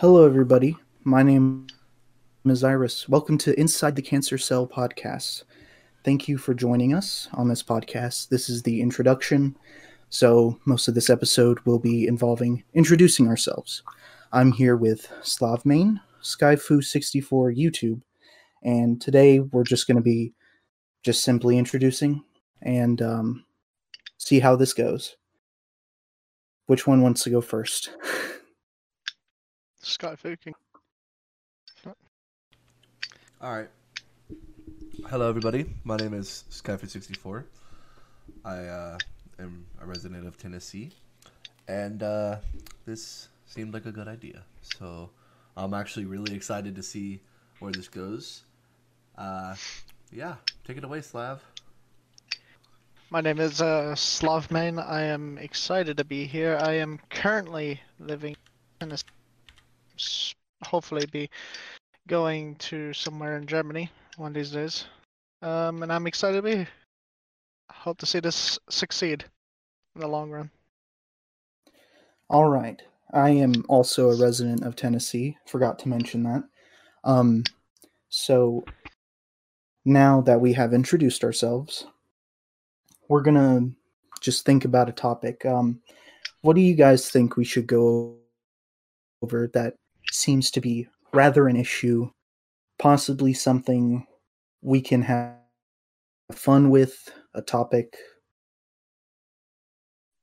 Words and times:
Hello, 0.00 0.24
everybody. 0.24 0.78
My 1.04 1.22
name 1.22 1.66
is 2.46 2.64
Iris. 2.64 3.06
Welcome 3.06 3.36
to 3.36 3.60
Inside 3.60 3.96
the 3.96 4.00
Cancer 4.00 4.38
Cell 4.38 4.66
podcast. 4.66 5.42
Thank 6.06 6.26
you 6.26 6.38
for 6.38 6.54
joining 6.54 6.94
us 6.94 7.28
on 7.34 7.48
this 7.48 7.62
podcast. 7.62 8.30
This 8.30 8.48
is 8.48 8.62
the 8.62 8.80
introduction, 8.80 9.58
so 10.08 10.58
most 10.64 10.88
of 10.88 10.94
this 10.94 11.10
episode 11.10 11.60
will 11.66 11.78
be 11.78 12.06
involving 12.06 12.64
introducing 12.72 13.28
ourselves. 13.28 13.82
I'm 14.32 14.52
here 14.52 14.74
with 14.74 15.06
Slavmain, 15.20 16.00
Skyfu64 16.22 17.54
YouTube, 17.54 18.00
and 18.62 19.02
today 19.02 19.40
we're 19.40 19.64
just 19.64 19.86
going 19.86 19.98
to 19.98 20.02
be 20.02 20.32
just 21.02 21.22
simply 21.24 21.58
introducing 21.58 22.24
and 22.62 23.02
um, 23.02 23.44
see 24.16 24.40
how 24.40 24.56
this 24.56 24.72
goes. 24.72 25.16
Which 26.68 26.86
one 26.86 27.02
wants 27.02 27.22
to 27.24 27.30
go 27.30 27.42
first? 27.42 27.90
Fuking. 29.82 30.54
All 33.40 33.52
right. 33.56 33.68
Hello, 35.08 35.28
everybody. 35.28 35.64
My 35.84 35.96
name 35.96 36.12
is 36.12 36.44
Skyfit64. 36.50 37.44
I 38.44 38.56
uh, 38.58 38.98
am 39.38 39.66
a 39.80 39.86
resident 39.86 40.26
of 40.26 40.36
Tennessee, 40.36 40.90
and 41.66 42.02
uh, 42.02 42.36
this 42.84 43.28
seemed 43.46 43.72
like 43.72 43.86
a 43.86 43.92
good 43.92 44.06
idea. 44.08 44.42
So 44.60 45.10
I'm 45.56 45.72
actually 45.72 46.04
really 46.04 46.34
excited 46.34 46.76
to 46.76 46.82
see 46.82 47.20
where 47.60 47.72
this 47.72 47.88
goes. 47.88 48.42
Uh, 49.16 49.54
yeah, 50.12 50.34
take 50.66 50.76
it 50.76 50.84
away, 50.84 51.00
Slav. 51.00 51.42
My 53.08 53.22
name 53.22 53.40
is 53.40 53.62
uh, 53.62 53.94
Slavmain. 53.96 54.78
I 54.86 55.02
am 55.04 55.38
excited 55.38 55.96
to 55.96 56.04
be 56.04 56.26
here. 56.26 56.58
I 56.60 56.74
am 56.74 57.00
currently 57.08 57.80
living 57.98 58.36
in 58.80 58.92
s- 58.92 59.04
hopefully 60.64 61.06
be 61.06 61.30
going 62.08 62.56
to 62.56 62.92
somewhere 62.92 63.36
in 63.36 63.46
Germany 63.46 63.90
one 64.16 64.28
of 64.28 64.34
these 64.34 64.50
days. 64.50 64.84
Um, 65.42 65.82
and 65.82 65.92
I'm 65.92 66.06
excited 66.06 66.36
to 66.36 66.42
be. 66.42 66.66
Hope 67.70 67.98
to 67.98 68.06
see 68.06 68.20
this 68.20 68.58
succeed 68.68 69.24
in 69.94 70.00
the 70.00 70.08
long 70.08 70.30
run. 70.30 70.50
All 72.28 72.48
right. 72.48 72.80
I 73.12 73.30
am 73.30 73.64
also 73.68 74.10
a 74.10 74.20
resident 74.20 74.64
of 74.64 74.76
Tennessee. 74.76 75.36
Forgot 75.46 75.78
to 75.80 75.88
mention 75.88 76.22
that. 76.24 76.44
Um, 77.04 77.44
so 78.08 78.64
now 79.84 80.20
that 80.22 80.40
we 80.40 80.52
have 80.52 80.74
introduced 80.74 81.24
ourselves, 81.24 81.86
we're 83.08 83.22
gonna 83.22 83.70
just 84.20 84.44
think 84.44 84.64
about 84.64 84.88
a 84.88 84.92
topic. 84.92 85.44
Um, 85.46 85.80
what 86.42 86.54
do 86.54 86.62
you 86.62 86.74
guys 86.74 87.10
think 87.10 87.36
we 87.36 87.44
should 87.44 87.66
go 87.66 88.16
over 89.22 89.50
that 89.54 89.74
seems 90.10 90.50
to 90.52 90.60
be 90.60 90.88
rather 91.12 91.48
an 91.48 91.56
issue, 91.56 92.10
possibly 92.78 93.32
something 93.34 94.06
we 94.62 94.80
can 94.80 95.02
have 95.02 95.34
fun 96.32 96.70
with, 96.70 97.08
a 97.34 97.42
topic? 97.42 97.96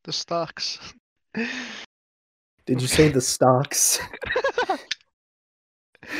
The 0.03 0.13
stocks. 0.13 0.79
Did 2.65 2.81
you 2.81 2.87
say 2.87 3.09
the 3.09 3.21
stocks? 3.21 3.99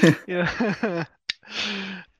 yeah. 0.28 1.06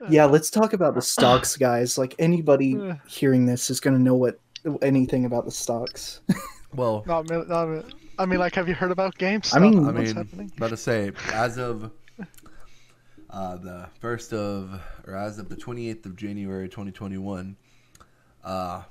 Yeah, 0.10 0.24
let's 0.26 0.50
talk 0.50 0.72
about 0.72 0.96
the 0.96 1.02
stocks, 1.02 1.58
guys. 1.58 1.98
Like 1.98 2.16
anybody 2.18 2.78
hearing 3.08 3.46
this 3.46 3.70
is 3.70 3.82
gonna 3.82 4.00
know 4.00 4.16
what 4.16 4.40
anything 4.82 5.26
about 5.26 5.44
the 5.44 5.52
stocks. 5.52 6.22
Well, 6.74 7.04
Not, 7.06 7.30
really- 7.30 7.48
not, 7.48 7.64
really- 7.68 7.94
I 8.20 8.26
mean, 8.26 8.40
like, 8.40 8.56
have 8.56 8.68
you 8.68 8.76
heard 8.76 8.92
about 8.92 9.18
GameStop? 9.18 9.56
I 9.56 9.60
mean- 9.60 9.80
I 9.86 9.92
What's 9.92 10.08
mean, 10.08 10.16
happening? 10.16 10.52
about 10.58 10.70
to 10.72 10.78
say, 10.78 11.12
as 11.34 11.58
of 11.58 11.92
uh, 13.30 13.58
the 13.58 13.88
first 14.00 14.34
of, 14.34 14.80
or 15.06 15.16
as 15.16 15.38
of 15.40 15.50
the 15.50 15.56
28th 15.56 16.06
of 16.06 16.16
January 16.16 16.68
2021, 16.70 17.56
uh, 18.44 18.84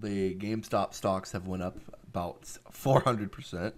the 0.00 0.34
GameStop 0.34 0.94
stocks 0.94 1.32
have 1.32 1.46
went 1.46 1.62
up 1.62 1.78
about 2.08 2.42
400%. 2.72 3.72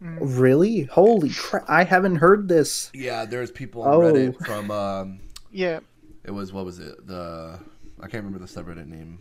really? 0.00 0.82
Holy 0.84 1.30
crap! 1.30 1.64
I 1.68 1.84
haven't 1.84 2.16
heard 2.16 2.48
this. 2.48 2.90
Yeah, 2.94 3.26
there's 3.26 3.50
people 3.50 3.82
on 3.82 3.94
Oh. 3.94 4.00
Reddit 4.00 4.46
from, 4.46 4.70
um, 4.70 5.20
Yeah, 5.52 5.80
it 6.24 6.30
was, 6.30 6.52
what 6.52 6.64
was 6.64 6.78
it? 6.78 7.06
The, 7.06 7.58
I 7.98 8.02
can't 8.08 8.24
remember 8.24 8.38
the 8.38 8.46
subreddit 8.50 8.86
name. 8.86 9.18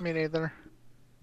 me 0.00 0.12
neither. 0.12 0.52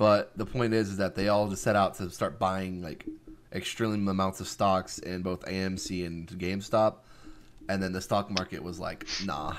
But 0.01 0.35
the 0.35 0.47
point 0.47 0.73
is, 0.73 0.89
is 0.89 0.97
that 0.97 1.13
they 1.13 1.28
all 1.28 1.47
just 1.47 1.62
set 1.62 1.75
out 1.75 1.94
to 1.97 2.09
start 2.09 2.39
buying 2.39 2.81
like 2.81 3.06
extreme 3.53 4.07
amounts 4.07 4.39
of 4.39 4.47
stocks 4.47 4.97
in 4.97 5.22
both 5.22 5.45
AMC 5.45 6.07
and 6.07 6.28
GameStop, 6.28 6.95
and 7.69 7.84
then 7.84 7.91
the 7.91 8.01
stock 8.01 8.31
market 8.31 8.63
was 8.63 8.79
like, 8.79 9.06
nah. 9.23 9.53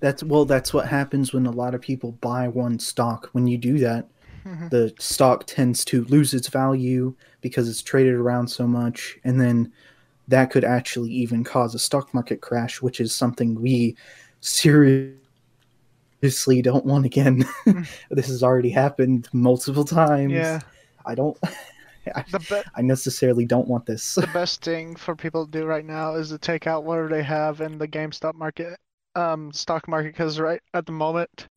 That's 0.00 0.24
well, 0.24 0.46
that's 0.46 0.74
what 0.74 0.88
happens 0.88 1.32
when 1.32 1.46
a 1.46 1.52
lot 1.52 1.76
of 1.76 1.80
people 1.80 2.10
buy 2.20 2.48
one 2.48 2.80
stock. 2.80 3.28
When 3.30 3.46
you 3.46 3.56
do 3.56 3.78
that, 3.78 4.08
the 4.70 4.92
stock 4.98 5.44
tends 5.46 5.84
to 5.84 6.02
lose 6.06 6.34
its 6.34 6.48
value 6.48 7.14
because 7.42 7.68
it's 7.68 7.82
traded 7.82 8.14
around 8.14 8.48
so 8.48 8.66
much, 8.66 9.16
and 9.22 9.40
then 9.40 9.72
that 10.26 10.50
could 10.50 10.64
actually 10.64 11.12
even 11.12 11.44
cause 11.44 11.76
a 11.76 11.78
stock 11.78 12.12
market 12.12 12.40
crash, 12.40 12.82
which 12.82 13.00
is 13.00 13.14
something 13.14 13.62
we 13.62 13.94
seriously 14.40 15.20
don't 16.62 16.84
want 16.84 17.06
again. 17.06 17.44
this 18.10 18.28
has 18.28 18.42
already 18.42 18.70
happened 18.70 19.28
multiple 19.32 19.84
times. 19.84 20.32
Yeah, 20.32 20.60
I 21.06 21.14
don't. 21.14 21.38
I, 22.14 22.24
be- 22.38 22.62
I 22.74 22.82
necessarily 22.82 23.44
don't 23.44 23.68
want 23.68 23.86
this. 23.86 24.14
the 24.14 24.26
best 24.28 24.64
thing 24.64 24.96
for 24.96 25.14
people 25.14 25.44
to 25.44 25.50
do 25.50 25.64
right 25.64 25.84
now 25.84 26.14
is 26.14 26.30
to 26.30 26.38
take 26.38 26.66
out 26.66 26.84
whatever 26.84 27.08
they 27.08 27.22
have 27.22 27.60
in 27.60 27.78
the 27.78 27.86
GameStop 27.86 28.34
market, 28.34 28.78
um, 29.14 29.52
stock 29.52 29.86
market, 29.86 30.12
because 30.12 30.40
right 30.40 30.60
at 30.74 30.86
the 30.86 30.92
moment, 30.92 31.48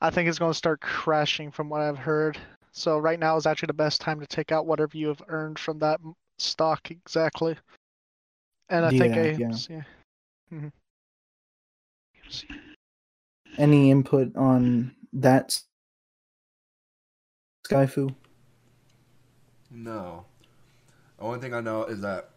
I 0.00 0.10
think 0.10 0.28
it's 0.28 0.38
going 0.38 0.52
to 0.52 0.58
start 0.58 0.80
crashing 0.80 1.50
from 1.50 1.68
what 1.68 1.80
I've 1.80 1.98
heard. 1.98 2.38
So 2.72 2.98
right 2.98 3.18
now 3.18 3.36
is 3.36 3.46
actually 3.46 3.66
the 3.68 3.74
best 3.74 4.00
time 4.00 4.20
to 4.20 4.26
take 4.26 4.52
out 4.52 4.66
whatever 4.66 4.96
you 4.96 5.08
have 5.08 5.22
earned 5.28 5.58
from 5.58 5.78
that 5.80 6.00
stock 6.38 6.90
exactly. 6.90 7.56
And 8.68 8.86
I 8.86 8.90
think 8.90 9.16
Yeah, 9.16 9.22
I, 9.22 9.36
yeah. 9.38 9.56
yeah. 9.68 9.82
Mhm. 10.52 10.72
Any 13.58 13.90
input 13.90 14.34
on 14.36 14.94
that, 15.12 15.60
Skyfu? 17.68 18.14
No. 19.70 20.24
The 21.18 21.24
only 21.24 21.38
thing 21.40 21.54
I 21.54 21.60
know 21.60 21.84
is 21.84 22.00
that 22.00 22.30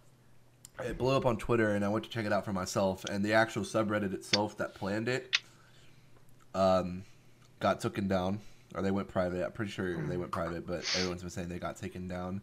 it 0.84 0.98
blew 0.98 1.16
up 1.16 1.26
on 1.26 1.38
Twitter, 1.38 1.76
and 1.76 1.86
I 1.86 1.90
went 1.90 2.06
to 2.06 2.12
check 2.12 2.26
it 2.26 2.34
out 2.34 2.46
for 2.46 2.54
myself. 2.54 3.06
And 3.06 3.24
the 3.24 3.34
actual 3.34 3.64
subreddit 3.64 4.14
itself 4.14 4.58
that 4.58 4.74
planned 4.74 5.08
it, 5.08 5.38
um, 6.54 7.04
got 7.60 7.80
taken 7.80 8.08
down, 8.08 8.40
or 8.76 8.82
they 8.82 8.92
went 8.92 9.08
private. 9.08 9.46
I'm 9.46 9.52
pretty 9.52 9.72
sure 9.72 9.96
they 10.08 10.18
went 10.18 10.32
private, 10.32 10.68
but 10.68 10.80
everyone's 10.98 11.22
been 11.22 11.30
saying 11.30 11.48
they 11.48 11.60
got 11.60 11.78
taken 11.78 12.08
down. 12.08 12.42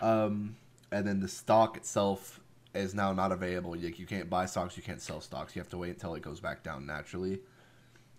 Um, 0.00 0.56
and 0.90 1.06
then 1.06 1.20
the 1.20 1.28
stock 1.28 1.76
itself 1.76 2.40
is 2.74 2.94
now 2.94 3.12
not 3.12 3.32
available. 3.32 3.76
Like 3.76 3.98
you 3.98 4.06
can't 4.06 4.30
buy 4.30 4.46
stocks, 4.46 4.76
you 4.76 4.82
can't 4.82 5.00
sell 5.00 5.20
stocks. 5.20 5.54
You 5.54 5.60
have 5.60 5.70
to 5.70 5.78
wait 5.78 5.90
until 5.90 6.14
it 6.14 6.22
goes 6.22 6.40
back 6.40 6.62
down 6.62 6.86
naturally. 6.86 7.40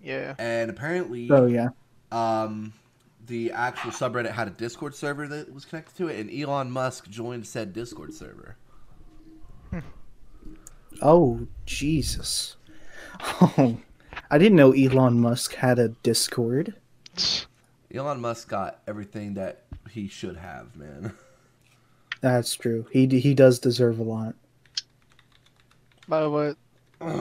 Yeah. 0.03 0.35
And 0.39 0.69
apparently, 0.69 1.29
Oh 1.31 1.45
yeah. 1.45 1.69
um, 2.11 2.73
the 3.27 3.51
actual 3.51 3.91
subreddit 3.91 4.31
had 4.31 4.47
a 4.47 4.51
Discord 4.51 4.95
server 4.95 5.27
that 5.27 5.53
was 5.53 5.65
connected 5.65 5.95
to 5.97 6.07
it, 6.07 6.19
and 6.19 6.29
Elon 6.31 6.71
Musk 6.71 7.09
joined 7.09 7.45
said 7.45 7.73
Discord 7.73 8.13
server. 8.13 8.55
Oh 11.01 11.47
Jesus. 11.65 12.57
Oh, 13.41 13.77
I 14.29 14.37
didn't 14.37 14.55
know 14.57 14.71
Elon 14.73 15.19
Musk 15.19 15.55
had 15.55 15.79
a 15.79 15.89
Discord. 15.89 16.75
Elon 17.93 18.21
Musk 18.21 18.47
got 18.49 18.81
everything 18.87 19.33
that 19.35 19.63
he 19.89 20.07
should 20.07 20.37
have, 20.37 20.75
man. 20.75 21.13
That's 22.21 22.53
true. 22.55 22.85
He 22.91 23.07
d- 23.07 23.19
he 23.19 23.33
does 23.33 23.59
deserve 23.59 23.99
a 23.99 24.03
lot. 24.03 24.35
By 26.07 26.21
the 26.21 26.29
way, 26.29 26.49
the 26.49 26.57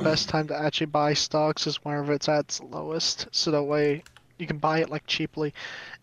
best 0.03 0.29
time 0.29 0.47
to 0.49 0.57
actually 0.57 0.87
buy 0.87 1.15
stocks 1.15 1.67
is 1.67 1.77
whenever 1.85 2.13
it's 2.13 2.29
at 2.29 2.41
its 2.41 2.61
lowest, 2.61 3.29
so 3.33 3.51
that 3.51 3.63
way 3.63 4.03
you 4.39 4.47
can 4.47 4.59
buy 4.59 4.81
it 4.81 4.91
like 4.91 5.07
cheaply. 5.07 5.53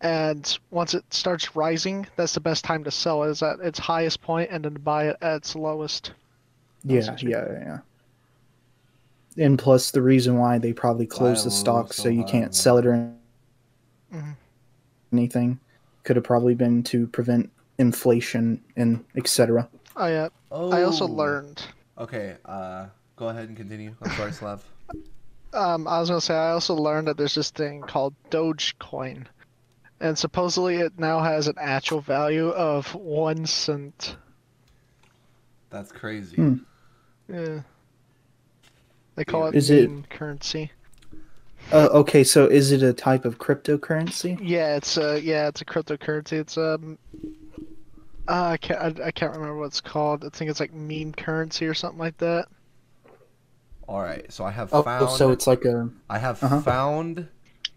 And 0.01 0.57
once 0.69 0.93
it 0.93 1.03
starts 1.13 1.55
rising, 1.55 2.07
that's 2.15 2.33
the 2.33 2.39
best 2.39 2.63
time 2.63 2.83
to 2.83 2.91
sell. 2.91 3.23
Is 3.23 3.41
at 3.43 3.59
its 3.59 3.79
highest 3.79 4.21
point, 4.21 4.49
and 4.51 4.63
then 4.65 4.73
buy 4.75 5.09
it 5.09 5.17
at 5.21 5.37
its 5.37 5.55
lowest. 5.55 6.11
Yeah, 6.83 7.01
That's 7.01 7.23
yeah, 7.23 7.45
yeah. 7.51 7.79
And 9.37 9.59
plus, 9.59 9.91
the 9.91 10.01
reason 10.01 10.37
why 10.37 10.57
they 10.57 10.73
probably 10.73 11.05
closed 11.05 11.45
the 11.45 11.49
low, 11.49 11.55
stock 11.55 11.93
so 11.93 12.03
so 12.03 12.09
you 12.09 12.23
can't 12.23 12.45
man. 12.45 12.53
sell 12.53 12.77
it 12.77 12.85
or 12.85 13.11
Mhm. 14.13 14.35
anything 15.13 15.59
could 16.03 16.15
have 16.15 16.25
probably 16.25 16.55
been 16.55 16.81
to 16.83 17.07
prevent 17.07 17.51
inflation 17.77 18.63
and 18.75 19.03
etc. 19.15 19.69
Oh 19.95 20.07
yeah. 20.07 20.29
Oh, 20.51 20.71
I 20.71 20.83
also 20.83 21.07
learned. 21.07 21.61
Okay, 21.97 22.35
uh, 22.45 22.87
go 23.17 23.27
ahead 23.27 23.49
and 23.49 23.57
continue. 23.57 23.93
I'm 24.01 24.11
sorry, 24.11 24.31
Slav. 24.31 24.63
Um, 25.53 25.87
I 25.87 25.99
was 26.01 26.09
gonna 26.09 26.19
say 26.19 26.35
I 26.35 26.51
also 26.51 26.75
learned 26.75 27.07
that 27.07 27.15
there's 27.15 27.33
this 27.33 27.51
thing 27.51 27.81
called 27.81 28.13
Dogecoin, 28.29 29.25
and 30.01 30.17
supposedly 30.19 30.75
it 30.75 30.99
now 30.99 31.21
has 31.21 31.47
an 31.47 31.55
actual 31.57 32.01
value 32.01 32.49
of 32.49 32.93
one 32.93 33.45
cent. 33.45 34.17
That's 35.69 35.91
crazy. 35.91 36.35
Hmm. 36.35 36.55
Yeah. 37.29 37.61
They 39.15 39.23
call 39.23 39.47
it 39.47 39.55
Is 39.55 39.69
it- 39.69 39.89
meme 39.89 40.03
currency. 40.09 40.69
Uh, 41.71 41.87
okay, 41.93 42.25
so 42.25 42.45
is 42.45 42.73
it 42.73 42.83
a 42.83 42.91
type 42.93 43.23
of 43.23 43.37
cryptocurrency? 43.39 44.37
Yeah, 44.41 44.75
it's 44.75 44.97
a 44.97 45.19
yeah, 45.21 45.47
it's 45.47 45.61
a 45.61 45.65
cryptocurrency. 45.65 46.33
It's 46.33 46.57
um, 46.57 46.97
uh, 48.27 48.49
I 48.51 48.57
can't 48.57 48.99
I, 48.99 49.05
I 49.07 49.11
can't 49.11 49.31
remember 49.31 49.55
what 49.57 49.67
it's 49.67 49.81
called. 49.81 50.25
I 50.25 50.29
think 50.29 50.51
it's 50.51 50.59
like 50.59 50.73
meme 50.73 51.13
currency 51.13 51.65
or 51.65 51.73
something 51.73 51.99
like 51.99 52.17
that. 52.17 52.47
All 53.87 54.01
right, 54.01 54.29
so 54.31 54.43
I 54.43 54.51
have 54.51 54.69
Oh, 54.73 54.83
found. 54.83 55.09
so 55.11 55.31
it's 55.31 55.47
like 55.47 55.63
a 55.65 55.89
I 56.09 56.17
have 56.19 56.43
Uh-huh. 56.43 56.61
found 56.61 57.29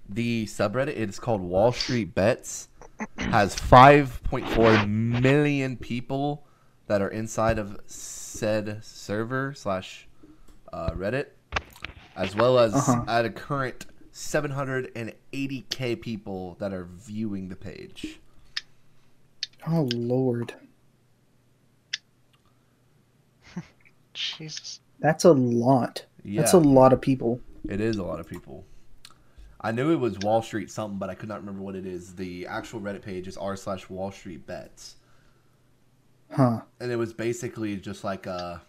the 0.09 0.47
subreddit. 0.47 0.89
It's 0.97 1.19
called 1.21 1.41
Wall 1.41 1.73
Street 1.73 2.15
Bets. 2.15 2.69
Has 3.17 3.55
5.4 3.57 4.87
million 4.89 5.77
people 5.77 6.45
that 6.87 7.01
are 7.01 7.09
inside 7.09 7.59
of 7.59 7.79
said 7.87 8.85
server 8.85 9.55
slash 9.55 10.07
uh, 10.73 10.91
Reddit, 10.91 11.27
as 12.17 12.35
well 12.37 12.59
as 12.59 12.75
Uh-huh. 12.75 13.05
at 13.09 13.25
a 13.25 13.31
current 13.31 13.87
780k 14.13 15.95
people 16.01 16.57
that 16.59 16.73
are 16.73 16.85
viewing 16.85 17.49
the 17.49 17.57
page. 17.57 18.19
oh 19.67 19.89
lord, 19.95 20.55
Jesus. 24.15 24.81
That's 25.01 25.25
a 25.25 25.33
lot. 25.33 26.05
Yeah, 26.23 26.43
That's 26.43 26.53
a 26.53 26.59
lot 26.59 26.93
of 26.93 27.01
people. 27.01 27.41
it 27.69 27.81
is 27.81 27.97
a 27.97 28.03
lot 28.03 28.21
of 28.21 28.29
people. 28.29 28.65
I 29.63 29.73
knew 29.73 29.91
it 29.91 29.97
was 29.97 30.19
Wall 30.21 30.43
Street 30.43 30.71
something, 30.71 30.99
but 30.99 31.11
I 31.11 31.15
could 31.15 31.29
not 31.29 31.41
remember 31.41 31.63
what 31.63 31.75
it 31.77 31.87
is. 31.87 32.15
The 32.15 32.47
actual 32.47 32.81
Reddit 32.81 33.03
page 33.03 33.27
is 33.29 33.37
r 33.37 33.57
slash 33.57 33.89
Wall 33.91 34.11
Street 34.13 34.47
Bets. 34.47 34.97
Huh. 36.33 36.61
and 36.79 36.93
it 36.93 36.97
was 36.97 37.13
basically 37.13 37.77
just 37.77 38.05
like 38.05 38.27
a 38.27 38.63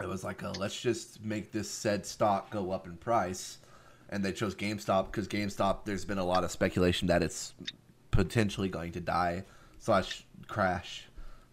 it 0.00 0.08
was 0.08 0.24
like 0.24 0.42
a 0.42 0.48
let's 0.58 0.80
just 0.80 1.24
make 1.24 1.52
this 1.52 1.70
said 1.70 2.04
stock 2.04 2.50
go 2.50 2.72
up 2.72 2.86
in 2.88 2.96
price 2.96 3.58
and 4.10 4.24
they 4.24 4.32
chose 4.32 4.52
GameStop 4.56 5.06
because 5.06 5.28
GameStop 5.28 5.84
there's 5.84 6.04
been 6.04 6.18
a 6.18 6.24
lot 6.24 6.42
of 6.42 6.50
speculation 6.50 7.06
that 7.06 7.22
it's 7.22 7.54
potentially 8.10 8.68
going 8.68 8.90
to 8.92 9.00
die 9.00 9.44
slash 9.78 10.24
crash 10.48 11.06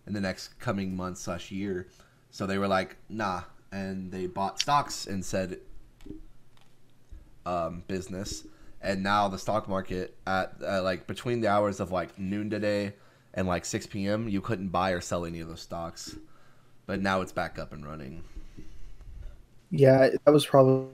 in 0.07 0.13
the 0.13 0.21
next 0.21 0.59
coming 0.59 0.95
month 0.95 1.19
slash 1.19 1.51
year 1.51 1.88
so 2.31 2.47
they 2.47 2.57
were 2.57 2.68
like 2.68 2.97
nah 3.07 3.44
and 3.73 4.11
they 4.11 4.27
bought 4.27 4.59
stocks 4.59 5.07
and 5.07 5.23
said 5.25 5.59
um, 7.45 7.83
business 7.87 8.45
and 8.81 9.01
now 9.03 9.27
the 9.27 9.37
stock 9.37 9.67
market 9.67 10.15
at 10.27 10.53
uh, 10.65 10.81
like 10.81 11.07
between 11.07 11.41
the 11.41 11.47
hours 11.47 11.79
of 11.79 11.91
like 11.91 12.17
noon 12.17 12.49
today 12.49 12.93
and 13.33 13.47
like 13.47 13.65
6 13.65 13.87
p.m. 13.87 14.29
you 14.29 14.39
couldn't 14.39 14.69
buy 14.69 14.91
or 14.91 15.01
sell 15.01 15.25
any 15.25 15.39
of 15.39 15.49
those 15.49 15.61
stocks 15.61 16.15
but 16.85 17.01
now 17.01 17.21
it's 17.21 17.31
back 17.31 17.59
up 17.59 17.73
and 17.73 17.85
running 17.85 18.23
Yeah, 19.75 20.09
that 20.23 20.31
was 20.31 20.45
probably 20.45 20.87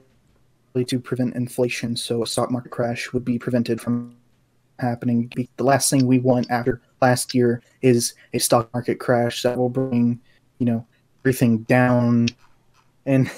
to 0.86 0.98
prevent 0.98 1.36
inflation, 1.36 1.94
so 1.96 2.22
a 2.22 2.26
stock 2.26 2.50
market 2.50 2.70
crash 2.70 3.12
would 3.12 3.26
be 3.26 3.38
prevented 3.38 3.78
from 3.78 4.16
happening. 4.78 5.30
The 5.58 5.64
last 5.64 5.90
thing 5.90 6.06
we 6.06 6.18
want 6.18 6.50
after 6.50 6.80
last 7.02 7.34
year 7.34 7.62
is 7.82 8.14
a 8.32 8.38
stock 8.38 8.72
market 8.72 8.98
crash 8.98 9.42
that 9.42 9.58
will 9.58 9.68
bring, 9.68 10.18
you 10.58 10.64
know, 10.64 10.86
everything 11.22 11.58
down. 11.64 12.28
And 13.06 13.30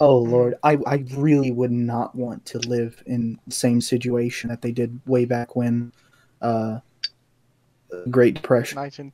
oh 0.00 0.18
lord, 0.18 0.54
I 0.62 0.78
I 0.86 1.04
really 1.14 1.50
would 1.50 1.72
not 1.72 2.14
want 2.14 2.44
to 2.46 2.58
live 2.60 3.02
in 3.06 3.38
the 3.46 3.54
same 3.54 3.80
situation 3.80 4.48
that 4.50 4.62
they 4.62 4.72
did 4.72 5.00
way 5.06 5.24
back 5.24 5.56
when, 5.56 5.92
uh, 6.42 6.78
the 7.90 8.04
Great 8.10 8.34
Depression. 8.34 8.76
19 8.76 9.12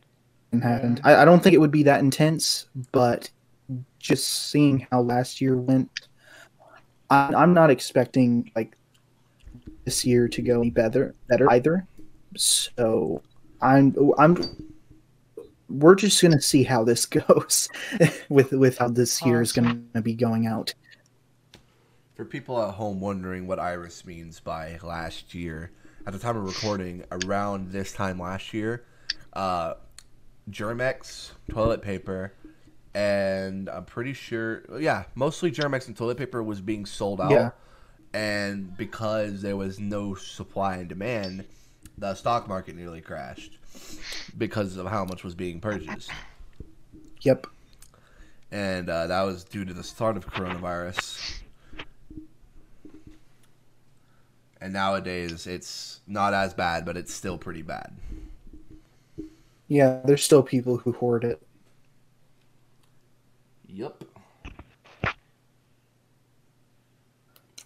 happened. 0.62 1.00
I, 1.04 1.16
I 1.16 1.24
don't 1.24 1.42
think 1.42 1.54
it 1.54 1.58
would 1.58 1.70
be 1.70 1.82
that 1.84 2.00
intense, 2.00 2.66
but 2.92 3.30
just 3.98 4.50
seeing 4.50 4.86
how 4.90 5.00
last 5.00 5.40
year 5.40 5.56
went, 5.56 5.90
I, 7.10 7.32
I'm 7.34 7.54
not 7.54 7.70
expecting 7.70 8.50
like 8.54 8.76
this 9.84 10.04
year 10.04 10.28
to 10.28 10.42
go 10.42 10.60
any 10.60 10.70
better, 10.70 11.14
better 11.28 11.50
either. 11.50 11.86
So 12.36 13.22
I'm 13.60 13.94
I'm 14.18 14.71
we're 15.72 15.94
just 15.94 16.20
gonna 16.20 16.40
see 16.40 16.62
how 16.62 16.84
this 16.84 17.06
goes 17.06 17.68
with 18.28 18.52
with 18.52 18.78
how 18.78 18.88
this 18.88 19.24
year 19.24 19.40
is 19.40 19.52
gonna 19.52 20.02
be 20.02 20.14
going 20.14 20.46
out. 20.46 20.74
For 22.14 22.24
people 22.24 22.62
at 22.62 22.74
home 22.74 23.00
wondering 23.00 23.46
what 23.46 23.58
Iris 23.58 24.04
means 24.04 24.38
by 24.38 24.78
last 24.82 25.34
year, 25.34 25.72
at 26.06 26.12
the 26.12 26.18
time 26.18 26.36
of 26.36 26.44
recording, 26.44 27.04
around 27.10 27.72
this 27.72 27.92
time 27.92 28.18
last 28.18 28.52
year, 28.52 28.84
uh, 29.32 29.74
Germ-X 30.50 31.32
toilet 31.50 31.80
paper, 31.80 32.34
and 32.94 33.68
I'm 33.70 33.86
pretty 33.86 34.12
sure, 34.12 34.62
yeah, 34.78 35.04
mostly 35.14 35.50
Germ-X 35.50 35.88
and 35.88 35.96
toilet 35.96 36.18
paper 36.18 36.42
was 36.42 36.60
being 36.60 36.84
sold 36.84 37.20
out. 37.20 37.30
Yeah. 37.30 37.50
And 38.12 38.76
because 38.76 39.40
there 39.40 39.56
was 39.56 39.80
no 39.80 40.14
supply 40.14 40.76
and 40.76 40.88
demand, 40.88 41.46
the 41.96 42.14
stock 42.14 42.46
market 42.46 42.76
nearly 42.76 43.00
crashed 43.00 43.58
because 44.36 44.76
of 44.76 44.86
how 44.86 45.04
much 45.04 45.24
was 45.24 45.34
being 45.34 45.60
purchased. 45.60 46.10
Yep. 47.22 47.46
And 48.50 48.88
uh, 48.88 49.06
that 49.06 49.22
was 49.22 49.44
due 49.44 49.64
to 49.64 49.72
the 49.72 49.82
start 49.82 50.16
of 50.16 50.26
coronavirus. 50.26 51.40
And 54.60 54.72
nowadays, 54.72 55.46
it's 55.46 56.00
not 56.06 56.34
as 56.34 56.54
bad, 56.54 56.84
but 56.84 56.96
it's 56.96 57.12
still 57.12 57.38
pretty 57.38 57.62
bad. 57.62 57.92
Yeah, 59.68 60.00
there's 60.04 60.22
still 60.22 60.42
people 60.42 60.76
who 60.76 60.92
hoard 60.92 61.24
it. 61.24 61.42
Yep. 63.66 64.04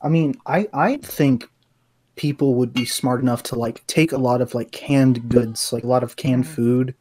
I 0.01 0.09
mean, 0.09 0.37
I 0.47 0.69
I 0.73 0.99
think 0.99 1.49
people 2.17 2.55
would 2.55 2.73
be 2.73 2.85
smart 2.87 3.21
enough 3.21 3.43
to 3.45 3.55
like 3.57 3.87
take 3.87 4.13
a 4.13 4.19
lot 4.19 4.41
of 4.41 4.55
like 4.55 4.73
canned 4.73 5.29
goods, 5.29 5.73
like 5.73 5.85
a 5.85 5.89
lot 5.89 6.03
of 6.03 6.17
canned 6.17 6.45
Mhm. 6.45 6.49
food 6.55 6.95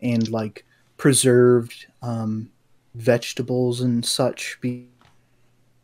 and 0.00 0.28
like 0.30 0.64
preserved 0.96 1.86
um 2.02 2.50
vegetables 2.94 3.80
and 3.80 4.04
such 4.06 4.58
be- 4.60 4.88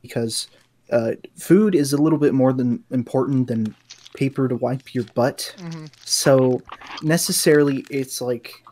because 0.02 0.48
uh 0.92 1.12
food 1.36 1.74
is 1.74 1.92
a 1.92 2.00
little 2.00 2.18
bit 2.18 2.34
more 2.34 2.52
than 2.52 2.84
important 2.90 3.48
than 3.48 3.74
paper 4.14 4.48
to 4.48 4.56
wipe 4.56 4.94
your 4.94 5.04
butt. 5.04 5.54
hmm 5.58 5.86
So 6.04 6.64
necessarily 7.00 7.86
it's 7.90 8.20
like 8.20 8.64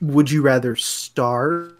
would 0.00 0.30
you 0.30 0.42
rather 0.42 0.74
starve 0.76 1.78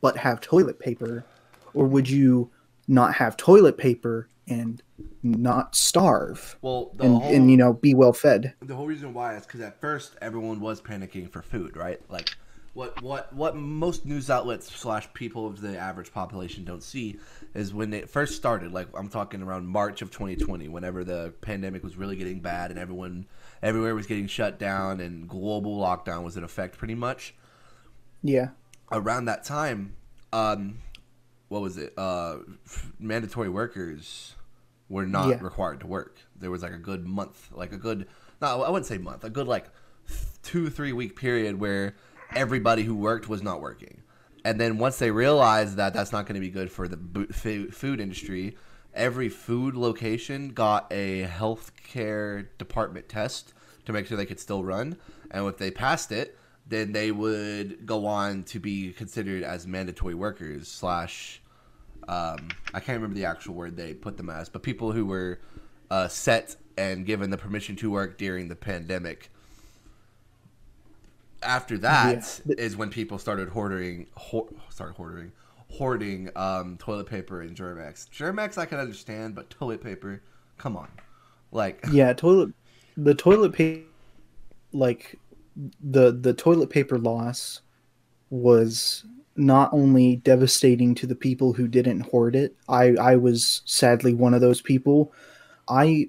but 0.00 0.16
have 0.16 0.40
toilet 0.40 0.78
paper 0.78 1.26
or 1.72 1.86
would 1.86 2.08
you 2.08 2.50
not 2.88 3.14
have 3.14 3.36
toilet 3.36 3.78
paper 3.78 4.28
and 4.46 4.82
not 5.22 5.74
starve 5.74 6.56
Well, 6.60 6.92
and, 7.00 7.22
whole 7.22 7.34
and 7.34 7.50
you 7.50 7.56
know 7.56 7.72
be 7.72 7.94
well 7.94 8.12
fed 8.12 8.54
the 8.60 8.74
whole 8.74 8.86
reason 8.86 9.14
why 9.14 9.36
is 9.36 9.46
because 9.46 9.60
at 9.60 9.80
first 9.80 10.16
everyone 10.20 10.60
was 10.60 10.80
panicking 10.80 11.30
for 11.30 11.42
food, 11.42 11.76
right? 11.76 12.00
Like 12.08 12.36
what 12.74 13.00
what 13.02 13.32
what 13.32 13.56
most 13.56 14.04
news 14.04 14.28
outlets 14.28 14.70
slash 14.70 15.08
people 15.14 15.46
of 15.46 15.60
the 15.60 15.78
average 15.78 16.12
population 16.12 16.64
don't 16.64 16.82
see 16.82 17.18
is 17.54 17.72
when 17.72 17.94
it 17.94 18.10
first 18.10 18.36
started. 18.36 18.72
Like 18.72 18.88
I'm 18.94 19.08
talking 19.08 19.42
around 19.42 19.66
March 19.66 20.02
of 20.02 20.10
2020, 20.10 20.68
whenever 20.68 21.04
the 21.04 21.32
pandemic 21.40 21.84
was 21.84 21.96
really 21.96 22.16
getting 22.16 22.40
bad 22.40 22.70
and 22.70 22.78
everyone 22.78 23.26
everywhere 23.62 23.94
was 23.94 24.06
getting 24.06 24.26
shut 24.26 24.58
down 24.58 25.00
and 25.00 25.28
global 25.28 25.78
lockdown 25.80 26.24
was 26.24 26.36
in 26.36 26.44
effect, 26.44 26.76
pretty 26.76 26.96
much. 26.96 27.34
yeah 28.22 28.48
Around 28.92 29.26
that 29.26 29.44
time, 29.44 29.94
um, 30.32 30.78
what 31.54 31.62
was 31.62 31.78
it? 31.78 31.92
Uh, 31.96 32.38
mandatory 32.98 33.48
workers 33.48 34.34
were 34.88 35.06
not 35.06 35.28
Yeah. 35.28 35.38
required 35.40 35.78
to 35.80 35.86
work. 35.86 36.18
There 36.34 36.50
was 36.50 36.62
like 36.64 36.72
a 36.72 36.78
good 36.78 37.06
month, 37.06 37.48
like 37.52 37.72
a 37.72 37.76
good, 37.76 38.08
no, 38.42 38.64
I 38.64 38.70
wouldn't 38.70 38.86
say 38.86 38.98
month, 38.98 39.22
a 39.22 39.30
good 39.30 39.46
like 39.46 39.66
two, 40.42 40.68
three 40.68 40.92
week 40.92 41.14
period 41.14 41.60
where 41.60 41.94
everybody 42.34 42.82
who 42.82 42.96
worked 42.96 43.28
was 43.28 43.40
not 43.40 43.60
working. 43.60 44.02
And 44.44 44.60
then 44.60 44.78
once 44.78 44.98
they 44.98 45.12
realized 45.12 45.76
that 45.76 45.94
that's 45.94 46.10
not 46.10 46.26
going 46.26 46.34
to 46.34 46.40
be 46.40 46.50
good 46.50 46.72
for 46.72 46.88
the 46.88 46.98
food 47.70 48.00
industry, 48.00 48.56
every 48.92 49.28
food 49.28 49.76
location 49.76 50.48
got 50.48 50.88
a 50.90 51.22
healthcare 51.26 52.48
department 52.58 53.08
test 53.08 53.54
to 53.86 53.92
make 53.92 54.06
sure 54.06 54.16
they 54.16 54.26
could 54.26 54.40
still 54.40 54.64
run. 54.64 54.96
And 55.30 55.46
if 55.46 55.56
they 55.58 55.70
passed 55.70 56.10
it, 56.10 56.36
then 56.66 56.90
they 56.92 57.12
would 57.12 57.86
go 57.86 58.06
on 58.06 58.42
to 58.44 58.58
be 58.58 58.92
considered 58.92 59.44
as 59.44 59.66
mandatory 59.68 60.14
workers 60.14 60.66
slash 60.66 61.40
um, 62.08 62.48
I 62.72 62.80
can't 62.80 62.96
remember 62.96 63.14
the 63.14 63.24
actual 63.24 63.54
word 63.54 63.76
they 63.76 63.94
put 63.94 64.16
them 64.16 64.30
as, 64.30 64.48
but 64.48 64.62
people 64.62 64.92
who 64.92 65.06
were 65.06 65.40
uh, 65.90 66.08
set 66.08 66.56
and 66.76 67.06
given 67.06 67.30
the 67.30 67.38
permission 67.38 67.76
to 67.76 67.90
work 67.90 68.18
during 68.18 68.48
the 68.48 68.56
pandemic. 68.56 69.30
After 71.42 71.76
that 71.78 72.40
is 72.46 72.72
Yeah. 72.72 72.78
when 72.78 72.90
people 72.90 73.18
started 73.18 73.50
hoarding, 73.50 74.06
ho- 74.14 74.48
started 74.70 74.94
hoarding, 74.94 75.32
hoarding 75.70 76.30
um, 76.36 76.76
toilet 76.78 77.06
paper 77.06 77.42
and 77.42 77.54
Germ-X. 77.54 78.06
Germ-X 78.06 78.56
I 78.58 78.64
can 78.64 78.78
understand, 78.78 79.34
but 79.34 79.50
toilet 79.50 79.82
paper, 79.82 80.22
come 80.56 80.76
on, 80.76 80.88
like 81.52 81.84
yeah 81.92 82.12
toilet 82.12 82.52
the 82.96 83.14
toilet 83.14 83.52
paper 83.52 83.84
like 84.72 85.18
the 85.82 86.10
the 86.12 86.32
toilet 86.32 86.70
paper 86.70 86.98
loss 86.98 87.60
was 88.30 89.04
not 89.36 89.72
only 89.72 90.16
devastating 90.16 90.94
to 90.94 91.06
the 91.06 91.14
people 91.14 91.52
who 91.52 91.68
didn't 91.68 92.00
hoard 92.00 92.36
it. 92.36 92.56
I 92.68 92.94
I 93.00 93.16
was 93.16 93.62
sadly 93.64 94.14
one 94.14 94.34
of 94.34 94.40
those 94.40 94.60
people. 94.60 95.12
I 95.68 96.08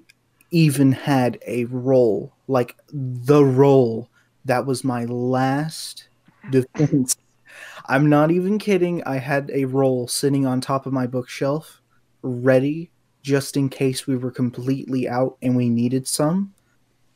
even 0.50 0.92
had 0.92 1.38
a 1.46 1.64
roll, 1.64 2.32
like 2.46 2.76
the 2.92 3.44
roll 3.44 4.08
that 4.44 4.64
was 4.64 4.84
my 4.84 5.04
last 5.06 6.08
defense. 6.50 7.16
I'm 7.86 8.08
not 8.08 8.30
even 8.30 8.58
kidding. 8.58 9.02
I 9.04 9.16
had 9.16 9.50
a 9.52 9.64
roll 9.64 10.08
sitting 10.08 10.46
on 10.46 10.60
top 10.60 10.86
of 10.86 10.92
my 10.92 11.06
bookshelf 11.06 11.80
ready 12.22 12.90
just 13.22 13.56
in 13.56 13.68
case 13.68 14.06
we 14.06 14.16
were 14.16 14.30
completely 14.30 15.08
out 15.08 15.36
and 15.42 15.56
we 15.56 15.68
needed 15.68 16.06
some. 16.06 16.54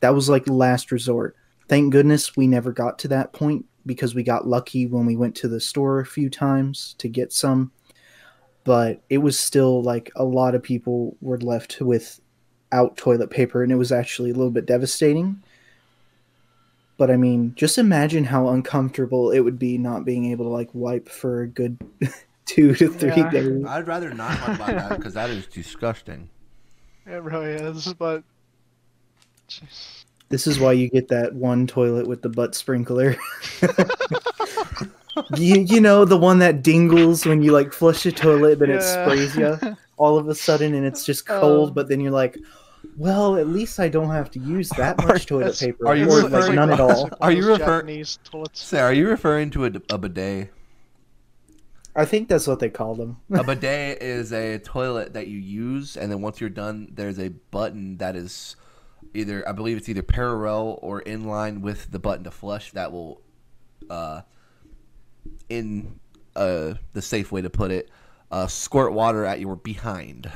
That 0.01 0.13
was 0.13 0.29
like 0.29 0.47
last 0.47 0.91
resort. 0.91 1.35
Thank 1.67 1.93
goodness 1.93 2.35
we 2.35 2.47
never 2.47 2.71
got 2.71 2.99
to 2.99 3.07
that 3.09 3.33
point 3.33 3.65
because 3.85 4.13
we 4.15 4.23
got 4.23 4.47
lucky 4.47 4.85
when 4.85 5.05
we 5.05 5.15
went 5.15 5.35
to 5.37 5.47
the 5.47 5.59
store 5.59 5.99
a 5.99 6.05
few 6.05 6.29
times 6.29 6.95
to 6.99 7.07
get 7.07 7.33
some. 7.33 7.71
But 8.63 9.01
it 9.09 9.17
was 9.19 9.39
still 9.39 9.81
like 9.81 10.11
a 10.15 10.23
lot 10.23 10.53
of 10.55 10.61
people 10.61 11.17
were 11.21 11.39
left 11.39 11.81
without 11.81 12.95
toilet 12.95 13.29
paper, 13.31 13.63
and 13.63 13.71
it 13.71 13.75
was 13.75 13.91
actually 13.91 14.29
a 14.29 14.33
little 14.35 14.51
bit 14.51 14.65
devastating. 14.67 15.41
But 16.97 17.09
I 17.09 17.17
mean, 17.17 17.53
just 17.55 17.79
imagine 17.79 18.25
how 18.25 18.49
uncomfortable 18.49 19.31
it 19.31 19.39
would 19.39 19.57
be 19.57 19.79
not 19.79 20.05
being 20.05 20.25
able 20.25 20.45
to 20.45 20.49
like 20.51 20.69
wipe 20.73 21.09
for 21.09 21.41
a 21.41 21.47
good 21.47 21.79
two 22.45 22.75
to 22.75 22.89
three 22.89 23.09
Yeah. 23.09 23.31
days. 23.31 23.65
I'd 23.65 23.87
rather 23.87 24.13
not 24.13 24.37
talk 24.37 24.55
about 24.55 24.67
that 24.67 24.97
because 24.97 25.15
that 25.15 25.31
is 25.31 25.47
disgusting. 25.47 26.29
It 27.07 27.23
really 27.23 27.53
is, 27.53 27.91
but. 27.95 28.23
Jeez. 29.49 30.05
This 30.31 30.47
is 30.47 30.59
why 30.59 30.71
you 30.73 30.89
get 30.89 31.07
that 31.09 31.33
one 31.35 31.67
toilet 31.67 32.07
with 32.07 32.21
the 32.21 32.29
butt 32.29 32.55
sprinkler. 32.55 33.15
you, 35.35 35.59
you 35.61 35.81
know, 35.81 36.05
the 36.05 36.17
one 36.17 36.39
that 36.39 36.63
dingles 36.63 37.25
when 37.25 37.41
you 37.41 37.51
like 37.51 37.73
flush 37.73 38.03
the 38.03 38.11
toilet, 38.11 38.59
but 38.59 38.69
it 38.69 38.81
sprays 38.81 39.35
you 39.35 39.57
all 39.97 40.17
of 40.17 40.27
a 40.29 40.35
sudden 40.35 40.73
and 40.73 40.85
it's 40.85 41.05
just 41.05 41.25
cold, 41.27 41.69
Um, 41.69 41.73
but 41.75 41.89
then 41.89 41.99
you're 41.99 42.11
like, 42.11 42.37
well, 42.97 43.35
at 43.37 43.47
least 43.47 43.79
I 43.79 43.89
don't 43.89 44.09
have 44.09 44.31
to 44.31 44.39
use 44.39 44.69
that 44.69 44.97
much 45.05 45.25
toilet 45.27 45.41
It's- 45.47 45.59
paper. 45.61 45.87
are 45.87 45.95
you 45.95 46.05
or 46.09 46.21
It's 46.21 46.23
like 46.23 46.33
referring- 46.33 46.55
none 46.55 46.71
at 46.71 46.79
all. 46.79 47.09
Are 47.21 47.31
you 47.31 47.41
those 47.43 47.59
refer- 47.59 47.77
Japanese 47.81 48.19
toilets? 48.23 48.61
Say, 48.63 48.79
are 48.79 48.93
you 48.93 49.07
referring 49.07 49.49
to 49.51 49.65
a, 49.65 49.71
a 49.89 49.97
bidet? 49.97 50.49
I 51.93 52.05
think 52.05 52.29
that's 52.29 52.47
what 52.47 52.59
they 52.59 52.69
call 52.69 52.95
them. 52.95 53.17
a 53.33 53.43
bidet 53.43 54.01
is 54.01 54.31
a 54.31 54.59
toilet 54.59 55.13
that 55.13 55.27
you 55.27 55.37
use, 55.37 55.97
and 55.97 56.09
then 56.11 56.21
once 56.21 56.39
you're 56.39 56.49
done, 56.49 56.87
there's 56.95 57.19
a 57.19 57.29
button 57.51 57.97
that 57.97 58.15
is 58.15 58.55
either 59.13 59.47
I 59.47 59.51
believe 59.51 59.77
it's 59.77 59.89
either 59.89 60.01
parallel 60.03 60.79
or 60.81 61.01
in 61.01 61.25
line 61.25 61.61
with 61.61 61.91
the 61.91 61.99
button 61.99 62.23
to 62.23 62.31
flush 62.31 62.71
that 62.71 62.91
will, 62.91 63.21
uh, 63.89 64.21
in 65.49 65.99
uh 66.35 66.75
the 66.93 67.01
safe 67.01 67.31
way 67.31 67.41
to 67.41 67.49
put 67.49 67.71
it, 67.71 67.89
uh, 68.31 68.47
squirt 68.47 68.93
water 68.93 69.25
at 69.25 69.39
your 69.39 69.55
behind 69.55 70.31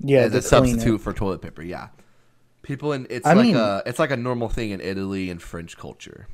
Yeah, 0.00 0.20
as 0.20 0.34
a 0.34 0.38
it. 0.38 0.44
substitute 0.44 1.00
for 1.00 1.12
toilet 1.12 1.40
paper. 1.42 1.62
Yeah, 1.62 1.88
people 2.62 2.92
in 2.92 3.06
it's 3.10 3.26
I 3.26 3.34
like 3.34 3.46
mean- 3.46 3.56
a 3.56 3.82
it's 3.86 3.98
like 3.98 4.10
a 4.10 4.16
normal 4.16 4.48
thing 4.48 4.70
in 4.70 4.80
Italy 4.80 5.30
and 5.30 5.40
French 5.40 5.76
culture. 5.76 6.26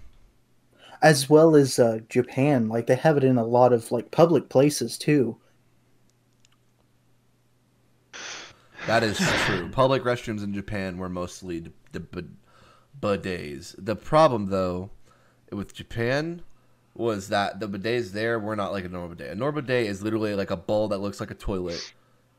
as 1.02 1.28
well 1.28 1.54
as 1.54 1.78
uh, 1.78 1.98
Japan. 2.08 2.68
Like 2.68 2.86
they 2.86 2.94
have 2.96 3.16
it 3.18 3.24
in 3.24 3.36
a 3.36 3.44
lot 3.44 3.72
of 3.74 3.92
like 3.92 4.10
public 4.10 4.48
places 4.48 4.96
too. 4.96 5.36
That 8.86 9.02
is 9.02 9.18
true. 9.18 9.68
Public 9.70 10.04
restrooms 10.04 10.44
in 10.44 10.54
Japan 10.54 10.96
were 10.96 11.08
mostly 11.08 11.64
the, 11.90 12.00
bid- 12.00 12.36
bidets. 13.00 13.74
The 13.76 13.96
problem, 13.96 14.46
though, 14.46 14.90
with 15.50 15.74
Japan 15.74 16.42
was 16.94 17.28
that 17.28 17.58
the 17.58 17.68
bidets 17.68 18.12
there 18.12 18.38
were 18.38 18.54
not 18.54 18.72
like 18.72 18.84
a 18.84 18.88
normal 18.88 19.10
bidet. 19.10 19.32
A 19.32 19.34
normal 19.34 19.62
bidet 19.62 19.86
is 19.86 20.02
literally 20.02 20.34
like 20.34 20.50
a 20.50 20.56
bowl 20.56 20.88
that 20.88 20.98
looks 20.98 21.18
like 21.18 21.32
a 21.32 21.34
toilet, 21.34 21.94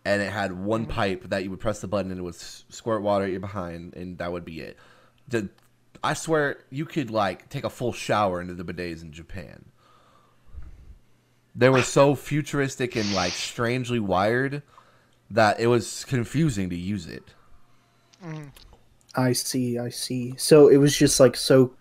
and 0.05 0.21
it 0.21 0.31
had 0.31 0.53
one 0.53 0.85
pipe 0.85 1.29
that 1.29 1.43
you 1.43 1.49
would 1.49 1.59
press 1.59 1.81
the 1.81 1.87
button 1.87 2.11
and 2.11 2.19
it 2.21 2.23
would 2.23 2.35
squirt 2.35 3.01
water 3.01 3.25
at 3.25 3.31
your 3.31 3.41
behind, 3.41 3.93
and 3.95 4.17
that 4.19 4.31
would 4.31 4.45
be 4.45 4.61
it. 4.61 4.77
The, 5.27 5.49
I 6.01 6.13
swear 6.13 6.59
you 6.69 6.85
could 6.85 7.11
like 7.11 7.49
take 7.49 7.65
a 7.65 7.69
full 7.69 7.91
shower 7.91 8.39
into 8.39 8.53
the 8.53 8.63
bidets 8.63 9.01
in 9.01 9.11
Japan. 9.11 9.65
They 11.53 11.69
were 11.69 11.83
so 11.83 12.15
futuristic 12.15 12.95
and 12.95 13.13
like 13.13 13.33
strangely 13.33 13.99
wired 13.99 14.63
that 15.31 15.59
it 15.59 15.67
was 15.67 16.05
confusing 16.05 16.69
to 16.69 16.75
use 16.75 17.07
it. 17.07 17.33
Mm-hmm. 18.23 18.45
I 19.15 19.33
see, 19.33 19.79
I 19.79 19.89
see. 19.89 20.33
So 20.37 20.67
it 20.67 20.77
was 20.77 20.95
just 20.95 21.19
like 21.19 21.35
so 21.35 21.73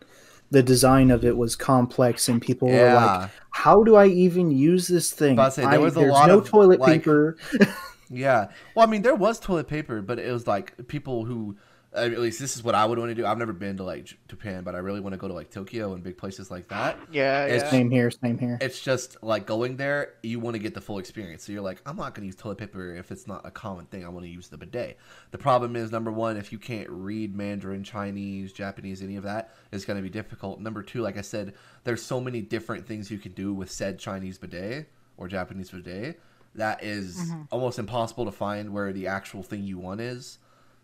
the 0.50 0.62
design 0.62 1.10
of 1.10 1.24
it 1.24 1.36
was 1.36 1.56
complex 1.56 2.28
and 2.28 2.40
people 2.40 2.68
were 2.68 2.92
like, 2.94 3.30
How 3.50 3.82
do 3.82 3.96
I 3.96 4.06
even 4.06 4.50
use 4.50 4.86
this 4.88 5.10
thing? 5.12 5.38
Say, 5.50 5.66
there 5.66 5.80
was 5.80 5.96
a 5.96 6.00
there's 6.00 6.12
lot 6.12 6.28
no 6.28 6.38
of, 6.38 6.48
toilet 6.48 6.80
like- 6.80 7.00
paper. 7.02 7.36
Yeah. 8.08 8.48
Well, 8.74 8.86
I 8.86 8.90
mean, 8.90 9.02
there 9.02 9.14
was 9.14 9.40
toilet 9.40 9.66
paper, 9.66 10.00
but 10.00 10.18
it 10.18 10.30
was 10.32 10.46
like 10.46 10.86
people 10.86 11.24
who, 11.24 11.56
uh, 11.96 12.00
at 12.00 12.18
least 12.18 12.38
this 12.38 12.56
is 12.56 12.62
what 12.62 12.74
I 12.74 12.84
would 12.84 12.98
want 12.98 13.10
to 13.10 13.14
do. 13.14 13.24
I've 13.26 13.38
never 13.38 13.52
been 13.52 13.76
to 13.78 13.82
like 13.84 14.16
Japan, 14.28 14.62
but 14.64 14.74
I 14.74 14.78
really 14.78 15.00
want 15.00 15.14
to 15.14 15.16
go 15.16 15.28
to 15.28 15.34
like 15.34 15.50
Tokyo 15.50 15.94
and 15.94 16.02
big 16.02 16.16
places 16.18 16.50
like 16.50 16.68
that. 16.68 16.98
Yeah, 17.10 17.46
It's- 17.46 17.62
yeah. 17.62 17.70
Same 17.70 17.90
here, 17.90 18.10
same 18.10 18.38
here. 18.38 18.58
It's 18.60 18.80
just 18.80 19.22
like 19.22 19.46
going 19.46 19.76
there, 19.76 20.14
you 20.22 20.38
want 20.40 20.54
to 20.54 20.58
get 20.58 20.74
the 20.74 20.80
full 20.80 20.98
experience. 20.98 21.44
So 21.44 21.52
you're 21.52 21.62
like, 21.62 21.80
I'm 21.86 21.96
not 21.96 22.14
going 22.14 22.22
to 22.22 22.26
use 22.26 22.36
toilet 22.36 22.58
paper 22.58 22.94
if 22.94 23.10
it's 23.10 23.26
not 23.26 23.46
a 23.46 23.50
common 23.50 23.86
thing. 23.86 24.04
I 24.04 24.08
want 24.08 24.24
to 24.26 24.30
use 24.30 24.48
the 24.48 24.58
bidet. 24.58 24.98
The 25.30 25.38
problem 25.38 25.74
is, 25.76 25.90
number 25.90 26.12
one, 26.12 26.36
if 26.36 26.52
you 26.52 26.58
can't 26.58 26.88
read 26.90 27.34
Mandarin, 27.34 27.82
Chinese, 27.84 28.52
Japanese, 28.52 29.02
any 29.02 29.16
of 29.16 29.24
that, 29.24 29.54
it's 29.72 29.84
going 29.84 29.96
to 29.96 30.02
be 30.02 30.10
difficult. 30.10 30.60
Number 30.60 30.82
two, 30.82 31.00
like 31.02 31.16
I 31.16 31.22
said, 31.22 31.54
there's 31.84 32.02
so 32.02 32.20
many 32.20 32.42
different 32.42 32.86
things 32.86 33.10
you 33.10 33.18
can 33.18 33.32
do 33.32 33.52
with 33.54 33.70
said 33.70 33.98
Chinese 33.98 34.38
bidet 34.38 34.88
or 35.16 35.28
Japanese 35.28 35.70
bidet 35.70 36.20
that 36.54 36.82
is 36.82 37.30
almost 37.52 37.78
impossible 37.78 38.24
to 38.24 38.30
find 38.32 38.72
where 38.72 38.92
the 38.92 39.06
actual 39.06 39.42
thing 39.42 39.62
you 39.64 39.78
want 39.78 40.00
is. 40.00 40.38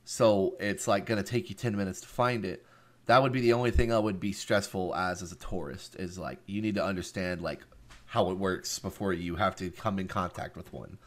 So 0.04 0.56
it's 0.60 0.88
like 0.88 1.06
going 1.06 1.22
to 1.22 1.28
take 1.28 1.48
you 1.48 1.54
10 1.54 1.76
minutes 1.76 2.00
to 2.00 2.08
find 2.08 2.44
it. 2.44 2.64
That 3.06 3.22
would 3.22 3.32
be 3.32 3.40
the 3.40 3.52
only 3.52 3.70
thing 3.70 3.92
I 3.92 3.98
would 3.98 4.20
be 4.20 4.32
stressful 4.32 4.94
as 4.94 5.22
as 5.22 5.32
a 5.32 5.36
tourist 5.36 5.96
is 5.96 6.18
like 6.18 6.38
you 6.46 6.62
need 6.62 6.76
to 6.76 6.84
understand 6.84 7.40
like 7.40 7.60
how 8.06 8.30
it 8.30 8.38
works 8.38 8.78
before 8.78 9.12
you 9.12 9.36
have 9.36 9.56
to 9.56 9.70
come 9.70 9.98
in 9.98 10.06
contact 10.06 10.56
with 10.56 10.72
one. 10.72 10.98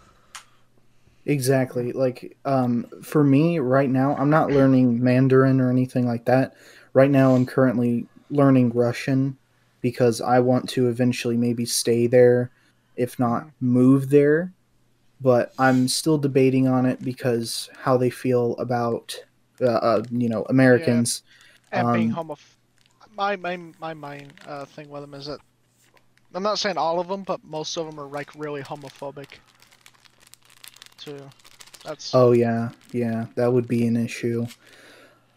Exactly. 1.26 1.92
Like 1.94 2.38
um 2.46 2.88
for 3.02 3.24
me 3.24 3.60
right 3.60 3.90
now, 3.90 4.16
I'm 4.16 4.30
not 4.30 4.52
learning 4.52 5.04
Mandarin 5.04 5.62
or 5.62 5.70
anything 5.70 6.06
like 6.06 6.26
that. 6.26 6.54
Right 6.94 7.12
now 7.12 7.34
I'm 7.36 7.46
currently 7.46 8.08
learning 8.30 8.72
Russian 8.72 9.38
because 9.82 10.20
I 10.20 10.40
want 10.40 10.70
to 10.70 10.88
eventually 10.88 11.38
maybe 11.38 11.66
stay 11.66 12.08
there, 12.08 12.50
if 12.96 13.20
not 13.20 13.48
move 13.60 14.10
there. 14.10 14.52
But 15.26 15.54
I'm 15.58 15.88
still 15.88 16.20
debating 16.20 16.68
on 16.68 16.86
it 16.86 17.02
because 17.02 17.68
how 17.76 17.98
they 17.98 18.12
feel 18.12 18.56
about 18.58 19.18
uh, 19.60 19.66
uh 19.66 20.04
you 20.12 20.30
know, 20.30 20.46
Americans. 20.50 21.24
and 21.72 21.92
being 21.94 22.14
um, 22.14 22.28
homoph 22.30 22.56
my 23.18 23.36
my 23.36 23.58
my 23.80 23.96
main 23.96 24.32
uh, 24.46 24.66
thing 24.66 24.88
with 24.88 25.02
them 25.02 25.16
is 25.16 25.26
that 25.26 25.40
I'm 26.36 26.44
not 26.44 26.60
saying 26.60 26.78
all 26.78 27.00
of 27.00 27.08
them, 27.08 27.24
but 27.24 27.44
most 27.44 27.76
of 27.76 27.88
them 27.88 28.00
are 28.00 28.08
like 28.08 28.30
really 28.36 28.62
homophobic. 28.62 29.40
Too. 31.00 31.20
That's 31.84 32.14
Oh 32.14 32.32
yeah, 32.34 32.70
yeah, 32.92 33.26
that 33.34 33.52
would 33.52 33.68
be 33.68 33.88
an 33.88 33.98
issue. 33.98 34.46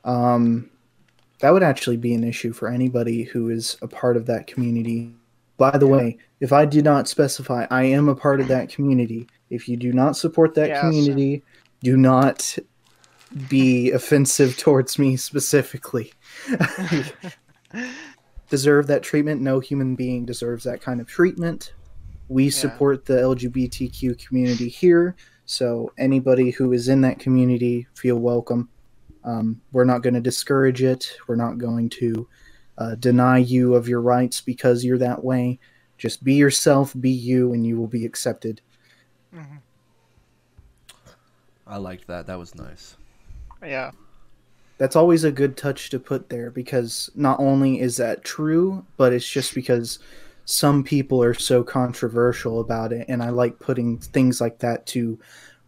Um, 0.05 0.69
that 1.41 1.51
would 1.51 1.63
actually 1.63 1.97
be 1.97 2.13
an 2.13 2.25
issue 2.25 2.53
for 2.53 2.69
anybody 2.69 3.23
who 3.23 3.49
is 3.49 3.79
a 3.81 3.89
part 3.89 4.19
of 4.19 4.27
that 4.27 4.47
community. 4.47 5.13
By 5.57 5.79
the 5.79 5.87
way, 5.87 6.19
if 6.41 6.53
I 6.53 6.67
did 6.67 6.85
not 6.85 7.09
specify, 7.09 7.67
I 7.71 7.85
am 7.85 8.09
a 8.09 8.15
part 8.15 8.41
of 8.41 8.49
that 8.49 8.69
community. 8.69 9.29
If 9.51 9.69
you 9.69 9.77
do 9.77 9.93
not 9.93 10.17
support 10.17 10.55
that 10.55 10.69
Yeah, 10.69 10.81
community, 10.81 11.43
do 11.83 11.97
not 11.97 12.59
be 13.49 13.91
offensive 13.91 14.57
towards 14.57 14.99
me 14.99 15.17
specifically. 15.17 16.13
Deserve 18.51 18.87
that 18.87 19.03
treatment? 19.03 19.43
No 19.43 19.61
human 19.61 19.95
being 19.95 20.25
deserves 20.25 20.65
that 20.65 20.81
kind 20.81 21.01
of 21.01 21.07
treatment. 21.07 21.75
We 22.29 22.51
support 22.51 23.05
the 23.05 23.15
LGBTQ 23.15 24.27
community 24.27 24.69
here, 24.69 25.17
so 25.45 25.93
anybody 25.99 26.51
who 26.51 26.73
is 26.73 26.89
in 26.89 27.03
that 27.03 27.19
community 27.19 27.87
feel 27.95 28.17
welcome. 28.17 28.69
Um, 29.25 29.61
we're 29.73 29.85
not 29.85 30.03
going 30.03 30.15
to 30.15 30.21
discourage 30.21 30.83
it. 30.83 31.11
We're 31.27 31.37
not 31.37 31.59
going 31.59 31.91
to 31.91 32.29
uh, 32.79 32.95
deny 32.95 33.39
you 33.39 33.75
of 33.75 33.89
your 33.89 34.01
rights 34.01 34.41
because 34.41 34.85
you're 34.85 34.99
that 34.99 35.25
way. 35.25 35.59
Just 35.99 36.23
be 36.23 36.35
yourself, 36.35 36.95
be 36.99 37.11
you, 37.11 37.53
and 37.53 37.67
you 37.67 37.79
will 37.79 37.89
be 37.89 38.07
accepted. 38.07 38.61
Mhm. 39.35 39.61
I 41.67 41.77
liked 41.77 42.07
that. 42.07 42.27
That 42.27 42.39
was 42.39 42.55
nice. 42.55 42.97
yeah. 43.63 43.91
That's 44.79 44.97
always 44.97 45.25
a 45.25 45.33
good 45.33 45.57
touch 45.57 45.91
to 45.91 45.99
put 45.99 46.29
there 46.29 46.51
because 46.53 47.11
not 47.17 47.41
only 47.41 47.81
is 47.81 47.97
that 47.97 48.23
true, 48.23 48.87
but 48.97 49.13
it's 49.13 49.29
just 49.29 49.53
because 49.55 49.99
some 50.45 50.85
people 50.85 51.21
are 51.23 51.35
so 51.35 51.65
controversial 51.65 52.61
about 52.61 52.93
it. 52.93 53.07
And 53.09 53.23
I 53.23 53.31
like 53.31 53.59
putting 53.59 53.99
things 53.99 54.41
like 54.41 54.61
that 54.61 54.87
to 54.87 55.19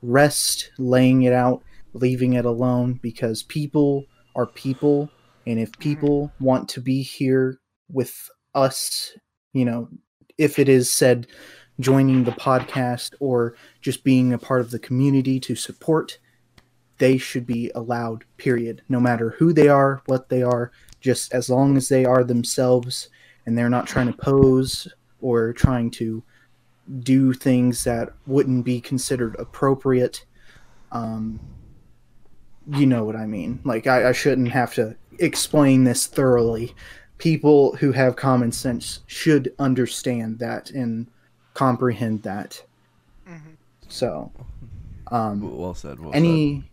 rest, 0.00 0.70
laying 0.78 1.22
it 1.22 1.32
out, 1.32 1.62
leaving 1.92 2.34
it 2.34 2.44
alone 2.44 3.00
because 3.02 3.42
people 3.42 4.06
are 4.36 4.46
people. 4.46 5.10
And 5.46 5.58
if 5.58 5.76
people 5.80 6.32
want 6.38 6.68
to 6.70 6.80
be 6.80 7.02
here 7.02 7.58
with 7.92 8.30
us 8.54 9.12
you 9.52 9.64
know, 9.64 9.88
if 10.38 10.58
it 10.58 10.68
is 10.68 10.90
said 10.90 11.26
joining 11.80 12.24
the 12.24 12.32
podcast 12.32 13.14
or 13.20 13.54
just 13.80 14.04
being 14.04 14.32
a 14.32 14.38
part 14.38 14.60
of 14.60 14.70
the 14.70 14.78
community 14.78 15.40
to 15.40 15.54
support, 15.56 16.18
they 16.98 17.16
should 17.16 17.46
be 17.46 17.70
allowed, 17.74 18.24
period. 18.36 18.82
No 18.88 19.00
matter 19.00 19.30
who 19.30 19.52
they 19.52 19.68
are, 19.68 20.02
what 20.06 20.28
they 20.28 20.42
are, 20.42 20.70
just 21.00 21.32
as 21.32 21.48
long 21.48 21.76
as 21.76 21.88
they 21.88 22.04
are 22.04 22.22
themselves 22.22 23.08
and 23.46 23.56
they're 23.56 23.70
not 23.70 23.86
trying 23.86 24.06
to 24.06 24.18
pose 24.18 24.86
or 25.20 25.52
trying 25.52 25.90
to 25.90 26.22
do 27.00 27.32
things 27.32 27.84
that 27.84 28.10
wouldn't 28.26 28.64
be 28.64 28.80
considered 28.80 29.36
appropriate. 29.38 30.24
Um, 30.92 31.40
you 32.68 32.86
know 32.86 33.04
what 33.04 33.16
I 33.16 33.26
mean. 33.26 33.60
Like, 33.64 33.86
I, 33.86 34.10
I 34.10 34.12
shouldn't 34.12 34.50
have 34.50 34.74
to 34.74 34.94
explain 35.18 35.84
this 35.84 36.06
thoroughly. 36.06 36.74
People 37.18 37.76
who 37.76 37.92
have 37.92 38.16
common 38.16 38.52
sense 38.52 39.00
should 39.06 39.54
understand 39.58 40.38
that 40.38 40.70
and 40.70 41.06
comprehend 41.54 42.22
that. 42.22 42.62
Mhm. 43.28 43.56
So, 43.88 44.30
um, 45.08 45.56
Well 45.58 45.74
said. 45.74 45.98
Well 46.00 46.10
any. 46.14 46.64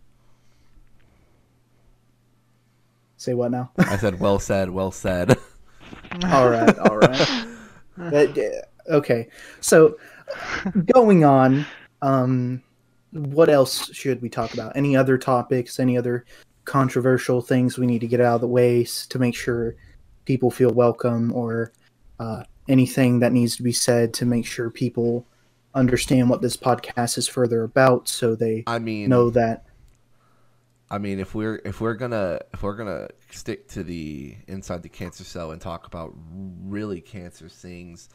Say 3.16 3.34
what 3.34 3.50
now? 3.50 3.70
I 3.78 3.96
said 3.96 4.20
well 4.20 4.38
said. 4.38 4.70
Well 4.70 4.92
said. 4.92 5.36
all 6.24 6.48
right, 6.48 6.78
all 6.78 6.98
right. 6.98 7.46
But, 7.96 8.38
uh, 8.38 8.92
okay, 8.94 9.28
so 9.60 9.98
going 10.92 11.24
on, 11.24 11.66
um, 12.00 12.62
what 13.10 13.48
else 13.48 13.92
should 13.92 14.22
we 14.22 14.28
talk 14.28 14.54
about? 14.54 14.76
Any 14.76 14.94
other 14.96 15.18
topics? 15.18 15.80
Any 15.80 15.98
other 15.98 16.24
controversial 16.64 17.40
things 17.40 17.76
we 17.76 17.86
need 17.86 18.00
to 18.00 18.06
get 18.06 18.20
out 18.20 18.36
of 18.36 18.40
the 18.42 18.46
way 18.46 18.84
to 18.84 19.18
make 19.18 19.34
sure 19.34 19.74
people 20.24 20.50
feel 20.50 20.70
welcome, 20.70 21.32
or 21.32 21.72
uh, 22.20 22.44
anything 22.68 23.20
that 23.20 23.32
needs 23.32 23.56
to 23.56 23.62
be 23.62 23.72
said 23.72 24.12
to 24.14 24.26
make 24.26 24.46
sure 24.46 24.70
people 24.70 25.26
understand 25.74 26.28
what 26.28 26.42
this 26.42 26.56
podcast 26.56 27.18
is 27.18 27.28
further 27.28 27.62
about, 27.62 28.08
so 28.08 28.34
they 28.34 28.64
I 28.66 28.78
mean, 28.78 29.08
know 29.08 29.30
that 29.30 29.64
I 30.90 30.98
mean, 30.98 31.20
if 31.20 31.34
we're 31.34 31.60
if 31.64 31.80
we're 31.80 31.94
gonna 31.94 32.40
if 32.54 32.62
we're 32.62 32.76
gonna 32.76 33.08
stick 33.30 33.68
to 33.68 33.82
the 33.82 34.36
inside 34.46 34.82
the 34.82 34.88
cancer 34.88 35.24
cell 35.24 35.50
and 35.50 35.60
talk 35.60 35.86
about 35.86 36.14
really 36.64 37.00
cancer 37.00 37.48
things, 37.48 38.08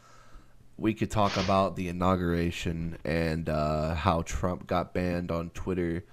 we 0.76 0.92
could 0.92 1.10
talk 1.10 1.36
about 1.36 1.76
the 1.76 1.88
inauguration 1.88 2.98
and 3.04 3.48
uh, 3.48 3.94
how 3.94 4.22
Trump 4.22 4.66
got 4.66 4.92
banned 4.92 5.30
on 5.30 5.50
Twitter 5.50 6.04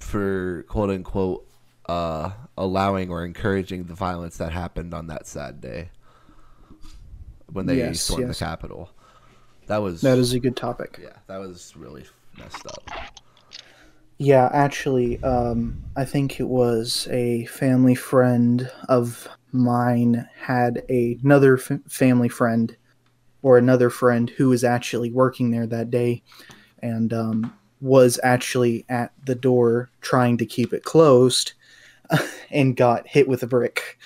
for 0.00 0.64
quote 0.68 0.90
unquote 0.90 1.48
uh, 1.88 2.32
allowing 2.56 3.08
or 3.10 3.24
encouraging 3.24 3.84
the 3.84 3.94
violence 3.94 4.36
that 4.38 4.52
happened 4.52 4.92
on 4.92 5.06
that 5.06 5.26
sad 5.26 5.60
day 5.60 5.90
when 7.52 7.66
they 7.66 7.76
Yes, 7.78 8.00
stormed 8.00 8.26
yes. 8.28 8.38
the 8.38 8.44
Capitol. 8.44 8.90
That 9.66 9.78
was 9.78 10.00
that 10.00 10.18
is 10.18 10.32
a 10.32 10.40
good 10.40 10.56
topic. 10.56 10.98
yeah, 11.02 11.16
that 11.26 11.38
was 11.38 11.74
really 11.76 12.04
messed 12.38 12.66
up. 12.66 12.90
Yeah, 14.18 14.48
actually, 14.52 15.22
um, 15.22 15.84
I 15.94 16.04
think 16.04 16.40
it 16.40 16.48
was 16.48 17.06
a 17.10 17.44
family 17.46 17.94
friend 17.94 18.68
of 18.88 19.28
mine 19.52 20.28
had 20.40 20.82
a, 20.88 21.18
another 21.22 21.56
f- 21.56 21.80
family 21.86 22.28
friend 22.28 22.76
or 23.42 23.58
another 23.58 23.90
friend 23.90 24.28
who 24.30 24.48
was 24.48 24.64
actually 24.64 25.12
working 25.12 25.52
there 25.52 25.66
that 25.68 25.90
day 25.90 26.22
and 26.80 27.12
um, 27.12 27.56
was 27.80 28.18
actually 28.24 28.84
at 28.88 29.12
the 29.24 29.36
door 29.36 29.88
trying 30.00 30.36
to 30.38 30.46
keep 30.46 30.72
it 30.72 30.82
closed 30.82 31.52
and 32.50 32.76
got 32.76 33.06
hit 33.06 33.28
with 33.28 33.42
a 33.44 33.46
brick. 33.46 33.98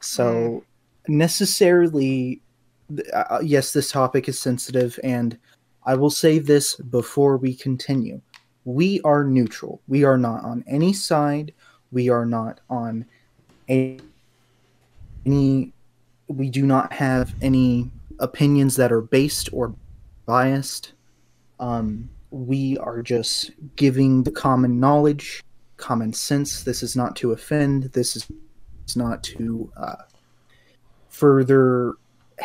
So, 0.00 0.64
necessarily, 1.06 2.40
th- 2.40 2.40
uh, 3.12 3.40
yes, 3.42 3.72
this 3.72 3.90
topic 3.90 4.28
is 4.28 4.38
sensitive, 4.38 4.98
and 5.04 5.38
I 5.84 5.94
will 5.94 6.10
say 6.10 6.38
this 6.38 6.76
before 6.76 7.36
we 7.36 7.54
continue 7.54 8.20
we 8.64 9.00
are 9.02 9.24
neutral. 9.24 9.80
We 9.88 10.04
are 10.04 10.18
not 10.18 10.44
on 10.44 10.64
any 10.66 10.92
side. 10.92 11.52
We 11.92 12.08
are 12.08 12.26
not 12.26 12.60
on 12.68 13.06
any. 13.68 14.00
We 16.28 16.50
do 16.50 16.64
not 16.66 16.92
have 16.92 17.34
any 17.42 17.90
opinions 18.20 18.76
that 18.76 18.92
are 18.92 19.00
based 19.00 19.48
or 19.52 19.74
biased. 20.26 20.92
Um, 21.58 22.08
we 22.30 22.78
are 22.78 23.02
just 23.02 23.50
giving 23.76 24.22
the 24.22 24.30
common 24.30 24.78
knowledge, 24.78 25.42
common 25.76 26.12
sense. 26.12 26.62
This 26.62 26.82
is 26.82 26.94
not 26.94 27.16
to 27.16 27.32
offend. 27.32 27.84
This 27.92 28.14
is 28.16 28.30
is 28.86 28.96
not 28.96 29.22
to 29.24 29.72
uh, 29.76 29.96
further 31.08 31.94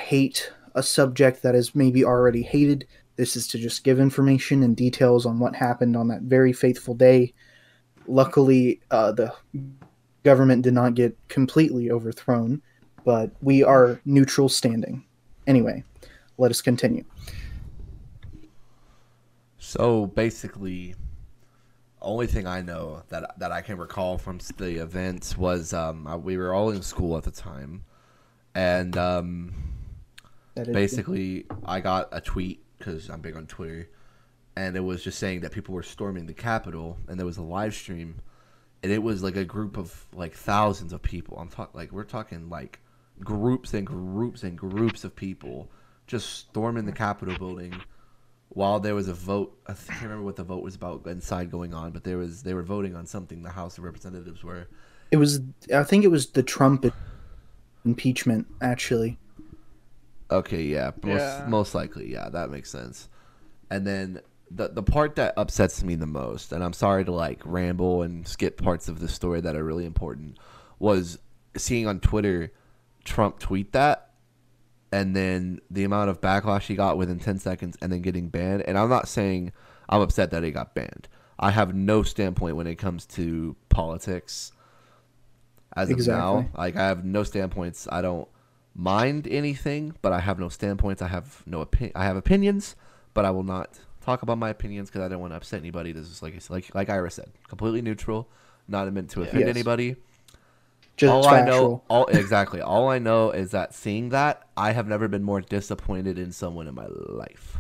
hate 0.06 0.52
a 0.76 0.84
subject 0.84 1.42
that 1.42 1.56
is 1.56 1.74
maybe 1.74 2.06
already 2.06 2.44
hated. 2.44 2.86
This 3.16 3.36
is 3.36 3.48
to 3.48 3.58
just 3.58 3.84
give 3.84 4.00
information 4.00 4.62
and 4.62 4.76
details 4.76 5.26
on 5.26 5.40
what 5.40 5.56
happened 5.56 5.98
on 5.98 6.10
that 6.10 6.22
very 6.22 6.54
faithful 6.54 6.94
day. 6.94 7.34
Luckily, 8.08 8.82
uh, 8.92 9.14
the 9.14 9.34
government 10.24 10.62
did 10.62 10.76
not 10.76 10.94
get 10.94 11.18
completely 11.28 11.90
overthrown, 11.90 12.62
but 13.04 13.32
we 13.42 13.64
are 13.64 14.00
neutral 14.06 14.48
standing. 14.48 15.04
Anyway, 15.48 15.84
let 16.38 16.52
us 16.52 16.62
continue. 16.62 17.04
So 19.58 20.06
basically, 20.06 20.94
only 22.00 22.28
thing 22.28 22.46
I 22.46 22.62
know 22.62 23.02
that 23.10 23.40
that 23.40 23.52
I 23.52 23.62
can 23.62 23.80
recall 23.80 24.20
from 24.20 24.40
the 24.58 24.76
events 24.84 25.36
was 25.36 25.74
um, 25.74 26.06
uh, 26.06 26.18
we 26.18 26.38
were 26.38 26.54
all 26.54 26.70
in 26.70 26.84
school 26.84 27.18
at 27.18 27.24
the 27.24 27.32
time, 27.32 27.84
and 28.54 28.96
um, 28.98 29.75
basically 30.56 31.46
I 31.66 31.80
got 31.80 32.10
a 32.12 32.22
tweet 32.22 32.64
because 32.78 33.10
I'm 33.10 33.22
big 33.22 33.36
on 33.36 33.48
Twitter, 33.48 33.90
and 34.56 34.76
it 34.76 34.82
was 34.82 35.04
just 35.04 35.20
saying 35.20 35.42
that 35.42 35.52
people 35.52 35.74
were 35.74 35.84
storming 35.84 36.26
the 36.26 36.34
Capitol, 36.34 36.98
and 37.08 37.20
there 37.20 37.26
was 37.26 37.38
a 37.38 37.44
live 37.44 37.74
stream, 37.74 38.16
and 38.84 38.92
it 38.92 39.04
was 39.04 39.24
like 39.24 39.36
a 39.36 39.46
group 39.46 39.78
of 39.78 40.08
like 40.14 40.34
thousands 40.34 40.94
of 40.94 41.02
people. 41.02 41.38
I'm 41.38 41.50
talking 41.50 41.78
like 41.78 41.92
we're 41.92 42.04
talking 42.04 42.50
like 42.50 42.80
groups 43.20 43.74
and 43.74 43.86
groups 43.86 44.44
and 44.44 44.58
groups 44.58 45.04
of 45.04 45.16
people 45.16 45.70
just 46.08 46.34
storming 46.34 46.86
the 46.86 46.92
Capitol 46.92 47.38
building 47.38 47.82
while 48.50 48.80
there 48.80 48.96
was 48.96 49.08
a 49.08 49.14
vote. 49.14 49.58
I 49.68 49.74
can't 49.74 50.04
remember 50.04 50.24
what 50.24 50.36
the 50.36 50.44
vote 50.44 50.64
was 50.64 50.76
about 50.76 51.06
inside 51.08 51.52
going 51.52 51.74
on, 51.74 51.92
but 51.92 52.04
there 52.04 52.18
was 52.18 52.44
they 52.44 52.54
were 52.54 52.64
voting 52.64 52.96
on 52.96 53.06
something. 53.06 53.42
The 53.42 53.50
House 53.50 53.78
of 53.78 53.84
Representatives 53.84 54.44
were. 54.44 54.68
It 55.12 55.18
was. 55.18 55.42
I 55.74 55.84
think 55.84 56.04
it 56.04 56.10
was 56.10 56.28
the 56.28 56.44
Trump 56.44 56.86
impeachment. 57.86 58.48
Actually, 58.62 59.18
Okay, 60.32 60.64
yeah, 60.64 60.92
most 61.04 61.22
Yeah. 61.22 61.46
most 61.48 61.76
likely, 61.76 62.12
yeah, 62.12 62.30
that 62.30 62.50
makes 62.50 62.70
sense. 62.70 63.10
And 63.70 63.86
then 63.86 64.22
the 64.50 64.70
the 64.70 64.84
part 64.84 65.16
that 65.16 65.34
upsets 65.38 65.84
me 65.84 65.96
the 65.96 66.08
most, 66.08 66.52
and 66.52 66.64
I'm 66.64 66.74
sorry 66.74 67.06
to 67.06 67.12
like 67.12 67.42
ramble 67.46 68.02
and 68.04 68.28
skip 68.28 68.62
parts 68.62 68.88
of 68.88 69.00
the 69.00 69.08
story 69.08 69.42
that 69.42 69.56
are 69.56 69.64
really 69.64 69.86
important, 69.86 70.38
was 70.80 71.20
seeing 71.58 71.88
on 71.88 72.00
Twitter 72.00 72.52
Trump 73.04 73.40
tweet 73.40 73.72
that, 73.74 74.10
and 74.92 75.16
then 75.16 75.60
the 75.70 75.84
amount 75.84 76.10
of 76.10 76.22
backlash 76.22 76.64
he 76.64 76.76
got 76.76 76.98
within 76.98 77.20
10 77.20 77.38
seconds, 77.40 77.78
and 77.82 77.92
then 77.92 78.02
getting 78.02 78.30
banned. 78.30 78.64
And 78.64 78.78
I'm 78.78 78.90
not 78.90 79.08
saying 79.08 79.52
I'm 79.90 80.02
upset 80.02 80.32
that 80.32 80.44
he 80.44 80.52
got 80.52 80.74
banned. 80.74 81.08
I 81.38 81.52
have 81.52 81.76
no 81.76 82.02
standpoint 82.02 82.56
when 82.56 82.66
it 82.66 82.76
comes 82.76 83.06
to 83.08 83.56
politics. 83.70 84.52
As 85.76 85.90
of 85.92 85.98
now, 86.08 86.50
like 86.58 86.78
I 86.78 86.88
have 86.88 87.04
no 87.04 87.24
standpoints. 87.24 87.88
I 87.92 88.02
don't 88.02 88.28
mind 88.76 89.28
anything, 89.28 89.96
but 90.02 90.12
I 90.14 90.20
have 90.20 90.38
no 90.40 90.50
standpoints. 90.50 91.02
I 91.02 91.08
have 91.08 91.42
no 91.46 91.62
opinion. 91.62 91.94
I 91.96 92.04
have 92.06 92.18
opinions, 92.18 92.76
but 93.14 93.26
I 93.26 93.32
will 93.32 93.44
not 93.44 93.80
talk 94.02 94.22
about 94.22 94.38
my 94.38 94.50
opinions 94.50 94.90
because 94.90 95.02
I 95.04 95.08
don't 95.08 95.20
want 95.20 95.32
to 95.34 95.38
upset 95.38 95.60
anybody. 95.62 95.92
This 95.92 96.08
is 96.08 96.22
like 96.22 96.38
like 96.50 96.74
like 96.76 96.90
Ira 96.90 97.10
said, 97.10 97.30
completely 97.48 97.82
neutral, 97.82 98.28
not 98.68 98.92
meant 98.94 99.10
to 99.12 99.24
offend 99.24 99.40
Yes. 99.48 99.50
anybody. 99.50 99.96
just 100.98 101.12
all 101.12 101.28
I 101.28 101.42
know, 101.46 101.84
all 101.90 102.06
exactly, 102.22 102.62
all 102.62 102.90
I 102.90 103.00
know 103.00 103.32
is 103.32 103.52
that 103.52 103.74
seeing 103.74 104.10
that, 104.10 104.44
I 104.58 104.72
have 104.74 104.88
never 104.88 105.08
been 105.08 105.24
more 105.24 105.42
disappointed 105.42 106.18
in 106.20 106.32
someone 106.32 106.68
in 106.68 106.76
my 106.76 106.88
life. 106.88 107.58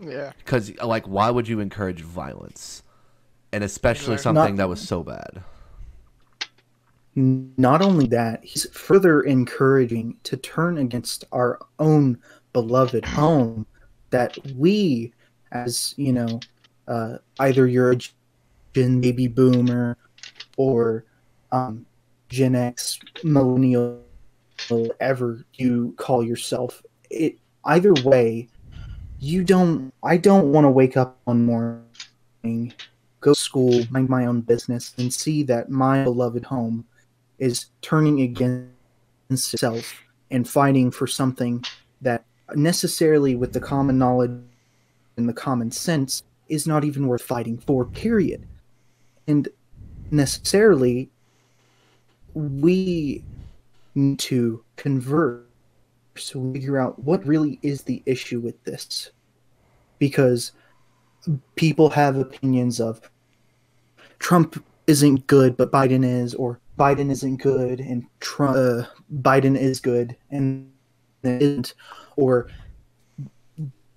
Yeah. 0.00 0.32
Because 0.38 0.72
like, 0.80 1.06
why 1.06 1.30
would 1.30 1.48
you 1.48 1.58
encourage 1.60 2.00
violence, 2.02 2.82
and 3.52 3.64
especially 3.64 4.14
Exactly. 4.14 4.22
something 4.22 4.54
Not- 4.56 4.62
that 4.64 4.68
was 4.68 4.80
so 4.80 5.02
bad? 5.02 5.42
Not 7.18 7.82
only 7.82 8.06
that, 8.06 8.44
he's 8.44 8.70
further 8.70 9.22
encouraging 9.22 10.16
to 10.22 10.36
turn 10.36 10.78
against 10.78 11.24
our 11.32 11.58
own 11.80 12.16
beloved 12.52 13.04
home 13.04 13.66
that 14.10 14.38
we, 14.54 15.12
as 15.50 15.94
you 15.96 16.12
know, 16.12 16.38
uh, 16.86 17.18
either 17.40 17.66
you're 17.66 17.90
a 17.90 17.98
Gen 18.72 19.00
baby 19.00 19.26
boomer 19.26 19.96
or 20.56 21.06
um, 21.50 21.84
Gen 22.28 22.54
X 22.54 23.00
millennial, 23.24 24.00
whatever 24.68 25.44
you 25.54 25.94
call 25.96 26.24
yourself, 26.24 26.84
it 27.10 27.36
either 27.64 27.94
way, 28.04 28.46
you 29.18 29.42
don't. 29.42 29.92
I 30.04 30.18
don't 30.18 30.52
want 30.52 30.66
to 30.66 30.70
wake 30.70 30.96
up 30.96 31.18
one 31.24 31.44
morning, 31.44 32.72
go 33.20 33.34
to 33.34 33.40
school, 33.40 33.82
mind 33.90 34.08
my 34.08 34.26
own 34.26 34.42
business, 34.42 34.94
and 34.98 35.12
see 35.12 35.42
that 35.44 35.68
my 35.68 36.04
beloved 36.04 36.44
home. 36.44 36.84
Is- 37.38 37.66
turning 37.82 38.20
against 38.20 38.68
itself 39.30 40.02
and 40.30 40.48
fighting 40.48 40.90
for 40.90 41.06
something 41.06 41.64
that 42.00 42.24
necessarily 42.54 43.34
with 43.34 43.52
the 43.52 43.60
common 43.60 43.98
knowledge 43.98 44.40
and 45.16 45.28
the 45.28 45.32
common 45.32 45.70
sense 45.70 46.22
is 46.48 46.66
not 46.66 46.84
even 46.84 47.06
worth 47.06 47.22
fighting 47.22 47.58
for 47.58 47.84
period. 47.84 48.46
And 49.26 49.48
necessarily 50.10 51.10
we 52.34 53.22
need 53.94 54.18
to 54.18 54.62
converse 54.76 55.42
to 56.16 56.52
figure 56.52 56.78
out 56.78 56.98
what 56.98 57.24
really 57.26 57.58
is 57.62 57.82
the 57.82 58.02
issue 58.06 58.40
with 58.40 58.62
this. 58.64 59.10
Because 59.98 60.52
people 61.56 61.90
have 61.90 62.16
opinions 62.16 62.80
of 62.80 63.00
Trump 64.18 64.64
isn't 64.86 65.26
good 65.26 65.56
but 65.56 65.70
Biden 65.70 66.04
is 66.04 66.34
or 66.34 66.58
Biden 66.78 67.10
isn't 67.10 67.42
good 67.42 67.80
and 67.80 68.06
Trump 68.20 68.56
uh, 68.56 68.84
Biden 69.12 69.56
is 69.56 69.80
good 69.80 70.16
and 70.30 70.70
isn't 71.24 71.74
or 72.16 72.48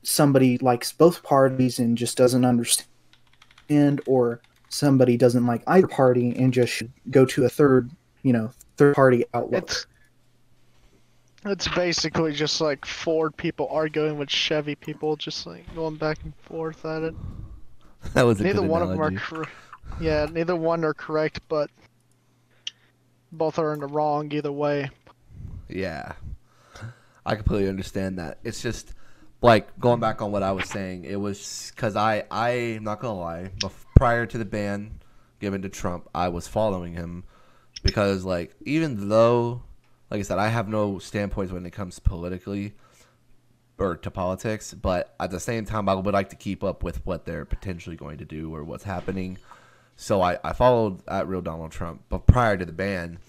somebody 0.04 0.58
likes 0.58 0.92
both 0.92 1.22
parties 1.24 1.80
and 1.80 1.98
just 1.98 2.18
doesn't 2.18 2.44
understand 2.44 4.02
or 4.08 4.42
somebody 4.70 5.16
doesn't 5.18 5.46
like 5.46 5.64
either 5.68 5.88
party 5.88 6.36
and 6.36 6.54
just 6.54 6.74
should 6.74 6.92
go 7.12 7.26
to 7.26 7.46
a 7.46 7.50
third 7.50 7.92
you 8.24 8.34
know 8.34 8.52
third 8.78 8.96
party 8.96 9.24
outlook 9.34 9.70
It's 9.70 9.86
it's 11.46 11.68
basically 11.68 12.34
just 12.34 12.62
like 12.62 12.86
Ford 12.86 13.36
people 13.36 13.68
arguing 13.72 14.18
with 14.18 14.30
Chevy 14.30 14.76
people, 14.76 15.16
just 15.16 15.48
like 15.48 15.74
going 15.74 15.96
back 15.96 16.20
and 16.24 16.36
forth 16.36 16.86
at 16.86 17.02
it. 17.02 17.16
That 18.14 18.24
was 18.24 18.40
a 18.40 18.44
Neither 18.44 18.62
good 18.62 18.70
one 18.70 18.82
of 18.84 18.90
them 18.90 19.00
are 19.02 19.08
analogy. 19.08 19.18
correct. 19.18 19.52
Yeah, 20.00 20.28
neither 20.32 20.56
one 20.56 20.84
are 20.84 20.94
correct, 20.94 21.40
but 21.50 21.70
both 23.32 23.60
are 23.60 23.74
in 23.74 23.80
the 23.80 23.88
wrong 23.88 24.32
either 24.32 24.52
way. 24.52 24.90
Yeah. 25.70 26.14
I 27.26 27.36
completely 27.36 27.70
understand 27.70 28.18
that. 28.20 28.40
It's 28.44 28.62
just 28.62 28.94
like 29.42 29.80
going 29.80 30.00
back 30.00 30.22
on 30.22 30.32
what 30.32 30.44
I 30.44 30.52
was 30.52 30.70
saying. 30.70 31.06
It 31.06 31.16
was 31.16 31.72
because 31.76 31.96
I, 31.96 32.24
I'm 32.32 32.84
not 32.84 33.00
gonna 33.00 33.20
lie. 33.20 33.52
bef- 33.60 33.86
Prior 33.96 34.26
to 34.26 34.38
the 34.38 34.46
ban 34.46 35.00
given 35.40 35.62
to 35.62 35.70
Trump, 35.70 36.10
I 36.14 36.30
was 36.30 36.48
following 36.48 36.94
him 36.94 37.24
because, 37.84 38.26
like, 38.26 38.56
even 38.66 39.10
though, 39.10 39.64
like 40.10 40.20
I 40.20 40.24
said, 40.24 40.40
I 40.40 40.48
have 40.48 40.68
no 40.68 41.00
standpoints 41.00 41.52
when 41.54 41.66
it 41.66 41.72
comes 41.72 42.00
politically 42.00 42.74
or 43.78 43.96
to 43.98 44.12
politics, 44.12 44.74
but 44.74 45.16
at 45.20 45.32
the 45.32 45.40
same 45.40 45.66
time, 45.66 45.90
I 45.90 45.96
would 45.96 46.14
like 46.14 46.30
to 46.30 46.36
keep 46.36 46.64
up 46.64 46.84
with 46.84 47.06
what 47.06 47.26
they're 47.26 47.46
potentially 47.46 47.96
going 47.96 48.18
to 48.20 48.26
do 48.26 48.54
or 48.54 48.64
what's 48.64 48.84
happening. 48.84 49.38
So 50.02 50.24
I, 50.24 50.40
I 50.44 50.54
followed 50.54 51.08
at 51.08 51.28
real 51.28 51.42
Donald 51.44 51.72
Trump, 51.72 52.02
but 52.10 52.26
prior 52.26 52.58
to 52.58 52.66
the 52.66 52.72
ban, 52.72 53.20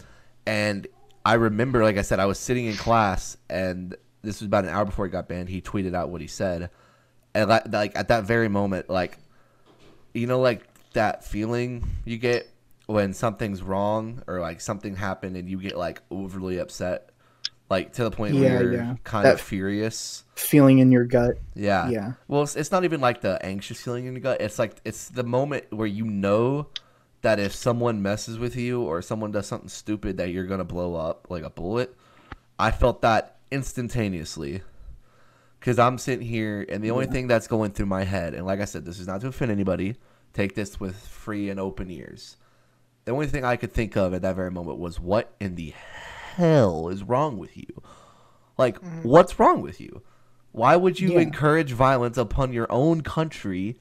and 0.46 0.86
I 1.22 1.34
remember, 1.34 1.84
like 1.84 1.98
I 1.98 2.02
said, 2.02 2.18
I 2.18 2.24
was 2.24 2.38
sitting 2.38 2.64
in 2.64 2.76
class, 2.76 3.36
and 3.50 3.94
this 4.22 4.40
was 4.40 4.46
about 4.46 4.64
an 4.64 4.70
hour 4.70 4.86
before 4.86 5.04
he 5.04 5.10
got 5.10 5.28
banned. 5.28 5.50
He 5.50 5.60
tweeted 5.60 5.94
out 5.94 6.08
what 6.08 6.22
he 6.22 6.26
said, 6.26 6.70
and 7.34 7.50
like, 7.50 7.70
like 7.70 7.92
at 7.94 8.08
that 8.08 8.24
very 8.24 8.48
moment, 8.48 8.88
like 8.88 9.18
you 10.14 10.26
know, 10.26 10.40
like 10.40 10.62
that 10.94 11.26
feeling 11.26 11.86
you 12.06 12.16
get 12.16 12.48
when 12.86 13.12
something's 13.12 13.62
wrong 13.62 14.22
or 14.26 14.40
like 14.40 14.62
something 14.62 14.96
happened 14.96 15.36
and 15.36 15.50
you 15.50 15.60
get 15.60 15.76
like 15.76 16.00
overly 16.10 16.56
upset, 16.56 17.10
like 17.72 17.92
to 17.94 18.04
the 18.04 18.10
point 18.10 18.34
Yeah, 18.34 18.40
where 18.40 18.62
you're 18.62 18.72
yeah. 18.74 18.94
kind 19.04 19.24
That- 19.26 19.34
of 19.34 19.40
furious. 19.40 20.24
feeling 20.36 20.78
in 20.78 20.90
your 20.92 21.04
gut 21.04 21.38
Yeah. 21.54 21.88
yeah 21.88 22.12
Well, 22.28 22.42
it's, 22.42 22.54
it's 22.56 22.70
not 22.72 22.84
even 22.84 23.00
like 23.00 23.20
the 23.20 23.34
anxious 23.44 23.80
feeling 23.80 24.06
in 24.06 24.12
your 24.14 24.20
gut. 24.22 24.40
It's 24.40 24.58
like 24.58 24.76
it's 24.84 25.08
the 25.08 25.22
moment 25.24 25.64
where 25.72 25.86
you 25.86 26.04
know 26.04 26.68
that 27.22 27.38
if 27.38 27.54
someone 27.54 28.02
messes 28.02 28.38
with 28.38 28.56
you 28.56 28.82
or 28.82 29.00
someone 29.02 29.30
does 29.32 29.46
something 29.46 29.68
stupid 29.68 30.16
that 30.18 30.30
you're 30.30 30.46
gonna 30.46 30.64
blow 30.64 30.94
up 30.96 31.26
like 31.30 31.44
a 31.44 31.50
bullet. 31.50 31.96
I 32.58 32.70
felt 32.70 33.02
that 33.02 33.38
instantaneously 33.50 34.62
because 35.58 35.78
I'm 35.78 35.98
sitting 35.98 36.26
here 36.26 36.64
and 36.68 36.82
the 36.82 36.90
only 36.90 37.06
thing 37.06 37.26
that's 37.28 37.46
going 37.46 37.70
through 37.72 37.86
my 37.86 38.04
head, 38.04 38.34
and 38.34 38.44
like 38.46 38.60
I 38.60 38.64
said, 38.64 38.84
this 38.84 38.98
is 38.98 39.06
not 39.06 39.20
to 39.22 39.28
offend 39.28 39.50
anybody. 39.52 39.96
Take 40.32 40.54
this 40.54 40.80
with 40.80 40.96
free 40.96 41.50
and 41.50 41.60
open 41.60 41.90
ears. 41.90 42.36
The 43.04 43.12
only 43.12 43.26
thing 43.26 43.44
I 43.44 43.56
could 43.56 43.72
think 43.72 43.96
of 43.96 44.14
at 44.14 44.22
that 44.22 44.34
very 44.36 44.50
moment 44.50 44.78
was, 44.78 44.98
what 45.00 45.34
in 45.40 45.54
the 45.56 45.74
hell 46.36 46.88
is 46.88 47.02
wrong 47.02 47.38
with 47.38 47.56
you? 47.56 47.82
Like, 48.58 48.80
mm-hmm. 48.80 49.08
what's 49.08 49.38
wrong 49.38 49.62
with 49.62 49.80
you? 49.80 50.02
Why 50.52 50.76
would 50.76 51.00
you 51.00 51.12
Yeah. 51.12 51.20
encourage 51.20 51.72
violence 51.72 52.18
upon 52.18 52.52
your 52.52 52.70
own 52.70 53.02
country? 53.02 53.78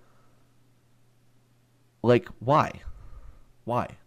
Like, 2.01 2.27
why? 2.39 2.81
Why? 3.65 3.97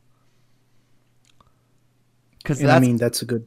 Because 2.38 2.62
i 2.62 2.66
that's 2.66 2.86
mean 2.86 2.98
that's 2.98 3.22
a 3.22 3.24
good 3.24 3.46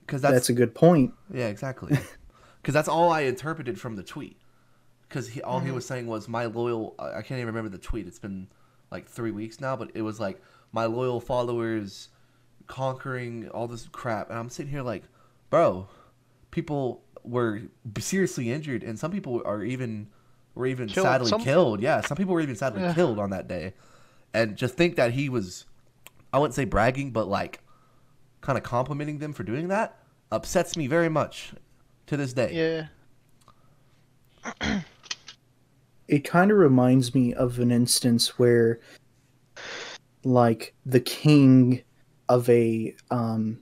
because 0.00 0.20
that's, 0.20 0.34
that's, 0.34 0.48
a 0.48 0.52
good 0.52 0.74
point 0.74 1.14
yeah 1.32 1.46
exactly 1.46 1.96
because 2.64 2.72
that's 2.72 2.88
all 2.88 3.12
I 3.12 3.22
interpreted 3.22 3.78
from 3.78 3.94
the 3.96 4.02
tweet. 4.02 4.38
Because 5.06 5.28
he, 5.28 5.42
all 5.42 5.60
he 5.60 5.66
mm-hmm. 5.66 5.74
was 5.74 5.86
saying 5.86 6.06
was 6.06 6.28
my 6.28 6.46
loyal. 6.46 6.94
I 6.98 7.20
can't 7.20 7.32
even 7.32 7.48
remember 7.48 7.68
the 7.68 7.76
tweet. 7.76 8.06
It's 8.06 8.18
been 8.18 8.48
like 8.90 9.06
three 9.06 9.32
weeks 9.32 9.60
now, 9.60 9.76
but 9.76 9.90
it 9.92 10.00
was 10.00 10.18
like 10.18 10.40
my 10.72 10.86
loyal 10.86 11.20
followers 11.20 12.08
conquering 12.66 13.48
all 13.50 13.66
this 13.68 13.88
crap, 13.92 14.30
and 14.30 14.38
I'm 14.38 14.48
sitting 14.48 14.70
here 14.70 14.82
like, 14.82 15.04
bro, 15.50 15.88
people 16.50 17.02
were 17.22 17.62
seriously 17.98 18.50
injured, 18.50 18.82
and 18.82 18.98
some 18.98 19.10
people 19.10 19.42
are 19.44 19.62
even 19.64 20.08
were 20.54 20.66
even 20.66 20.88
Killed. 20.88 21.04
sadly 21.06 21.28
Some- 21.28 21.42
killed. 21.42 21.80
Yeah, 21.80 22.00
some 22.02 22.16
people 22.16 22.32
were 22.34 22.40
even 22.40 22.54
sadly 22.54 22.82
Yeah. 22.82 22.94
killed 22.94 23.18
on 23.18 23.30
that 23.30 23.48
day, 23.48 23.74
and 24.32 24.56
just 24.56 24.76
think 24.76 24.94
that 24.96 25.12
he 25.12 25.28
was, 25.28 25.64
I 26.32 26.38
wouldn't 26.38 26.54
say 26.54 26.64
bragging, 26.64 27.10
but 27.10 27.26
like, 27.28 27.60
kind 28.40 28.56
of 28.58 28.62
complimenting 28.64 29.18
them 29.18 29.32
for 29.32 29.42
doing 29.42 29.68
that 29.68 29.98
upsets 30.30 30.76
me 30.76 30.86
very 30.86 31.08
much 31.08 31.54
to 32.06 32.16
this 32.16 32.32
day. 32.32 32.88
Yeah. 34.52 34.80
it 36.08 36.24
kind 36.24 36.50
of 36.50 36.58
reminds 36.58 37.14
me 37.14 37.32
of 37.32 37.58
an 37.58 37.70
instance 37.70 38.38
where 38.38 38.78
like 40.22 40.74
the 40.84 41.00
king 41.00 41.82
of 42.28 42.48
a 42.48 42.94
um 43.10 43.58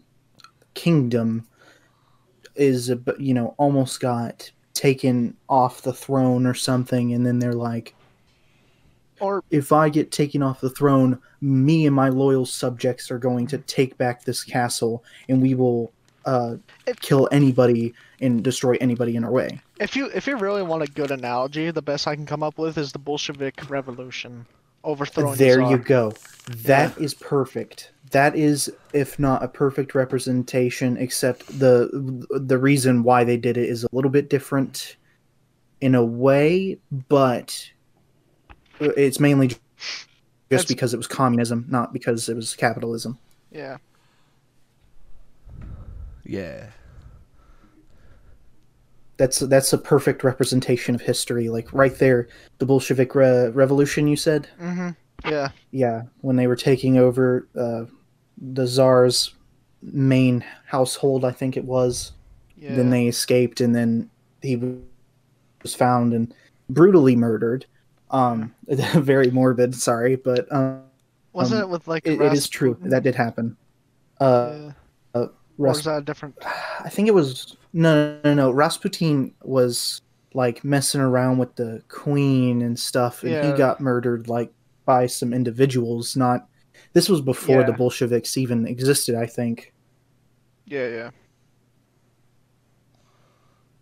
kingdom 0.75 1.46
is 2.55 2.92
you 3.18 3.35
know 3.35 3.55
almost 3.59 4.01
got 4.01 4.51
taken 4.75 5.37
off 5.48 5.83
the 5.83 5.92
throne 5.92 6.46
or 6.46 6.55
something 6.55 7.12
and 7.12 7.27
then 7.27 7.38
they're 7.38 7.53
like 7.53 7.94
Or 9.20 9.42
if 9.51 9.72
i 9.72 9.88
get 9.88 10.11
taken 10.11 10.42
off 10.42 10.61
the 10.61 10.70
throne 10.70 11.18
me 11.40 11.87
and 11.87 11.94
my 11.94 12.09
loyal 12.09 12.46
subjects 12.46 13.11
are 13.11 13.18
going 13.18 13.46
to 13.48 13.59
take 13.59 13.98
back 13.98 14.25
this 14.25 14.44
castle 14.44 15.05
and 15.29 15.42
we 15.42 15.55
will 15.55 15.92
uh 16.25 16.57
kill 17.01 17.29
anybody 17.33 17.94
and 18.20 18.44
destroy 18.44 18.77
anybody 18.81 19.16
in 19.16 19.25
our 19.25 19.33
way 19.33 19.61
if 19.83 19.96
you 19.96 20.07
if 20.14 20.27
you 20.27 20.37
really 20.37 20.62
want 20.62 20.83
a 20.83 20.87
good 20.87 21.11
analogy, 21.11 21.70
the 21.70 21.83
best 21.83 22.07
I 22.07 22.14
can 22.14 22.25
come 22.25 22.42
up 22.42 22.57
with 22.57 22.79
is 22.79 22.92
the 22.92 22.98
Bolshevik 22.98 23.68
Revolution, 23.68 24.46
overthrowing. 24.85 25.37
There 25.37 25.61
you 25.61 25.79
go. 25.79 26.14
That 26.48 26.96
is 26.98 27.14
perfect. 27.14 27.90
That 28.12 28.37
is, 28.37 28.70
if 28.92 29.18
not 29.18 29.42
a 29.42 29.48
perfect 29.48 29.94
representation, 29.94 30.96
except 30.96 31.46
the 31.59 31.88
the 32.31 32.59
reason 32.59 33.03
why 33.03 33.25
they 33.25 33.37
did 33.37 33.57
it 33.57 33.68
is 33.68 33.85
a 33.85 33.88
little 33.92 34.11
bit 34.11 34.29
different 34.31 34.96
in 35.81 35.94
a 35.94 36.05
way, 36.05 36.79
but 37.09 37.70
it's 38.81 39.18
mainly 39.18 39.48
just 39.48 39.61
That's- 40.48 40.64
because 40.66 40.94
it 40.94 40.98
was 40.98 41.07
communism, 41.09 41.66
not 41.68 41.92
because 41.92 42.29
it 42.29 42.37
was 42.37 42.55
capitalism. 42.55 43.18
Yeah. 43.51 43.79
Yeah. 46.25 46.66
That's 49.16 49.38
that's 49.40 49.72
a 49.72 49.79
perfect 49.79 50.25
representation 50.25 50.94
of 50.94 51.01
history. 51.01 51.48
Like 51.48 51.72
right 51.72 51.96
there, 51.98 52.29
the 52.59 52.66
Bolshevik 52.66 53.14
re- 53.14 53.48
Revolution. 53.51 54.07
You 54.09 54.16
said, 54.16 54.48
mm-hmm. 54.61 54.90
Yeah. 55.31 55.51
yeah, 55.70 56.03
when 56.22 56.37
they 56.37 56.46
were 56.48 56.57
taking 56.57 56.96
over 56.98 57.46
uh, 57.57 57.85
the 58.43 58.67
czar's 58.67 59.35
main 59.83 60.45
household, 60.67 61.25
I 61.25 61.31
think 61.31 61.57
it 61.57 61.65
was. 61.65 62.13
Yeah. 62.57 62.75
Then 62.75 62.91
they 62.91 63.07
escaped, 63.07 63.61
and 63.61 63.75
then 63.75 64.11
he 64.43 64.57
was 65.63 65.75
found 65.75 66.13
and 66.13 66.35
brutally 66.69 67.17
murdered. 67.17 67.67
Um, 68.11 68.55
very 68.69 69.31
morbid. 69.31 69.75
Sorry, 69.75 70.17
but 70.17 70.51
um, 70.53 70.83
Wasn't 71.33 71.63
um, 71.63 71.69
it 71.69 71.73
with 71.73 71.89
like? 71.89 72.07
it, 72.07 72.21
it 72.21 72.33
is 72.33 72.49
true 72.49 72.77
that 72.83 73.03
did 73.03 73.15
happen. 73.15 73.57
Uh, 74.21 74.53
Yeah. 74.53 74.73
Or 75.15 75.67
Ras- 75.67 75.85
that 75.85 75.99
a 75.99 76.01
different? 76.01 76.35
I 76.81 76.89
think 76.89 77.09
it 77.09 77.15
was 77.15 77.57
no, 77.73 78.19
no, 78.25 78.35
no. 78.35 78.51
Rasputin 78.51 79.35
was 79.43 80.01
like 80.35 80.65
messing 80.65 81.01
around 81.01 81.39
with 81.39 81.55
the 81.57 81.83
queen 81.89 82.63
and 82.63 82.79
stuff, 82.79 83.23
and 83.23 83.33
Yeah. 83.33 83.51
he 83.53 83.57
got 83.57 83.81
murdered 83.81 84.29
like 84.29 84.51
by 84.87 85.07
some 85.07 85.33
individuals. 85.33 86.17
Not 86.17 86.49
this 86.93 87.09
was 87.09 87.21
before 87.21 87.65
the 87.65 87.73
Bolsheviks 87.73 88.37
even 88.37 88.67
existed. 88.67 89.15
I 89.15 89.27
think 89.27 89.73
Yeah, 90.67 90.89
yeah. 90.89 91.11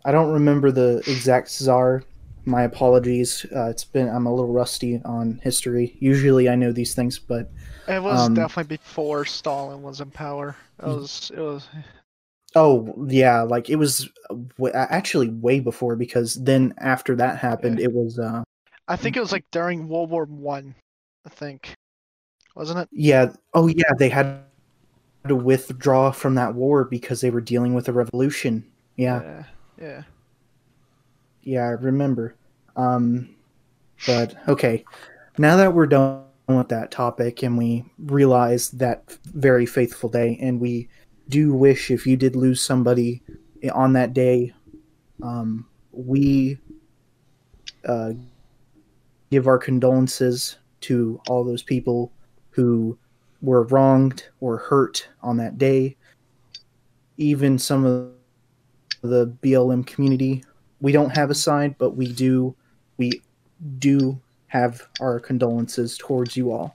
I 0.04 0.12
don't 0.12 0.32
remember 0.32 0.70
the 0.70 0.98
exact 1.06 1.50
czar. 1.50 2.02
My 2.46 2.62
apologies. 2.62 3.44
Uh, 3.54 3.68
it's 3.68 3.84
been 3.84 4.08
I'm 4.08 4.26
a 4.26 4.30
little 4.34 4.52
rusty 4.52 5.00
on 5.04 5.40
history. 5.42 5.96
Usually 6.00 6.48
I 6.48 6.54
know 6.54 6.72
these 6.72 6.94
things, 6.94 7.18
but 7.18 7.50
It 7.86 8.02
was 8.02 8.18
Um, 8.20 8.34
definitely 8.34 8.76
before 8.76 9.24
Stalin 9.26 9.82
was 9.82 10.00
in 10.00 10.10
power. 10.10 10.56
It 10.82 10.86
was. 10.86 11.30
It 11.34 11.40
was. 11.40 11.68
Oh 12.56 13.06
yeah, 13.08 13.42
like 13.42 13.68
it 13.68 13.76
was 13.76 14.08
w- 14.56 14.72
actually 14.74 15.28
way 15.28 15.60
before 15.60 15.96
because 15.96 16.34
then 16.42 16.72
after 16.78 17.14
that 17.16 17.38
happened, 17.38 17.78
Yeah. 17.78 17.84
it 17.86 17.92
was 17.92 18.18
uh 18.18 18.42
I 18.88 18.96
think 18.96 19.16
it 19.16 19.20
was 19.20 19.30
like 19.32 19.44
during 19.52 19.86
World 19.86 20.10
War 20.10 20.24
One. 20.24 20.74
I, 21.26 21.28
think, 21.28 21.74
wasn't 22.54 22.78
it? 22.78 22.88
yeah. 22.92 23.32
Oh 23.54 23.66
yeah, 23.66 23.92
they 23.98 24.08
had 24.08 24.42
to 25.26 25.36
withdraw 25.36 26.10
from 26.10 26.34
that 26.34 26.54
war 26.54 26.84
because 26.84 27.20
they 27.20 27.30
were 27.30 27.40
dealing 27.40 27.74
with 27.74 27.88
a 27.88 27.92
revolution. 27.92 28.64
Yeah, 28.96 29.22
Yeah. 29.22 29.44
Yeah. 29.80 30.02
yeah, 31.42 31.64
I 31.64 31.70
remember. 31.70 32.34
Um, 32.76 33.34
but 34.06 34.34
okay, 34.48 34.84
now 35.38 35.56
that 35.56 35.74
we're 35.74 35.86
done 35.86 36.24
with 36.48 36.68
that 36.68 36.90
topic 36.90 37.42
and 37.42 37.56
we 37.56 37.84
realize 37.98 38.70
that 38.70 39.16
very 39.24 39.66
faithful 39.66 40.08
day, 40.08 40.38
and 40.40 40.60
we 40.60 40.88
do 41.28 41.52
wish 41.54 41.90
if 41.90 42.06
you 42.06 42.16
did 42.16 42.34
lose 42.34 42.60
somebody 42.60 43.22
on 43.72 43.92
that 43.92 44.14
day, 44.14 44.52
um, 45.22 45.66
we 45.92 46.58
uh, 47.86 48.12
give 49.30 49.46
our 49.46 49.58
condolences 49.58 50.56
to 50.80 51.20
all 51.28 51.44
those 51.44 51.62
people 51.62 52.10
who 52.50 52.98
were 53.42 53.64
wronged 53.64 54.28
or 54.40 54.58
hurt 54.58 55.08
on 55.22 55.36
that 55.38 55.58
day. 55.58 55.96
Even 57.16 57.58
some 57.58 57.84
of 57.84 58.10
the 59.02 59.26
BLM 59.42 59.86
community, 59.86 60.44
we 60.80 60.92
don't 60.92 61.16
have 61.16 61.30
a 61.30 61.34
side, 61.34 61.76
but 61.78 61.90
we 61.96 62.12
do, 62.12 62.54
we 62.96 63.22
do 63.78 64.20
have 64.48 64.82
our 65.00 65.20
condolences 65.20 65.96
towards 65.98 66.36
you 66.36 66.50
all 66.50 66.74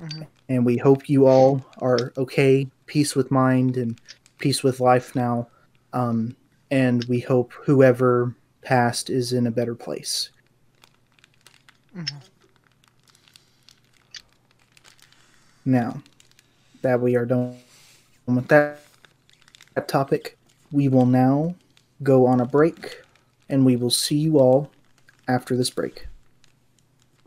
Mhm. 0.00 0.26
and 0.48 0.64
we 0.64 0.76
hope 0.76 1.08
you 1.08 1.26
all 1.26 1.64
are 1.78 2.12
okay, 2.16 2.68
peace 2.86 3.16
with 3.16 3.30
mind 3.32 3.76
and 3.76 4.00
peace 4.38 4.62
with 4.62 4.78
life 4.78 5.16
now. 5.16 5.48
Um, 5.92 6.36
and 6.70 7.04
we 7.06 7.18
hope 7.18 7.52
whoever 7.64 8.34
passed 8.62 9.10
is 9.10 9.32
in 9.32 9.46
a 9.46 9.50
better 9.50 9.74
place. 9.74 10.30
Mhm. 11.96 12.20
Now 15.68 16.00
that 16.80 16.98
we 16.98 17.14
are 17.14 17.26
done 17.26 17.58
with 18.24 18.48
that, 18.48 18.80
that 19.74 19.86
topic, 19.86 20.38
we 20.72 20.88
will 20.88 21.04
now 21.04 21.56
go 22.02 22.24
on 22.24 22.40
a 22.40 22.46
break 22.46 23.02
and 23.50 23.66
we 23.66 23.76
will 23.76 23.90
see 23.90 24.16
you 24.16 24.38
all 24.38 24.70
after 25.28 25.58
this 25.58 25.68
break. 25.68 26.06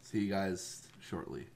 See 0.01 0.21
you 0.21 0.31
guys 0.31 0.87
shortly. 0.99 1.49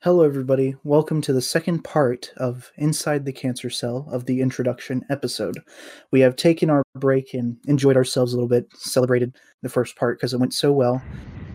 Hello, 0.00 0.24
everybody. 0.24 0.76
Welcome 0.82 1.20
to 1.22 1.34
the 1.34 1.42
second 1.42 1.84
part 1.84 2.32
of 2.38 2.72
Inside 2.78 3.26
the 3.26 3.32
Cancer 3.34 3.68
Cell 3.68 4.08
of 4.10 4.24
the 4.24 4.40
introduction 4.40 5.04
episode. 5.10 5.58
We 6.10 6.20
have 6.20 6.36
taken 6.36 6.70
our 6.70 6.82
break 6.94 7.34
and 7.34 7.58
enjoyed 7.66 7.98
ourselves 7.98 8.32
a 8.32 8.36
little 8.36 8.48
bit, 8.48 8.66
celebrated 8.72 9.36
the 9.60 9.68
first 9.68 9.94
part 9.96 10.18
because 10.18 10.32
it 10.32 10.40
went 10.40 10.54
so 10.54 10.72
well. 10.72 11.02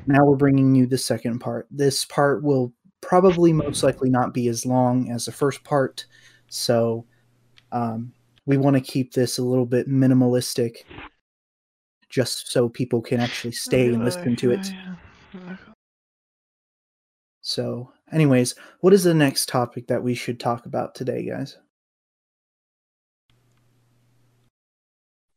Now 0.05 0.19
we're 0.25 0.35
bringing 0.35 0.75
you 0.75 0.85
the 0.85 0.99
second 0.99 1.39
part. 1.39 1.67
This 1.71 2.05
part 2.05 2.43
will 2.43 2.71
probably 3.03 3.53
most 3.53 3.83
likely 3.83 4.09
not 4.09 4.33
be 4.33 4.47
as 4.47 4.65
long 4.65 5.09
as 5.11 5.25
the 5.25 5.31
first 5.31 5.63
part, 5.63 6.05
so 6.47 7.05
um, 7.71 8.13
we 8.45 8.57
want 8.57 8.75
to 8.75 8.81
keep 8.81 9.13
this 9.13 9.37
a 9.37 9.43
little 9.43 9.65
bit 9.65 9.89
minimalistic 9.89 10.83
just 12.09 12.51
so 12.51 12.69
people 12.69 13.01
can 13.01 13.19
actually 13.19 13.51
stay 13.51 13.87
and 13.87 14.03
listen 14.05 14.35
to 14.35 14.51
it. 14.51 14.71
So, 17.41 17.91
anyways, 18.11 18.55
what 18.81 18.93
is 18.93 19.03
the 19.03 19.13
next 19.13 19.49
topic 19.49 19.87
that 19.87 20.03
we 20.03 20.13
should 20.13 20.39
talk 20.39 20.65
about 20.65 20.95
today, 20.95 21.25
guys? 21.25 21.57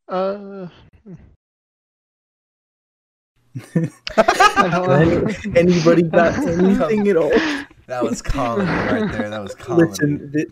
Uh, 0.09 0.13
I 0.13 0.33
don't 0.35 0.51
know. 0.51 0.71
Anybody 5.57 6.03
got 6.03 6.37
anything 6.49 7.09
at 7.09 7.17
all? 7.17 7.31
That 7.87 8.03
was 8.03 8.21
comedy 8.21 8.71
right 8.71 9.11
there. 9.13 9.31
That 9.31 9.43
was 9.43 9.55
comedy. 9.55 9.91
Listen, 9.91 10.33
th- 10.33 10.49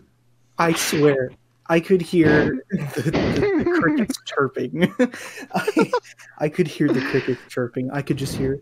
I 0.57 0.73
swear, 0.73 1.31
I 1.67 1.79
could 1.79 2.01
hear 2.01 2.63
the, 2.69 3.01
the, 3.01 3.63
the 3.63 3.79
crickets 3.79 4.17
chirping. 4.25 4.93
I, 5.53 5.91
I 6.39 6.49
could 6.49 6.67
hear 6.67 6.87
the 6.87 7.01
crickets 7.01 7.41
chirping. 7.49 7.91
I 7.91 8.01
could 8.01 8.17
just 8.17 8.35
hear 8.35 8.61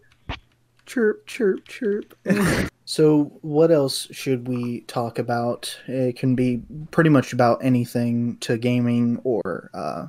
chirp, 0.85 1.25
chirp, 1.25 1.65
chirp. 1.67 2.13
so, 2.85 3.25
what 3.41 3.71
else 3.71 4.07
should 4.11 4.47
we 4.47 4.81
talk 4.81 5.19
about? 5.19 5.77
It 5.87 6.17
can 6.17 6.35
be 6.35 6.61
pretty 6.91 7.09
much 7.09 7.31
about 7.31 7.63
anything 7.63 8.37
to 8.39 8.57
gaming 8.57 9.19
or 9.23 9.69
uh, 9.73 10.07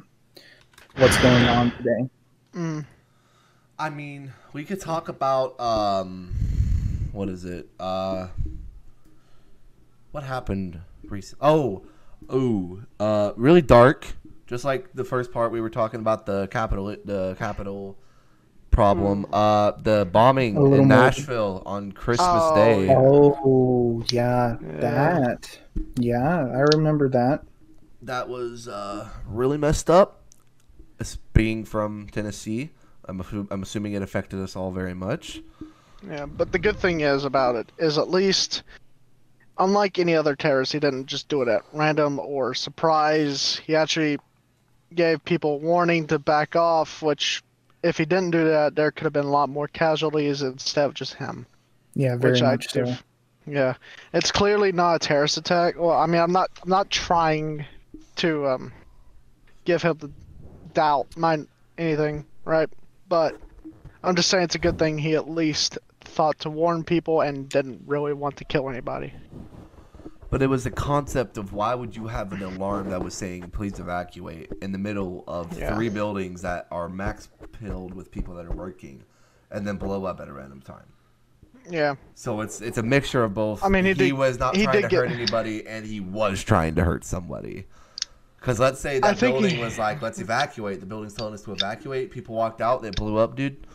what's 0.96 1.18
going 1.18 1.44
on 1.44 1.70
today. 1.72 2.10
Mm, 2.54 2.86
I 3.78 3.90
mean, 3.90 4.32
we 4.52 4.64
could 4.64 4.80
talk 4.80 5.08
about 5.08 5.58
um, 5.60 6.32
what 7.12 7.28
is 7.28 7.44
it? 7.44 7.68
Uh, 7.78 8.28
what 10.12 10.22
happened 10.24 10.80
recently? 11.08 11.46
Oh, 11.46 11.82
oh, 12.28 12.82
uh, 13.00 13.32
really 13.36 13.62
dark. 13.62 14.06
Just 14.46 14.64
like 14.64 14.92
the 14.94 15.04
first 15.04 15.32
part, 15.32 15.50
we 15.50 15.60
were 15.60 15.70
talking 15.70 16.00
about 16.00 16.26
the 16.26 16.46
Capitol, 16.48 16.94
the 17.04 17.34
Capitol 17.38 17.96
problem. 18.70 19.26
Uh, 19.32 19.72
the 19.72 20.08
bombing 20.10 20.56
A 20.56 20.60
little 20.60 20.78
in 20.80 20.88
more. 20.88 20.88
Nashville 20.88 21.62
on 21.66 21.90
Christmas 21.92 22.28
Oh, 22.50 22.54
Day. 22.54 22.86
yeah. 22.86 22.98
Oh, 22.98 24.04
yeah, 24.10 24.56
Yeah. 24.60 24.80
that. 24.80 25.58
Yeah, 25.98 26.46
I 26.46 26.60
remember 26.76 27.08
that. 27.08 27.44
That 28.02 28.28
was 28.28 28.68
uh, 28.68 29.08
really 29.26 29.56
messed 29.58 29.88
up. 29.90 30.20
It's 31.00 31.16
being 31.32 31.64
from 31.64 32.08
Tennessee. 32.12 32.70
I'm, 33.08 33.48
I'm 33.50 33.62
assuming 33.62 33.94
it 33.94 34.02
affected 34.02 34.40
us 34.40 34.56
all 34.56 34.70
very 34.70 34.94
much. 34.94 35.40
yeah, 36.06 36.26
but 36.26 36.52
the 36.52 36.58
good 36.58 36.78
thing 36.78 37.00
is 37.00 37.24
about 37.24 37.56
it 37.56 37.70
is 37.78 37.98
at 37.98 38.10
least, 38.10 38.62
unlike 39.58 39.98
any 39.98 40.14
other 40.14 40.34
terrorist, 40.34 40.72
he 40.72 40.80
didn't 40.80 41.06
just 41.06 41.28
do 41.28 41.42
it 41.42 41.48
at 41.48 41.62
random 41.72 42.18
or 42.18 42.54
surprise. 42.54 43.60
He 43.64 43.76
actually 43.76 44.18
gave 44.94 45.24
people 45.24 45.60
warning 45.60 46.06
to 46.08 46.18
back 46.18 46.56
off, 46.56 47.02
which, 47.02 47.42
if 47.82 47.98
he 47.98 48.04
didn't 48.04 48.30
do 48.30 48.44
that, 48.44 48.74
there 48.74 48.90
could 48.90 49.04
have 49.04 49.12
been 49.12 49.26
a 49.26 49.30
lot 49.30 49.48
more 49.48 49.68
casualties 49.68 50.42
instead 50.42 50.86
of 50.86 50.94
just 50.94 51.14
him. 51.14 51.46
Yeah, 51.94 52.16
very 52.16 52.32
which 52.32 52.42
I 52.42 52.52
much 52.52 52.70
so. 52.70 52.96
Yeah, 53.46 53.74
it's 54.14 54.32
clearly 54.32 54.72
not 54.72 54.96
a 54.96 54.98
terrorist 54.98 55.36
attack. 55.36 55.78
Well, 55.78 55.92
I 55.92 56.06
mean, 56.06 56.20
I'm 56.20 56.32
not, 56.32 56.50
I'm 56.62 56.70
not 56.70 56.90
trying 56.90 57.66
to 58.16 58.46
um, 58.48 58.72
give 59.64 59.82
him 59.82 59.98
the 59.98 60.10
doubt, 60.72 61.14
mind 61.16 61.48
anything, 61.76 62.24
right? 62.44 62.70
But 63.14 63.36
I'm 64.02 64.16
just 64.16 64.28
saying 64.28 64.42
it's 64.42 64.56
a 64.56 64.58
good 64.58 64.76
thing 64.76 64.98
he 64.98 65.14
at 65.14 65.30
least 65.30 65.78
thought 66.00 66.36
to 66.40 66.50
warn 66.50 66.82
people 66.82 67.20
and 67.20 67.48
didn't 67.48 67.82
really 67.86 68.12
want 68.12 68.36
to 68.38 68.44
kill 68.44 68.68
anybody. 68.68 69.12
But 70.30 70.42
it 70.42 70.48
was 70.48 70.64
the 70.64 70.72
concept 70.72 71.38
of 71.38 71.52
why 71.52 71.76
would 71.76 71.94
you 71.94 72.08
have 72.08 72.32
an 72.32 72.42
alarm 72.42 72.90
that 72.90 73.04
was 73.04 73.14
saying 73.14 73.50
please 73.52 73.78
evacuate 73.78 74.50
in 74.62 74.72
the 74.72 74.78
middle 74.78 75.22
of 75.28 75.56
Yeah. 75.56 75.76
three 75.76 75.90
buildings 75.90 76.42
that 76.42 76.66
are 76.72 76.88
max 76.88 77.28
filled 77.60 77.94
with 77.94 78.10
people 78.10 78.34
that 78.34 78.46
are 78.46 78.56
working 78.56 79.04
and 79.48 79.64
then 79.64 79.76
blow 79.76 80.06
up 80.06 80.18
at 80.20 80.26
a 80.26 80.32
random 80.32 80.60
time. 80.60 80.86
Yeah, 81.70 81.94
So 82.16 82.40
it's 82.40 82.60
it's 82.60 82.78
a 82.78 82.82
mixture 82.82 83.22
of 83.22 83.32
both. 83.32 83.62
I 83.62 83.68
mean, 83.68 83.84
he 83.84 83.94
did- 83.94 84.12
was 84.14 84.40
not 84.40 84.56
he 84.56 84.64
trying 84.64 84.82
did 84.82 84.90
to 84.90 84.96
hurt 84.96 85.10
anybody 85.12 85.64
and 85.68 85.86
he 85.86 86.00
was 86.00 86.42
trying 86.42 86.74
to 86.74 86.82
hurt 86.82 87.04
somebody. 87.04 87.66
Because 88.44 88.60
let's 88.60 88.78
say 88.78 88.98
that 88.98 89.16
think 89.18 89.36
building 89.36 89.56
he- 89.56 89.62
was 89.62 89.78
like, 89.78 90.02
let's 90.02 90.18
evacuate. 90.20 90.78
The 90.78 90.84
building's 90.84 91.14
telling 91.14 91.32
us 91.32 91.40
to 91.44 91.52
evacuate. 91.52 92.10
People 92.10 92.34
walked 92.34 92.60
out. 92.60 92.82
They 92.82 92.90
blew 92.90 93.16
up, 93.16 93.36
dude. 93.36 93.66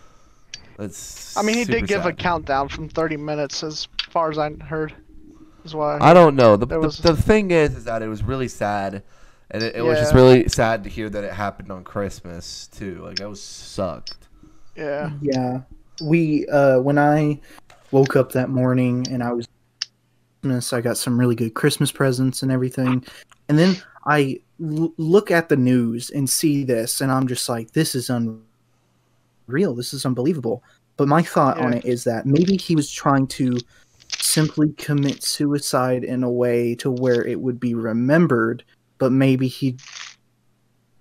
That's. 0.77 1.35
I 1.35 1.41
mean, 1.41 1.55
he 1.57 1.65
did 1.65 1.87
give 1.87 2.05
a 2.05 2.13
countdown 2.13 2.69
from 2.69 2.87
30 2.87 3.17
minutes, 3.17 3.63
as 3.63 3.87
far 4.11 4.29
as 4.29 4.37
I 4.37 4.51
heard. 4.51 4.93
Is 5.65 5.73
why. 5.73 5.97
I 5.99 6.13
don't 6.13 6.35
know. 6.35 6.55
The, 6.55 6.67
the, 6.67 6.79
was- 6.79 6.99
the 6.99 7.17
thing 7.17 7.49
is, 7.49 7.75
is 7.75 7.85
that 7.85 8.03
it 8.03 8.07
was 8.09 8.21
really 8.23 8.47
sad, 8.47 9.01
and 9.49 9.63
it, 9.63 9.75
it 9.75 9.81
was 9.81 9.97
just 9.97 10.13
really 10.13 10.47
sad 10.47 10.83
to 10.83 10.89
hear 10.91 11.09
that 11.09 11.23
it 11.23 11.33
happened 11.33 11.71
on 11.71 11.83
Christmas 11.83 12.67
too. 12.67 13.01
Like 13.03 13.15
that 13.15 13.27
was 13.27 13.41
sucked. 13.41 14.27
yeah. 14.75 15.09
Yeah, 15.19 15.61
we 15.99 16.45
uh, 16.47 16.79
when 16.79 16.99
I 16.99 17.41
woke 17.89 18.15
up 18.15 18.33
that 18.33 18.49
morning 18.51 19.07
and 19.09 19.23
I 19.23 19.33
was 19.33 19.47
Christmas, 20.43 20.73
I 20.73 20.81
got 20.81 20.95
some 20.95 21.19
really 21.19 21.35
good 21.35 21.55
Christmas 21.55 21.91
presents 21.91 22.43
and 22.43 22.51
everything, 22.51 23.03
and 23.49 23.57
then 23.57 23.75
I 24.05 24.39
l- 24.61 24.93
look 24.97 25.31
at 25.31 25.49
the 25.49 25.57
news 25.57 26.09
and 26.09 26.29
see 26.29 26.63
this, 26.63 27.01
and 27.01 27.11
I'm 27.11 27.27
just 27.27 27.47
like, 27.49 27.71
this 27.71 27.95
is 27.95 28.09
unreal. 28.09 29.75
This 29.75 29.93
is 29.93 30.05
unbelievable. 30.05 30.63
But 30.97 31.07
my 31.07 31.21
thought 31.21 31.57
on 31.59 31.73
it 31.73 31.85
is 31.85 32.03
that 32.03 32.25
maybe 32.25 32.57
he 32.57 32.75
was 32.75 32.91
trying 32.91 33.27
to 33.27 33.57
simply 34.17 34.73
commit 34.73 35.23
suicide 35.23 36.03
in 36.03 36.23
a 36.23 36.29
way 36.31 36.75
to 36.75 36.91
where 36.91 37.25
it 37.25 37.39
would 37.39 37.59
be 37.59 37.73
remembered, 37.73 38.63
but 38.97 39.11
maybe 39.11 39.47
he 39.47 39.77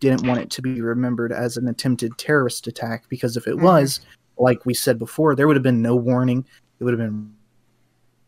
didn't 0.00 0.24
want 0.24 0.40
it 0.40 0.50
to 0.50 0.62
be 0.62 0.80
remembered 0.80 1.32
as 1.32 1.56
an 1.56 1.66
attempted 1.66 2.16
terrorist 2.16 2.68
attack 2.68 3.08
because 3.08 3.36
if 3.36 3.48
it 3.48 3.56
Mhm. 3.56 3.62
was, 3.62 4.00
like 4.38 4.64
we 4.64 4.72
said 4.72 4.98
before, 5.00 5.34
there 5.34 5.48
would 5.48 5.56
have 5.56 5.64
been 5.64 5.82
no 5.82 5.96
warning. 5.96 6.44
It 6.78 6.84
would 6.84 6.96
have 6.96 7.00
been 7.00 7.32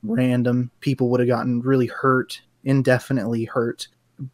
random. 0.02 0.72
People 0.80 1.08
would 1.10 1.20
have 1.20 1.28
gotten 1.28 1.60
really 1.60 1.86
hurt, 1.86 2.42
indefinitely 2.64 3.44
hurt. 3.44 3.86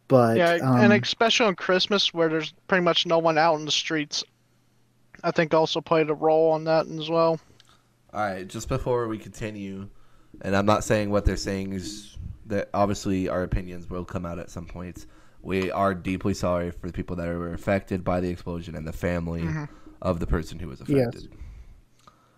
But 0.07 0.37
yeah, 0.37 0.53
um, 0.55 0.79
and 0.79 0.93
especially 0.93 1.45
on 1.47 1.55
Christmas 1.55 2.13
where 2.13 2.29
there's 2.29 2.53
pretty 2.67 2.83
much 2.83 3.05
no 3.05 3.19
one 3.19 3.37
out 3.37 3.55
in 3.55 3.65
the 3.65 3.71
streets, 3.71 4.23
I 5.23 5.31
think 5.31 5.53
also 5.53 5.81
played 5.81 6.09
a 6.09 6.13
role 6.13 6.51
on 6.51 6.63
that 6.65 6.87
as 6.87 7.09
well. 7.09 7.39
All 8.13 8.21
right, 8.21 8.47
just 8.47 8.67
before 8.69 9.07
we 9.07 9.17
continue, 9.17 9.89
and 10.41 10.55
I'm 10.55 10.65
not 10.65 10.83
saying 10.83 11.09
what 11.09 11.25
they're 11.25 11.35
saying 11.37 11.73
is 11.73 12.17
that 12.47 12.69
obviously 12.73 13.27
our 13.29 13.43
opinions 13.43 13.89
will 13.89 14.05
come 14.05 14.25
out 14.25 14.39
at 14.39 14.49
some 14.49 14.65
points. 14.65 15.05
We 15.41 15.71
are 15.71 15.93
deeply 15.93 16.33
sorry 16.33 16.71
for 16.71 16.87
the 16.87 16.93
people 16.93 17.15
that 17.17 17.27
were 17.27 17.53
affected 17.53 18.03
by 18.03 18.19
the 18.21 18.29
explosion 18.29 18.75
and 18.75 18.87
the 18.87 18.93
family 18.93 19.41
Mhm. 19.41 19.69
of 20.01 20.19
the 20.19 20.27
person 20.27 20.59
who 20.59 20.67
was 20.67 20.81
affected. 20.81 21.23
yes, 21.23 21.27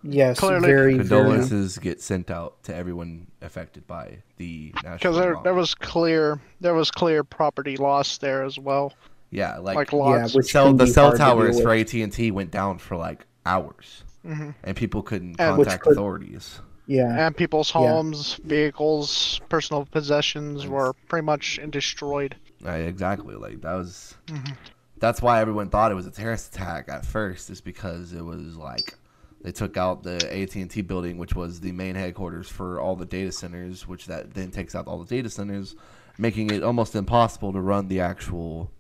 Clearly- 0.04 0.60
very, 0.68 0.94
very. 0.96 0.98
Condolences 0.98 1.78
get 1.78 2.02
sent 2.02 2.32
out 2.32 2.62
to 2.64 2.76
everyone 2.76 3.28
affected 3.42 3.86
by 3.88 4.20
the 4.38 4.72
national. 4.76 4.94
Because 4.98 5.18
there, 5.18 5.34
bomb. 5.36 5.44
there 5.44 5.54
was 5.54 5.76
clear 5.76 6.40
there 6.62 6.74
was 6.74 6.90
clear 6.92 7.24
property 7.24 7.78
loss 7.78 8.18
there 8.18 8.44
as 8.44 8.58
well, 8.58 8.94
yeah, 9.32 9.58
like, 9.58 9.76
like, 9.76 9.92
Yeah, 9.92 9.98
lots. 9.98 10.36
which 10.36 10.52
cell, 10.52 10.74
the 10.74 10.88
cell 10.88 11.06
hard 11.08 11.18
to 11.18 11.24
towers 11.24 11.62
for 11.62 11.74
AT 11.74 11.94
and 12.02 12.12
T 12.14 12.32
went 12.32 12.52
down 12.52 12.78
for 12.80 12.96
like 12.98 13.26
hours, 13.46 14.04
hmm 14.26 14.52
and 14.64 14.76
people 14.76 15.02
couldn't 15.02 15.36
And- 15.40 15.56
contact 15.58 15.84
could- 15.84 15.94
authorities. 15.94 16.60
Yeah, 16.88 17.28
and 17.28 17.38
people's 17.38 17.70
Yeah. 17.70 17.82
homes, 17.82 18.40
vehicles, 18.44 19.40
personal 19.48 19.86
possessions 19.86 20.66
were 20.66 20.94
pretty 21.08 21.24
much 21.26 21.60
destroyed. 21.70 22.36
Right, 22.64 22.80
exactly. 22.88 23.36
Like 23.36 23.62
that 23.62 23.76
was. 23.76 24.16
Mhm. 24.28 24.56
That's 25.00 25.22
why 25.22 25.40
everyone 25.40 25.70
thought 25.70 25.92
it 25.92 25.96
was 25.96 26.08
a 26.08 26.12
terrorist 26.12 26.54
attack 26.56 26.90
at 26.90 27.06
first, 27.06 27.50
is 27.52 27.62
because 27.62 28.12
it 28.12 28.26
was 28.26 28.56
like 28.58 28.96
they 29.42 29.52
took 29.52 29.78
out 29.78 30.04
the 30.04 30.28
AT 30.36 30.56
and 30.56 30.70
T 30.70 30.82
building, 30.82 31.18
which 31.18 31.34
was 31.36 31.62
the 31.62 31.72
main 31.72 31.96
headquarters 31.96 32.50
for 32.50 32.80
all 32.80 32.96
the 32.96 33.06
data 33.06 33.32
centers, 33.32 33.88
which 33.88 34.06
that 34.08 34.34
then 34.34 34.52
takes 34.52 34.76
out 34.76 34.88
all 34.88 35.00
the 35.00 35.06
data 35.16 35.30
centers, 35.30 35.76
making 36.18 36.50
it 36.50 36.64
almost 36.64 36.96
impossible 36.96 37.54
to 37.54 37.62
run 37.62 37.88
the 37.88 38.00
actual 38.02 38.72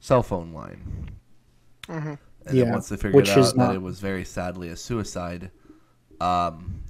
cell 0.00 0.22
phone 0.22 0.52
line. 0.52 1.10
hmm 1.88 2.14
And 2.46 2.56
Yeah, 2.56 2.64
then 2.64 2.72
once 2.74 2.88
they 2.88 2.96
figured 2.96 3.14
which 3.14 3.30
out 3.30 3.34
that 3.36 3.56
not- 3.56 3.74
it 3.74 3.82
was 3.82 3.98
very 4.00 4.24
sadly 4.24 4.68
a 4.68 4.76
suicide, 4.76 5.50
um, 6.20 6.82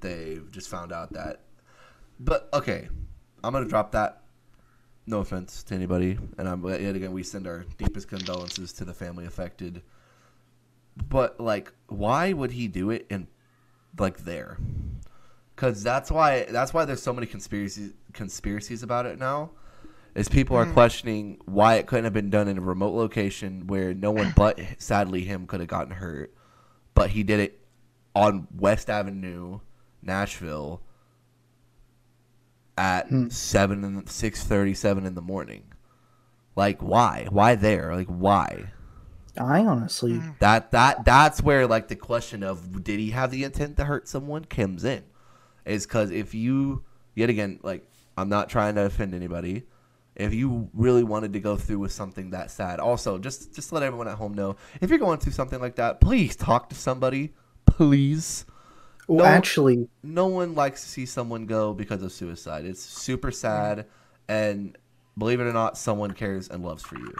they 0.00 0.40
just 0.50 0.68
found 0.68 0.92
out 0.92 1.12
that. 1.14 1.40
But 2.20 2.48
okay, 2.52 2.88
I'm 3.42 3.52
gonna 3.52 3.66
drop 3.66 3.92
that. 3.92 4.22
No 5.06 5.20
offense 5.20 5.62
to 5.64 5.74
anybody, 5.74 6.18
and 6.36 6.48
I'm 6.48 6.64
yet 6.64 6.96
again 6.96 7.12
we 7.12 7.22
send 7.22 7.46
our 7.46 7.64
deepest 7.78 8.08
condolences 8.08 8.72
to 8.74 8.84
the 8.84 8.92
family 8.94 9.24
affected. 9.24 9.82
But 10.96 11.38
like, 11.40 11.72
why 11.88 12.32
would 12.32 12.52
he 12.52 12.68
do 12.68 12.90
it 12.90 13.06
in 13.10 13.28
like 13.98 14.18
there? 14.24 14.58
Because 15.54 15.82
that's 15.82 16.10
why 16.10 16.44
that's 16.50 16.74
why 16.74 16.84
there's 16.84 17.02
so 17.02 17.12
many 17.12 17.26
conspiracies 17.26 17.92
conspiracies 18.12 18.82
about 18.82 19.06
it 19.06 19.18
now. 19.18 19.50
Is 20.14 20.28
people 20.28 20.56
are 20.56 20.64
Mhm. 20.66 20.72
questioning 20.72 21.38
why 21.44 21.74
it 21.74 21.86
couldn't 21.86 22.04
have 22.04 22.14
been 22.14 22.30
done 22.30 22.48
in 22.48 22.56
a 22.56 22.62
remote 22.62 22.94
location 22.94 23.66
where 23.66 23.92
no 23.92 24.10
one 24.10 24.32
but 24.34 24.58
sadly 24.78 25.24
him 25.24 25.46
could 25.46 25.60
have 25.60 25.68
gotten 25.68 25.92
hurt, 25.92 26.32
but 26.94 27.10
he 27.10 27.22
did 27.22 27.38
it 27.40 27.60
on 28.14 28.48
West 28.56 28.88
Avenue, 28.88 29.60
Nashville, 30.00 30.80
at 32.78 33.08
Hmm. 33.08 33.28
seven 33.28 33.84
and 33.84 34.08
six 34.08 34.42
thirty 34.44 34.72
seven 34.74 35.04
in 35.06 35.14
the 35.14 35.22
morning. 35.22 35.64
Like 36.54 36.82
why? 36.82 37.26
Why 37.30 37.54
there? 37.54 37.94
Like 37.94 38.08
why? 38.08 38.72
I 39.38 39.64
honestly, 39.64 40.12
Mhm. 40.14 40.38
That 40.40 40.70
that 40.72 41.04
that's 41.04 41.42
where 41.42 41.66
like 41.66 41.88
the 41.88 41.96
question 41.96 42.42
of 42.42 42.82
did 42.84 42.98
he 42.98 43.10
have 43.10 43.30
the 43.30 43.44
intent 43.44 43.76
to 43.78 43.84
hurt 43.84 44.08
someone 44.08 44.44
comes 44.44 44.84
in, 44.84 45.02
is 45.64 45.86
because 45.86 46.10
if 46.10 46.34
you 46.34 46.82
yet 47.14 47.30
again 47.30 47.58
like 47.62 47.86
I'm 48.16 48.28
not 48.28 48.48
trying 48.48 48.74
to 48.76 48.82
offend 48.82 49.14
anybody, 49.14 49.64
if 50.14 50.32
you 50.32 50.70
really 50.72 51.04
wanted 51.04 51.32
to 51.34 51.40
go 51.40 51.56
through 51.56 51.80
with 51.80 51.92
something 51.92 52.30
that 52.30 52.50
sad, 52.50 52.80
also 52.80 53.18
just 53.18 53.54
just 53.54 53.72
let 53.72 53.82
everyone 53.82 54.08
at 54.08 54.16
home 54.16 54.34
know 54.34 54.56
if 54.80 54.90
you're 54.90 54.98
going 54.98 55.18
through 55.18 55.32
something 55.32 55.60
like 55.60 55.76
that, 55.76 56.00
please 56.00 56.34
talk 56.36 56.68
to 56.70 56.74
somebody, 56.74 57.34
please. 57.66 58.44
well, 59.08 59.18
No. 59.18 59.30
actually, 59.30 59.88
No 60.02 60.26
one 60.26 60.54
likes 60.54 60.82
to 60.82 60.88
see 60.88 61.06
someone 61.06 61.46
go 61.46 61.72
because 61.74 62.02
of 62.02 62.10
suicide. 62.12 62.64
It's 62.64 62.80
super 62.82 63.30
sad, 63.30 63.86
and 64.28 64.76
believe 65.18 65.40
it 65.40 65.44
or 65.44 65.52
not, 65.52 65.76
someone 65.78 66.10
cares 66.12 66.48
and 66.48 66.64
loves 66.64 66.82
for 66.82 66.98
you. 66.98 67.14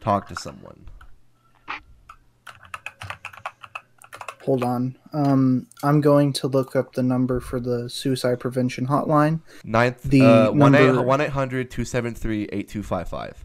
Talk 0.00 0.26
to 0.28 0.34
someone. 0.36 0.86
Hold 4.42 4.62
on. 4.64 4.96
Um, 5.12 5.66
I'm 5.82 6.00
going 6.00 6.32
to 6.34 6.46
look 6.48 6.74
up 6.76 6.94
the 6.94 7.02
number 7.02 7.40
for 7.40 7.60
the 7.60 7.88
suicide 7.90 8.40
prevention 8.40 8.86
hotline. 8.86 9.40
Ninth, 9.64 10.02
The 10.02 10.22
uh, 10.22 10.50
one 10.52 10.74
eight 10.74 10.86
number- 10.86 11.02
one 11.02 11.20
eight 11.20 11.30
hundred 11.30 11.70
two 11.70 11.84
seven 11.84 12.14
three 12.14 12.48
eight 12.52 12.68
two 12.68 12.82
five 12.82 13.08
five. 13.08 13.44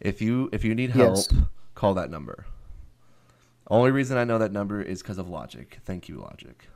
If 0.00 0.20
you 0.20 0.48
if 0.52 0.64
you 0.64 0.74
need 0.74 0.90
help, 0.90 1.16
Yes. 1.16 1.32
call 1.74 1.94
that 1.94 2.10
number. 2.10 2.46
Only 3.68 3.90
reason 3.90 4.18
I 4.18 4.24
know 4.24 4.38
that 4.38 4.52
number 4.52 4.82
is 4.82 5.00
because 5.02 5.16
of 5.18 5.28
Logic. 5.30 5.78
Thank 5.84 6.08
you, 6.08 6.16
Logic. 6.20 6.68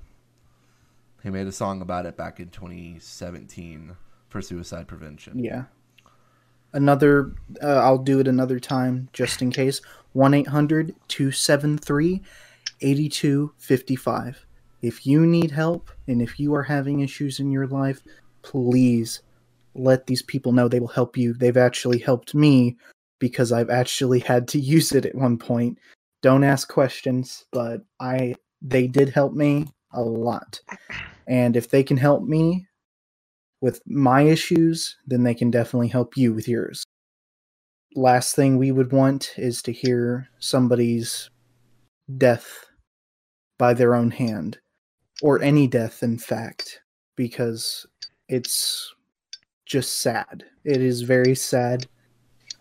He 1.23 1.29
made 1.31 1.47
a 1.47 1.53
song 1.53 1.83
about 1.83 2.07
it 2.07 2.17
back 2.17 2.41
in 2.41 2.49
2017 2.49 3.97
for 4.29 4.41
suicide 4.41 4.89
prevention. 4.89 5.39
Yeah. 5.39 5.65
Another, 6.73 7.33
uh, 7.63 7.67
I'll 7.81 7.99
do 7.99 8.21
it 8.21 8.29
another 8.29 8.61
time 8.61 9.09
just 9.13 9.43
in 9.43 9.51
case. 9.51 9.81
1 10.13 10.33
800 10.33 10.95
273 11.09 12.23
8255. 12.81 14.47
If 14.83 15.07
you 15.07 15.27
need 15.27 15.51
help 15.51 15.91
and 16.07 16.23
if 16.23 16.39
you 16.39 16.55
are 16.55 16.63
having 16.63 17.01
issues 17.01 17.41
in 17.41 17.51
your 17.51 17.67
life, 17.67 18.03
please 18.43 19.23
let 19.75 20.07
these 20.07 20.23
people 20.23 20.53
know 20.53 20.69
they 20.69 20.81
will 20.81 20.89
help 20.89 21.17
you. 21.17 21.35
They've 21.35 21.57
actually 21.57 21.99
helped 21.99 22.35
me 22.35 22.77
because 23.19 23.53
I've 23.53 23.71
actually 23.71 24.21
had 24.21 24.49
to 24.49 24.61
use 24.77 24.93
it 24.93 25.07
at 25.07 25.15
one 25.15 25.39
point. 25.39 25.79
Don't 26.23 26.45
ask 26.45 26.69
questions, 26.69 27.45
but 27.53 27.83
I 28.01 28.35
they 28.61 28.89
did 28.89 29.11
help 29.11 29.35
me 29.35 29.69
a 29.93 30.03
lot. 30.03 30.61
And 31.27 31.57
if 31.57 31.71
they 31.71 31.83
can 31.83 31.97
help 31.97 32.25
me 32.25 32.67
with 33.61 33.81
my 33.87 34.23
issues, 34.23 34.97
then 35.07 35.23
they 35.23 35.35
can 35.35 35.51
definitely 35.51 35.89
help 35.89 36.17
you 36.17 36.33
with 36.33 36.49
yours. 36.49 36.85
Last 37.95 38.35
thing 38.35 38.57
we 38.57 38.73
would 38.73 38.93
want 38.93 39.33
is 39.37 39.63
to 39.63 39.73
hear 39.73 40.29
somebody's 40.39 41.31
death 42.17 42.67
by 43.59 43.75
their 43.75 43.95
own 43.95 44.11
hand, 44.11 44.59
or 45.21 45.43
any 45.43 45.67
death, 45.67 46.03
in 46.03 46.19
fact, 46.19 46.81
because 47.17 47.87
it's 48.29 48.95
just 49.67 50.01
sad. 50.01 50.45
It 50.65 50.81
is 50.81 51.03
very 51.03 51.35
sad 51.35 51.87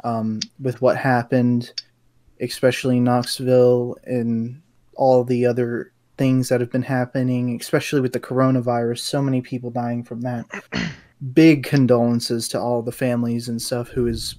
um, 0.03 0.39
with 0.59 0.81
what 0.81 0.97
happened, 0.97 1.71
especially 2.41 2.97
in 2.97 3.05
Knoxville 3.05 3.97
and 4.03 4.61
all 4.95 5.23
the 5.23 5.45
other 5.45 5.93
things 6.17 6.49
that 6.49 6.59
have 6.59 6.71
been 6.71 6.81
happening, 6.81 7.59
especially 7.61 8.01
with 8.01 8.13
the 8.13 8.19
coronavirus. 8.19 8.99
So 8.99 9.21
many 9.21 9.41
people 9.41 9.69
dying 9.69 10.03
from 10.03 10.21
that. 10.21 10.45
Big 11.33 11.63
condolences 11.63 12.47
to 12.49 12.59
all 12.59 12.81
the 12.81 12.91
families 12.91 13.49
and 13.49 13.61
stuff 13.61 13.89
who 13.89 14.05
has 14.05 14.35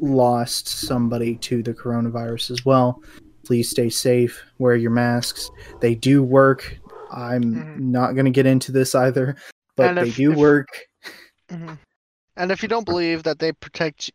lost 0.00 0.68
somebody 0.68 1.36
to 1.36 1.62
the 1.62 1.74
coronavirus 1.74 2.50
as 2.50 2.64
well. 2.64 3.02
Please 3.46 3.70
stay 3.70 3.88
safe, 3.88 4.42
wear 4.58 4.74
your 4.74 4.90
masks. 4.90 5.50
They 5.80 5.94
do 5.94 6.20
work. 6.22 6.78
I'm 7.12 7.42
Mhm. 7.44 7.78
not 7.78 8.14
going 8.14 8.24
to 8.24 8.32
get 8.32 8.44
into 8.44 8.72
this 8.72 8.94
either, 8.96 9.36
but 9.76 9.90
And 9.90 9.98
they 9.98 10.08
if- 10.08 10.16
do 10.16 10.32
if- 10.32 10.36
work. 10.36 10.68
hmm 11.48 11.74
And 12.36 12.50
if 12.50 12.60
you 12.62 12.68
don't 12.68 12.84
believe 12.84 13.22
that 13.22 13.38
they 13.38 13.52
protect 13.52 14.10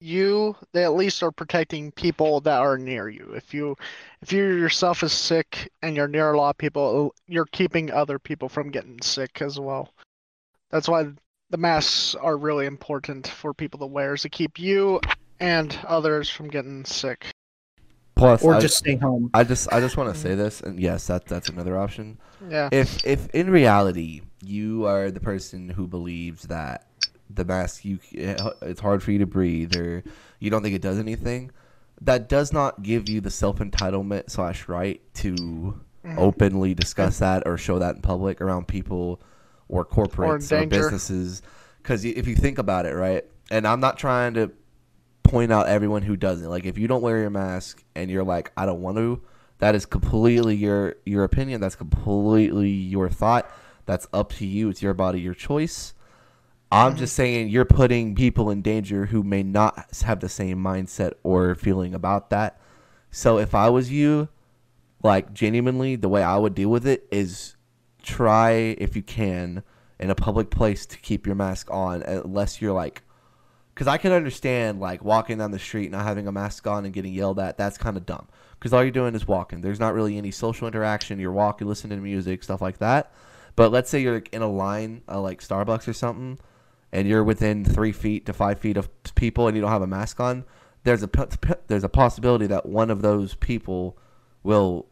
you, 0.00 0.56
they 0.72 0.82
at 0.82 0.94
least 0.94 1.22
are 1.22 1.30
protecting 1.30 1.92
people 1.92 2.40
that 2.40 2.58
are 2.58 2.78
near 2.78 3.08
you. 3.10 3.32
If 3.36 3.52
you, 3.54 3.76
if 4.22 4.32
you 4.32 4.42
yourself 4.44 5.02
is 5.04 5.12
sick 5.12 5.70
and 5.82 5.94
you're 5.94 6.08
near 6.08 6.32
a 6.32 6.36
lot 6.38 6.50
of 6.50 6.58
people, 6.58 7.14
you're 7.28 7.44
keeping 7.44 7.90
other 7.92 8.18
people 8.18 8.48
from 8.48 8.70
getting 8.70 9.00
sick 9.02 9.42
as 9.42 9.60
well. 9.60 9.92
That's 10.70 10.88
why 10.88 11.12
the 11.50 11.58
masks 11.58 12.14
are 12.14 12.36
really 12.38 12.64
important 12.66 13.28
for 13.28 13.52
people 13.52 13.78
to 13.80 13.86
wear, 13.86 14.14
is 14.14 14.22
to 14.22 14.30
keep 14.30 14.58
you 14.58 15.00
and 15.38 15.78
others 15.86 16.30
from 16.30 16.48
getting 16.48 16.84
sick. 16.86 17.26
Plus, 18.14 18.42
Or 18.42 18.54
I, 18.54 18.60
just 18.60 18.76
stay 18.76 18.96
home. 18.96 19.30
I 19.32 19.44
just 19.44 19.72
I 19.72 19.80
just 19.80 19.96
want 19.96 20.14
to 20.14 20.20
say 20.20 20.34
this, 20.34 20.60
and 20.60 20.78
yes, 20.78 21.06
that 21.06 21.26
that's 21.26 21.48
another 21.48 21.78
option. 21.78 22.18
Yeah. 22.48 22.68
if 22.72 23.04
if 23.04 23.28
in 23.30 23.50
reality 23.50 24.22
you 24.42 24.86
are 24.86 25.10
the 25.10 25.20
person 25.20 25.68
who 25.70 25.86
believes 25.86 26.42
that 26.44 26.86
the 27.32 27.44
mask 27.44 27.84
you 27.84 27.98
it's 28.12 28.80
hard 28.80 29.02
for 29.02 29.12
you 29.12 29.18
to 29.20 29.26
breathe 29.26 29.76
or 29.76 30.02
you 30.40 30.50
don't 30.50 30.62
think 30.62 30.74
it 30.74 30.82
does 30.82 30.98
anything 30.98 31.50
that 32.00 32.28
does 32.30 32.50
not 32.52 32.82
give 32.82 33.08
you 33.10 33.20
the 33.20 33.30
self-entitlement 33.30 34.30
slash 34.30 34.66
right 34.68 35.00
to 35.14 35.78
Mhm. 36.04 36.16
openly 36.16 36.72
discuss 36.74 37.18
that 37.18 37.42
or 37.46 37.58
show 37.58 37.78
that 37.78 37.94
in 37.96 38.00
public 38.02 38.40
around 38.40 38.66
people 38.66 39.20
or 39.68 39.84
corporates 39.84 40.50
or, 40.50 40.60
danger. 40.60 40.68
businesses 40.80 41.42
because 41.82 42.04
if 42.06 42.26
you 42.26 42.34
think 42.34 42.56
about 42.58 42.86
it 42.86 42.94
right 42.94 43.26
and 43.50 43.66
i'm 43.66 43.80
not 43.80 43.98
trying 43.98 44.32
to 44.34 44.50
point 45.30 45.52
out 45.52 45.68
everyone 45.68 46.02
who 46.02 46.16
doesn't. 46.16 46.48
Like 46.48 46.64
if 46.66 46.76
you 46.78 46.88
don't 46.88 47.02
wear 47.02 47.18
your 47.18 47.30
mask 47.30 47.82
and 47.94 48.10
you're 48.10 48.24
like 48.24 48.52
i 48.56 48.66
don't 48.66 48.80
want 48.82 48.96
to 48.96 49.20
that 49.58 49.74
is 49.74 49.84
completely 49.86 50.56
your 50.56 50.96
your 51.04 51.22
opinion. 51.24 51.60
That's 51.60 51.76
completely 51.76 52.70
your 52.70 53.08
thought. 53.10 53.50
That's 53.86 54.06
up 54.12 54.32
to 54.34 54.46
you. 54.46 54.70
It's 54.70 54.80
your 54.82 54.94
body 54.94 55.20
your 55.20 55.34
choice. 55.34 55.92
I'm 56.72 56.94
Mhm. 56.94 56.98
just 56.98 57.14
saying 57.14 57.48
you're 57.48 57.64
putting 57.66 58.14
people 58.14 58.48
in 58.50 58.62
danger 58.62 59.06
who 59.06 59.22
may 59.22 59.42
not 59.42 59.86
have 60.02 60.20
the 60.20 60.28
same 60.30 60.58
mindset 60.62 61.12
or 61.22 61.54
feeling 61.54 61.94
about 61.94 62.30
that. 62.30 62.58
So 63.10 63.38
if 63.38 63.54
I 63.54 63.68
was 63.68 63.90
you, 63.90 64.28
like 65.02 65.34
genuinely, 65.34 65.96
the 65.96 66.08
way 66.08 66.22
I 66.22 66.36
would 66.38 66.54
deal 66.54 66.70
with 66.70 66.86
it 66.86 67.06
is 67.10 67.56
try 68.02 68.52
if 68.78 68.96
you 68.96 69.02
can 69.02 69.62
in 69.98 70.08
a 70.10 70.14
public 70.14 70.48
place 70.48 70.86
to 70.86 70.98
keep 70.98 71.26
your 71.26 71.34
mask 71.34 71.68
on 71.70 72.02
unless 72.04 72.62
you're 72.62 72.72
like 72.72 73.02
because 73.80 73.88
I 73.90 73.96
can 73.96 74.12
understand 74.12 74.78
like 74.78 75.02
walking 75.02 75.38
down 75.38 75.52
the 75.52 75.58
street 75.58 75.90
not 75.90 76.04
having 76.04 76.26
a 76.26 76.32
mask 76.32 76.66
on 76.66 76.84
and 76.84 76.92
getting 76.92 77.14
yelled 77.14 77.38
at. 77.38 77.56
That's 77.56 77.78
kind 77.78 77.96
of 77.96 78.04
dumb 78.04 78.28
because 78.58 78.74
all 78.74 78.82
you're 78.82 78.90
doing 78.90 79.14
is 79.14 79.26
walking. 79.26 79.62
There's 79.62 79.80
not 79.80 79.94
really 79.94 80.18
any 80.18 80.30
social 80.30 80.68
interaction. 80.68 81.18
You're 81.18 81.32
walking, 81.32 81.66
listening 81.66 81.96
to 81.96 82.02
music, 82.02 82.42
stuff 82.42 82.60
like 82.60 82.76
that. 82.76 83.10
But 83.56 83.72
let's 83.72 83.88
say 83.88 84.02
you're 84.02 84.16
like, 84.16 84.28
in 84.34 84.42
a 84.42 84.50
line, 84.52 85.00
uh, 85.08 85.18
like 85.18 85.40
Starbucks 85.40 85.88
or 85.88 85.94
something, 85.94 86.38
and 86.92 87.08
you're 87.08 87.24
within 87.24 87.64
three 87.64 87.90
feet 87.90 88.26
to 88.26 88.34
five 88.34 88.58
feet 88.58 88.76
of 88.76 88.90
people, 89.14 89.48
and 89.48 89.56
you 89.56 89.62
don't 89.62 89.70
have 89.72 89.80
a 89.80 89.86
mask 89.86 90.20
on. 90.20 90.44
There's 90.84 91.02
a 91.02 91.08
there's 91.68 91.84
a 91.84 91.88
possibility 91.88 92.46
that 92.48 92.66
one 92.66 92.90
of 92.90 93.00
those 93.00 93.34
people 93.34 93.96
will 94.42 94.88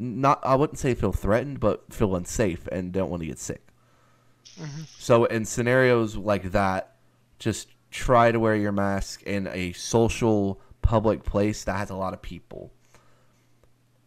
not 0.00 0.40
I 0.44 0.56
wouldn't 0.56 0.80
say 0.80 0.96
feel 0.96 1.12
threatened, 1.12 1.60
but 1.60 1.92
feel 1.92 2.16
unsafe 2.16 2.66
and 2.72 2.90
don't 2.90 3.08
want 3.08 3.22
to 3.22 3.28
get 3.28 3.38
sick. 3.38 3.68
Mhm. 4.60 4.88
So 4.98 5.26
in 5.26 5.44
scenarios 5.44 6.16
like 6.16 6.50
that, 6.50 6.96
just 7.38 7.68
try 7.92 8.32
to 8.32 8.40
wear 8.40 8.56
your 8.56 8.72
mask 8.72 9.22
in 9.22 9.46
a 9.48 9.72
social 9.72 10.60
public 10.80 11.22
place 11.22 11.64
that 11.64 11.76
has 11.76 11.90
a 11.90 11.94
lot 11.94 12.14
of 12.14 12.22
people. 12.22 12.72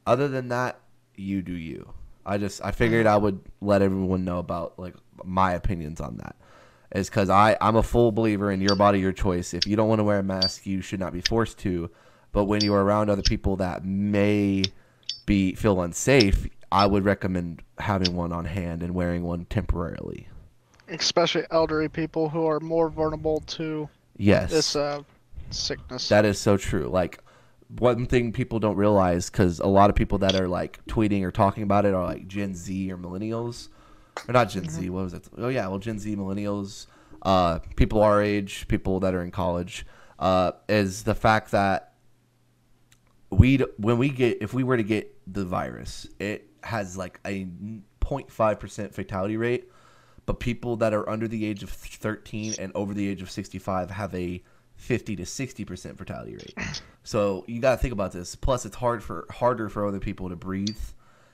Other 0.06 0.28
than 0.28 0.50
that, 0.50 0.80
you 1.16 1.42
do 1.42 1.54
you. 1.54 1.94
I 2.26 2.38
just 2.38 2.64
I 2.64 2.72
figured 2.72 3.06
I 3.06 3.18
would 3.18 3.40
let 3.62 3.82
everyone 3.82 4.26
know 4.26 4.40
about 4.40 4.78
like 4.78 4.96
my 5.24 5.54
opinions 5.54 6.02
on 6.02 6.18
that. 6.18 6.36
Is 6.94 7.10
because 7.10 7.30
I 7.30 7.58
I'm 7.62 7.76
a 7.76 7.84
full 7.84 8.12
believer 8.12 8.52
in 8.52 8.62
your 8.62 8.76
body, 8.76 9.00
your 9.00 9.12
choice. 9.12 9.54
If 9.54 9.68
you 9.68 9.76
don't 9.76 9.88
want 9.88 10.00
to 10.00 10.04
wear 10.04 10.20
a 10.20 10.24
mask, 10.24 10.66
you 10.66 10.82
should 10.82 11.00
not 11.00 11.14
be 11.14 11.22
forced 11.22 11.60
to. 11.60 11.90
But 12.32 12.46
when 12.46 12.64
you 12.64 12.74
are 12.74 12.84
around 12.84 13.10
other 13.10 13.22
people 13.22 13.56
that 13.58 13.86
may 13.86 14.64
be 15.26 15.56
feel 15.56 15.82
unsafe, 15.82 16.48
I 16.72 16.86
would 16.86 17.06
recommend 17.06 17.62
having 17.78 18.16
one 18.16 18.34
on 18.34 18.46
hand 18.46 18.84
and 18.84 18.94
wearing 18.94 19.24
one 19.24 19.46
temporarily. 19.46 20.28
Especially 20.88 21.44
elderly 21.52 21.90
people 21.90 22.30
who 22.30 22.46
are 22.46 22.60
more 22.60 22.90
vulnerable 22.90 23.42
to 23.42 23.90
Yes. 24.18 24.52
this 24.52 24.76
uh, 24.76 25.02
sickness. 25.50 26.10
That 26.10 26.26
is 26.26 26.40
so 26.40 26.58
true. 26.58 26.88
Like 26.88 27.20
one 27.80 28.06
thing 28.06 28.32
people 28.32 28.60
don't 28.60 28.76
realize 28.76 29.30
because 29.30 29.60
a 29.60 29.68
lot 29.68 29.90
of 29.90 29.96
people 29.96 30.20
that 30.20 30.40
are 30.40 30.48
like 30.48 30.86
tweeting 30.86 31.24
or 31.24 31.32
talking 31.32 31.64
about 31.64 31.86
it 31.86 31.94
are 31.94 32.06
like 32.06 32.28
Gen 32.28 32.54
Z 32.56 32.92
or 32.92 32.98
millennials, 32.98 33.70
or 34.28 34.34
not 34.34 34.50
Gen 34.50 34.70
Z. 34.70 34.90
What 34.90 35.04
was 35.04 35.14
it? 35.14 35.28
Oh 35.38 35.50
yeah, 35.50 35.68
well 35.68 35.80
Gen 35.80 36.00
Z, 36.00 36.16
millennials, 36.16 36.88
uh, 37.24 37.60
people 37.76 38.02
our 38.02 38.22
age, 38.22 38.68
people 38.68 39.00
that 39.02 39.14
are 39.16 39.24
in 39.24 39.32
college, 39.32 39.86
uh, 40.20 40.52
is 40.70 41.04
the 41.04 41.16
fact 41.16 41.52
that 41.52 41.94
we 43.32 43.58
when 43.78 43.98
we 43.98 44.10
get 44.10 44.38
if 44.42 44.54
we 44.54 44.64
were 44.64 44.78
to 44.78 44.84
get 44.84 45.12
the 45.28 45.44
virus, 45.44 46.08
it 46.20 46.48
has 46.64 46.96
like 46.96 47.20
a 47.26 47.46
0.5 48.02 48.60
percent 48.60 48.94
fatality 48.94 49.38
rate, 49.38 49.70
but 50.26 50.40
people 50.40 50.76
that 50.78 50.94
are 50.94 51.08
under 51.10 51.28
the 51.28 51.46
age 51.46 51.64
of 51.64 51.70
13 51.70 52.56
and 52.60 52.72
over 52.76 52.94
the 52.94 53.08
age 53.08 53.22
of 53.22 53.30
65 53.30 53.92
have 53.92 54.14
a 54.16 54.42
50 54.76 55.16
to 55.16 55.26
60 55.26 55.66
percent 55.66 55.98
fatality 55.98 56.34
rate. 56.34 56.82
So 57.04 57.46
you 57.48 57.62
got 57.62 57.76
to 57.76 57.78
think 57.78 57.94
about 57.94 58.12
this. 58.12 58.36
Plus, 58.36 58.66
it's 58.66 58.76
hard 58.76 59.04
for 59.04 59.28
harder 59.30 59.70
for 59.70 59.88
other 59.88 60.00
people 60.00 60.30
to 60.30 60.36
breathe. 60.36 60.80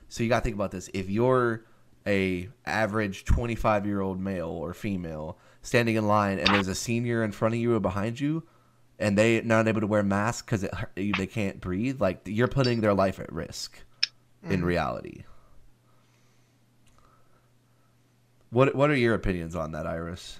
So 0.08 0.22
you 0.22 0.28
got 0.28 0.40
to 0.40 0.44
think 0.44 0.54
about 0.54 0.70
this. 0.70 0.90
If 0.92 1.08
you're 1.08 1.64
a 2.06 2.48
average 2.66 3.24
25 3.24 3.86
year 3.86 4.00
old 4.00 4.20
male 4.20 4.48
or 4.48 4.74
female 4.74 5.38
standing 5.62 5.96
in 5.96 6.06
line 6.06 6.38
and 6.38 6.48
there's 6.48 6.68
a 6.68 6.74
senior 6.74 7.22
in 7.22 7.32
front 7.32 7.54
of 7.54 7.60
you 7.60 7.74
or 7.74 7.80
behind 7.80 8.18
you 8.18 8.42
and 8.98 9.16
they 9.16 9.40
not 9.42 9.68
able 9.68 9.80
to 9.80 9.86
wear 9.86 10.02
masks 10.02 10.42
because 10.42 10.68
they 10.96 11.26
can't 11.26 11.60
breathe 11.60 12.00
like 12.00 12.20
you're 12.24 12.48
putting 12.48 12.80
their 12.80 12.94
life 12.94 13.20
at 13.20 13.32
risk 13.32 13.78
in 14.42 14.62
mm. 14.62 14.64
reality 14.64 15.22
what 18.52 18.74
what 18.74 18.90
are 18.90 18.96
your 18.96 19.14
opinions 19.14 19.56
on 19.56 19.72
that 19.72 19.86
iris 19.86 20.38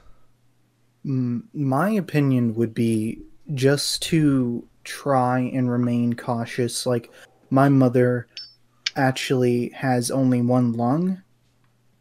Mm, 1.05 1.43
My 1.53 1.91
opinion 1.91 2.55
would 2.55 2.75
be 2.75 3.23
just 3.55 4.03
to 4.03 4.67
try 4.85 5.41
and 5.41 5.71
remain 5.71 6.15
cautious. 6.15 6.87
Like, 6.87 7.11
my 7.51 7.69
mother 7.69 8.29
actually 8.97 9.71
has 9.71 10.11
only 10.11 10.43
one 10.43 10.73
lung. 10.73 11.23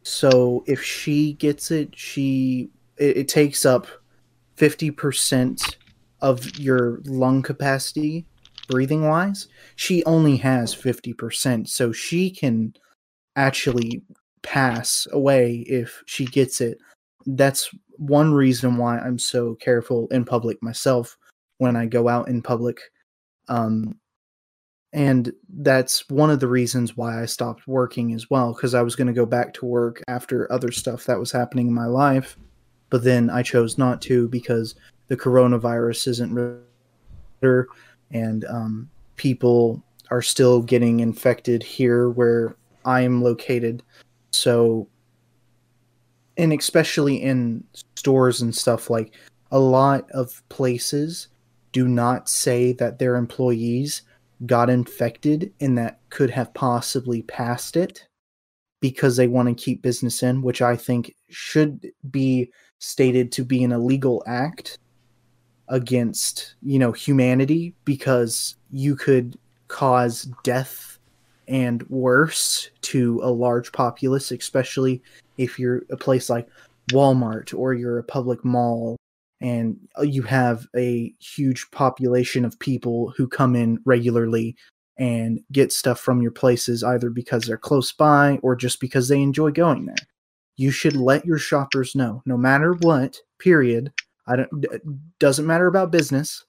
So 0.02 0.64
if 0.66 0.82
she 0.82 1.34
gets 1.34 1.70
it, 1.70 1.96
she 1.96 2.70
it, 2.96 3.16
it 3.18 3.28
takes 3.28 3.64
up 3.64 3.86
50% 4.56 5.76
of 6.20 6.58
your 6.58 7.00
lung 7.04 7.42
capacity 7.42 8.26
breathing 8.68 9.08
wise. 9.08 9.48
She 9.76 10.04
only 10.04 10.36
has 10.38 10.74
50%. 10.74 11.68
So 11.68 11.92
she 11.92 12.30
can 12.30 12.74
actually 13.36 14.02
pass 14.42 15.06
away 15.12 15.64
if 15.68 16.02
she 16.06 16.24
gets 16.24 16.60
it. 16.60 16.78
That's 17.26 17.70
one 17.96 18.32
reason 18.34 18.76
why 18.76 18.98
I'm 18.98 19.18
so 19.18 19.54
careful 19.56 20.08
in 20.08 20.24
public 20.24 20.62
myself 20.62 21.16
when 21.58 21.76
I 21.76 21.86
go 21.86 22.08
out 22.08 22.28
in 22.28 22.42
public. 22.42 22.80
Um, 23.48 23.98
and 24.92 25.32
that's 25.48 26.08
one 26.10 26.30
of 26.30 26.40
the 26.40 26.48
reasons 26.48 26.96
why 26.96 27.22
I 27.22 27.26
stopped 27.26 27.66
working 27.66 28.12
as 28.12 28.28
well, 28.28 28.52
because 28.52 28.74
I 28.74 28.82
was 28.82 28.96
going 28.96 29.06
to 29.06 29.12
go 29.12 29.24
back 29.24 29.54
to 29.54 29.66
work 29.66 30.02
after 30.08 30.50
other 30.52 30.70
stuff 30.70 31.06
that 31.06 31.18
was 31.18 31.32
happening 31.32 31.68
in 31.68 31.74
my 31.74 31.86
life. 31.86 32.36
But 32.90 33.04
then 33.04 33.30
I 33.30 33.42
chose 33.42 33.78
not 33.78 34.02
to 34.02 34.28
because 34.28 34.74
the 35.08 35.16
coronavirus 35.16 36.08
isn't 36.08 36.62
better 37.40 37.68
and 38.10 38.44
um, 38.44 38.90
people 39.16 39.82
are 40.10 40.20
still 40.20 40.60
getting 40.60 41.00
infected 41.00 41.62
here 41.62 42.10
where 42.10 42.56
I'm 42.84 43.22
located. 43.22 43.82
So 44.32 44.88
and 46.36 46.52
especially 46.52 47.16
in 47.16 47.64
stores 47.94 48.40
and 48.40 48.54
stuff 48.54 48.90
like 48.90 49.14
a 49.50 49.58
lot 49.58 50.10
of 50.12 50.42
places 50.48 51.28
do 51.72 51.88
not 51.88 52.28
say 52.28 52.72
that 52.72 52.98
their 52.98 53.16
employees 53.16 54.02
got 54.46 54.70
infected 54.70 55.52
and 55.60 55.78
that 55.78 56.00
could 56.10 56.30
have 56.30 56.52
possibly 56.54 57.22
passed 57.22 57.76
it 57.76 58.06
because 58.80 59.16
they 59.16 59.28
want 59.28 59.48
to 59.48 59.64
keep 59.64 59.82
business 59.82 60.22
in 60.22 60.42
which 60.42 60.60
i 60.60 60.74
think 60.74 61.14
should 61.28 61.86
be 62.10 62.50
stated 62.78 63.30
to 63.30 63.44
be 63.44 63.62
an 63.62 63.70
illegal 63.70 64.22
act 64.26 64.78
against 65.68 66.56
you 66.62 66.78
know 66.78 66.90
humanity 66.90 67.74
because 67.84 68.56
you 68.72 68.96
could 68.96 69.38
cause 69.68 70.28
death 70.42 70.91
and 71.48 71.82
worse 71.88 72.70
to 72.82 73.20
a 73.22 73.30
large 73.30 73.72
populace 73.72 74.30
especially 74.30 75.02
if 75.38 75.58
you're 75.58 75.82
a 75.90 75.96
place 75.96 76.30
like 76.30 76.48
Walmart 76.90 77.56
or 77.56 77.74
you're 77.74 77.98
a 77.98 78.04
public 78.04 78.44
mall 78.44 78.96
and 79.40 79.76
you 80.02 80.22
have 80.22 80.66
a 80.76 81.12
huge 81.18 81.68
population 81.72 82.44
of 82.44 82.58
people 82.60 83.12
who 83.16 83.26
come 83.26 83.56
in 83.56 83.80
regularly 83.84 84.56
and 84.98 85.40
get 85.50 85.72
stuff 85.72 85.98
from 85.98 86.22
your 86.22 86.30
places 86.30 86.84
either 86.84 87.10
because 87.10 87.44
they're 87.44 87.56
close 87.56 87.92
by 87.92 88.38
or 88.42 88.54
just 88.54 88.78
because 88.78 89.08
they 89.08 89.20
enjoy 89.20 89.50
going 89.50 89.86
there. 89.86 89.96
You 90.56 90.70
should 90.70 90.94
let 90.94 91.24
your 91.24 91.38
shoppers 91.38 91.96
know 91.96 92.22
no 92.24 92.36
matter 92.36 92.74
what, 92.74 93.18
period. 93.38 93.92
I 94.28 94.36
don't 94.36 94.64
doesn't 95.18 95.46
matter 95.46 95.66
about 95.66 95.90
business. 95.90 96.44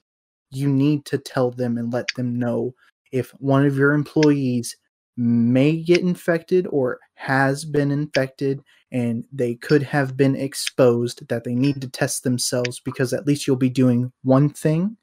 You 0.52 0.68
need 0.68 1.04
to 1.06 1.18
tell 1.18 1.50
them 1.50 1.78
and 1.78 1.92
let 1.92 2.06
them 2.14 2.38
know 2.38 2.74
if 3.10 3.30
one 3.40 3.66
of 3.66 3.76
your 3.76 3.92
employees 3.92 4.76
may 5.16 5.76
get 5.76 6.00
infected 6.00 6.66
or 6.70 6.98
has 7.14 7.64
been 7.64 7.90
infected 7.90 8.60
and 8.90 9.24
they 9.32 9.54
could 9.54 9.82
have 9.82 10.16
been 10.16 10.36
exposed 10.36 11.26
that 11.28 11.44
they 11.44 11.54
need 11.54 11.80
to 11.80 11.88
test 11.88 12.22
themselves 12.22 12.80
because 12.80 13.12
at 13.12 13.26
least 13.26 13.46
you'll 13.46 13.56
be 13.56 13.70
doing 13.70 14.12
one 14.22 14.48
thing. 14.48 14.96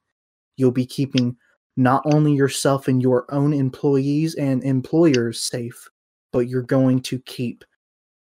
You'll 0.57 0.71
be 0.71 0.85
keeping 0.85 1.35
not 1.77 2.03
only 2.05 2.33
yourself 2.33 2.87
and 2.87 3.01
your 3.01 3.25
own 3.33 3.53
employees 3.53 4.35
and 4.35 4.63
employers 4.63 5.41
safe 5.41 5.89
but 6.31 6.47
you're 6.47 6.61
going 6.61 7.01
to 7.01 7.19
keep 7.19 7.63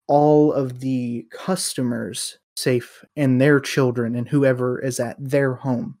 all 0.08 0.52
of 0.52 0.80
the 0.80 1.26
customers 1.30 2.38
safe 2.56 3.04
and 3.16 3.40
their 3.40 3.60
children 3.60 4.14
and 4.14 4.28
whoever 4.28 4.78
is 4.80 5.00
at 5.00 5.16
their 5.18 5.54
home 5.54 5.96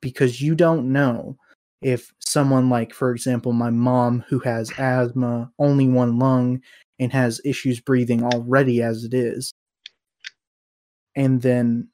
because 0.00 0.40
you 0.40 0.54
don't 0.54 0.90
know 0.90 1.36
if 1.80 2.12
someone 2.18 2.68
like 2.68 2.92
for 2.92 3.12
example 3.12 3.52
my 3.52 3.70
mom 3.70 4.24
who 4.28 4.38
has 4.40 4.72
asthma 4.78 5.50
only 5.58 5.88
one 5.88 6.18
lung 6.18 6.60
and 6.98 7.12
has 7.12 7.40
issues 7.44 7.80
breathing 7.80 8.22
already 8.24 8.82
as 8.82 9.04
it 9.04 9.14
is 9.14 9.52
and 11.14 11.42
then 11.42 11.88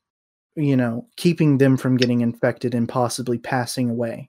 you 0.57 0.77
know 0.77 1.07
keeping 1.17 1.59
them 1.59 1.77
from 1.77 1.97
getting 1.97 2.21
infected 2.21 2.75
and 2.75 2.89
possibly 2.89 3.39
passing 3.39 3.91
away 3.91 4.29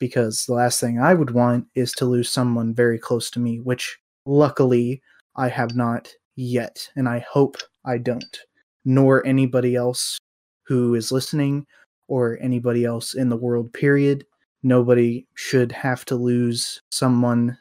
because 0.00 0.44
the 0.46 0.54
last 0.54 0.80
thing 0.80 1.00
i 1.00 1.14
would 1.14 1.30
want 1.30 1.66
is 1.74 1.92
to 1.92 2.04
lose 2.04 2.28
someone 2.28 2.74
very 2.74 2.98
close 2.98 3.30
to 3.30 3.38
me 3.38 3.60
which 3.60 3.98
luckily 4.24 5.00
i 5.36 5.48
have 5.48 5.76
not 5.76 6.12
yet 6.34 6.88
and 6.96 7.08
i 7.08 7.24
hope 7.30 7.56
i 7.84 7.96
don't 7.96 8.40
nor 8.84 9.26
anybody 9.26 9.74
else 9.74 10.18
who 10.66 10.94
is 10.94 11.12
listening 11.12 11.66
or 12.08 12.38
anybody 12.40 12.84
else 12.84 13.14
in 13.14 13.28
the 13.28 13.36
world, 13.36 13.72
period. 13.72 14.24
Nobody 14.66 15.28
should 15.34 15.70
have 15.70 16.04
to 16.06 16.16
lose 16.16 16.82
someone 16.90 17.56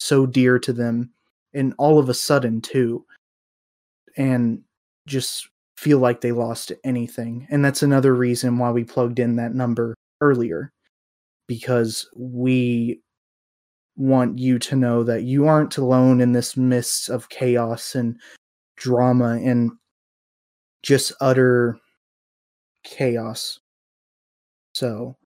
so 0.00 0.26
dear 0.26 0.58
to 0.58 0.72
them 0.72 1.12
and 1.54 1.72
all 1.78 2.00
of 2.00 2.08
a 2.08 2.14
sudden, 2.14 2.60
too, 2.60 3.06
and 4.16 4.60
just 5.06 5.48
feel 5.76 6.00
like 6.00 6.20
they 6.20 6.32
lost 6.32 6.72
anything. 6.82 7.46
And 7.48 7.64
that's 7.64 7.84
another 7.84 8.12
reason 8.12 8.58
why 8.58 8.72
we 8.72 8.82
plugged 8.82 9.20
in 9.20 9.36
that 9.36 9.54
number 9.54 9.94
earlier 10.20 10.72
because 11.46 12.08
we 12.16 13.02
want 13.94 14.40
you 14.40 14.58
to 14.58 14.74
know 14.74 15.04
that 15.04 15.22
you 15.22 15.46
aren't 15.46 15.78
alone 15.78 16.20
in 16.20 16.32
this 16.32 16.56
mist 16.56 17.08
of 17.08 17.28
chaos 17.28 17.94
and 17.94 18.18
drama 18.76 19.38
and 19.40 19.70
just 20.82 21.12
utter 21.20 21.78
chaos. 22.82 23.60
So, 24.74 25.16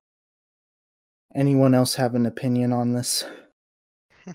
anyone 1.35 1.75
else 1.75 1.95
have 1.97 2.15
an 2.15 2.27
opinion 2.27 2.73
on 2.73 2.93
this? 2.93 3.25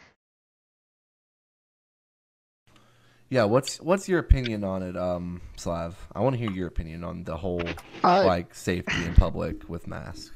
Yeah, 3.29 3.43
what's 3.43 3.81
what's 3.81 4.07
your 4.07 4.19
opinion 4.19 4.63
on 4.63 4.81
it, 4.81 4.95
um, 4.95 5.41
Slav? 5.57 5.97
I 6.15 6.21
want 6.21 6.35
to 6.35 6.39
hear 6.39 6.49
your 6.49 6.67
opinion 6.67 7.03
on 7.03 7.25
the 7.25 7.35
whole 7.35 7.61
I, 8.01 8.23
like 8.23 8.55
safety 8.55 9.03
in 9.03 9.13
public 9.15 9.67
with 9.67 9.85
masks. 9.85 10.31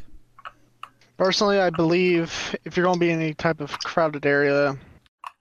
Personally, 1.15 1.59
I 1.59 1.69
believe 1.69 2.53
if 2.65 2.75
you're 2.75 2.83
going 2.83 2.95
to 2.95 2.99
be 2.99 3.11
in 3.11 3.21
any 3.21 3.33
type 3.33 3.61
of 3.61 3.77
crowded 3.79 4.25
area, 4.25 4.75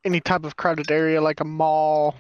any 0.04 0.20
type 0.20 0.44
of 0.44 0.56
crowded 0.56 0.92
area 0.92 1.20
like 1.20 1.40
a 1.40 1.44
mall, 1.44 2.14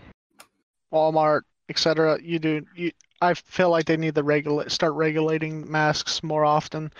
Walmart, 0.92 1.42
etc., 1.68 2.18
you 2.20 2.38
do. 2.38 2.66
You, 2.74 2.90
I 3.22 3.34
feel 3.34 3.70
like 3.70 3.84
they 3.84 3.98
need 3.98 4.14
to 4.14 4.22
regulate, 4.22 4.72
start 4.72 4.94
regulating 4.94 5.70
masks 5.70 6.22
more 6.22 6.44
often. 6.44 6.90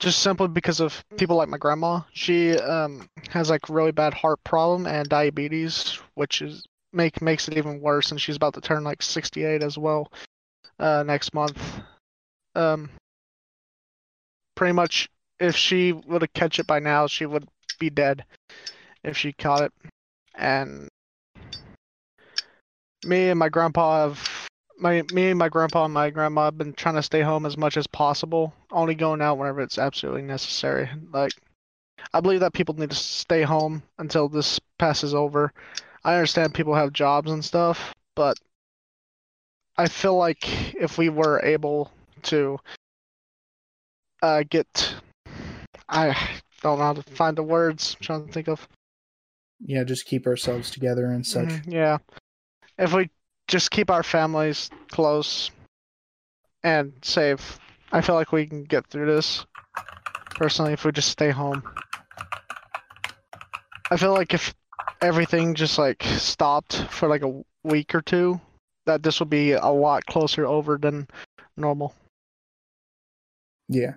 Just 0.00 0.20
simply 0.20 0.48
because 0.48 0.80
of 0.80 1.04
people 1.16 1.36
like 1.36 1.48
my 1.48 1.58
grandma. 1.58 2.00
She 2.12 2.58
um, 2.58 3.08
has 3.30 3.48
like 3.48 3.68
really 3.68 3.92
bad 3.92 4.12
heart 4.12 4.42
problem 4.44 4.86
and 4.86 5.08
diabetes, 5.08 5.98
which 6.14 6.42
is 6.42 6.66
make 6.92 7.22
makes 7.22 7.48
it 7.48 7.56
even 7.56 7.80
worse. 7.80 8.10
And 8.10 8.20
she's 8.20 8.36
about 8.36 8.54
to 8.54 8.60
turn 8.60 8.84
like 8.84 9.02
68 9.02 9.62
as 9.62 9.78
well 9.78 10.12
uh, 10.78 11.04
next 11.06 11.32
month. 11.32 11.60
Um, 12.54 12.90
pretty 14.54 14.72
much 14.72 15.08
if 15.40 15.56
she 15.56 15.92
would 15.92 16.22
have 16.22 16.32
catch 16.32 16.58
it 16.58 16.66
by 16.66 16.78
now, 16.78 17.06
she 17.06 17.26
would 17.26 17.48
be 17.78 17.90
dead 17.90 18.24
if 19.02 19.16
she 19.16 19.32
caught 19.32 19.62
it. 19.62 19.72
And 20.34 20.88
me 23.04 23.28
and 23.28 23.38
my 23.38 23.48
grandpa 23.48 24.08
have 24.08 24.28
my 24.78 25.02
me 25.12 25.30
and 25.30 25.38
my 25.38 25.48
grandpa 25.48 25.84
and 25.84 25.94
my 25.94 26.10
grandma 26.10 26.46
have 26.46 26.58
been 26.58 26.72
trying 26.72 26.96
to 26.96 27.02
stay 27.02 27.20
home 27.20 27.46
as 27.46 27.56
much 27.56 27.76
as 27.76 27.86
possible, 27.86 28.52
only 28.70 28.94
going 28.94 29.22
out 29.22 29.38
whenever 29.38 29.60
it's 29.60 29.78
absolutely 29.78 30.22
necessary. 30.22 30.88
Like 31.12 31.32
I 32.12 32.20
believe 32.20 32.40
that 32.40 32.52
people 32.52 32.74
need 32.74 32.90
to 32.90 32.96
stay 32.96 33.42
home 33.42 33.82
until 33.98 34.28
this 34.28 34.60
passes 34.78 35.14
over. 35.14 35.52
I 36.04 36.14
understand 36.14 36.54
people 36.54 36.74
have 36.74 36.92
jobs 36.92 37.30
and 37.30 37.44
stuff, 37.44 37.94
but 38.14 38.38
I 39.76 39.88
feel 39.88 40.16
like 40.16 40.74
if 40.74 40.98
we 40.98 41.08
were 41.08 41.40
able 41.42 41.90
to 42.24 42.58
uh, 44.22 44.44
get 44.48 44.94
I 45.88 46.16
don't 46.62 46.78
know 46.78 46.84
how 46.84 46.92
to 46.94 47.02
find 47.02 47.36
the 47.36 47.42
words. 47.42 47.96
I'm 47.98 48.04
trying 48.04 48.26
to 48.26 48.32
think 48.32 48.48
of. 48.48 48.66
Yeah, 49.60 49.84
just 49.84 50.06
keep 50.06 50.26
ourselves 50.26 50.70
together 50.70 51.06
and 51.06 51.26
such. 51.26 51.48
Mm, 51.48 51.72
yeah. 51.72 51.98
If 52.78 52.92
we 52.92 53.10
just 53.48 53.70
keep 53.70 53.90
our 53.90 54.02
families 54.02 54.70
close 54.90 55.50
and 56.62 56.92
safe, 57.02 57.58
I 57.92 58.00
feel 58.00 58.14
like 58.14 58.32
we 58.32 58.46
can 58.46 58.64
get 58.64 58.86
through 58.86 59.06
this. 59.06 59.44
Personally, 60.34 60.72
if 60.72 60.84
we 60.84 60.92
just 60.92 61.10
stay 61.10 61.30
home. 61.30 61.62
I 63.90 63.96
feel 63.96 64.12
like 64.12 64.34
if 64.34 64.54
everything 65.00 65.54
just 65.54 65.78
like 65.78 66.02
stopped 66.02 66.86
for 66.90 67.08
like 67.08 67.22
a 67.22 67.44
week 67.62 67.94
or 67.94 68.02
two, 68.02 68.40
that 68.86 69.02
this 69.02 69.20
would 69.20 69.30
be 69.30 69.52
a 69.52 69.66
lot 69.66 70.04
closer 70.06 70.46
over 70.46 70.76
than 70.78 71.06
normal. 71.56 71.94
Yeah. 73.68 73.94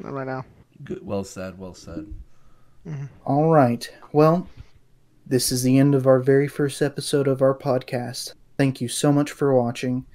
Right 0.00 0.26
now. 0.26 0.44
Good, 0.84 1.04
well 1.04 1.24
said. 1.24 1.58
Well 1.58 1.74
said. 1.74 2.06
Mm-hmm. 2.86 3.06
All 3.24 3.52
right. 3.52 3.88
Well, 4.12 4.48
this 5.26 5.50
is 5.50 5.62
the 5.62 5.78
end 5.78 5.94
of 5.94 6.06
our 6.06 6.20
very 6.20 6.48
first 6.48 6.80
episode 6.80 7.26
of 7.26 7.42
our 7.42 7.54
podcast. 7.54 8.34
Thank 8.58 8.80
you 8.80 8.88
so 8.88 9.12
much 9.12 9.32
for 9.32 9.54
watching. 9.54 10.06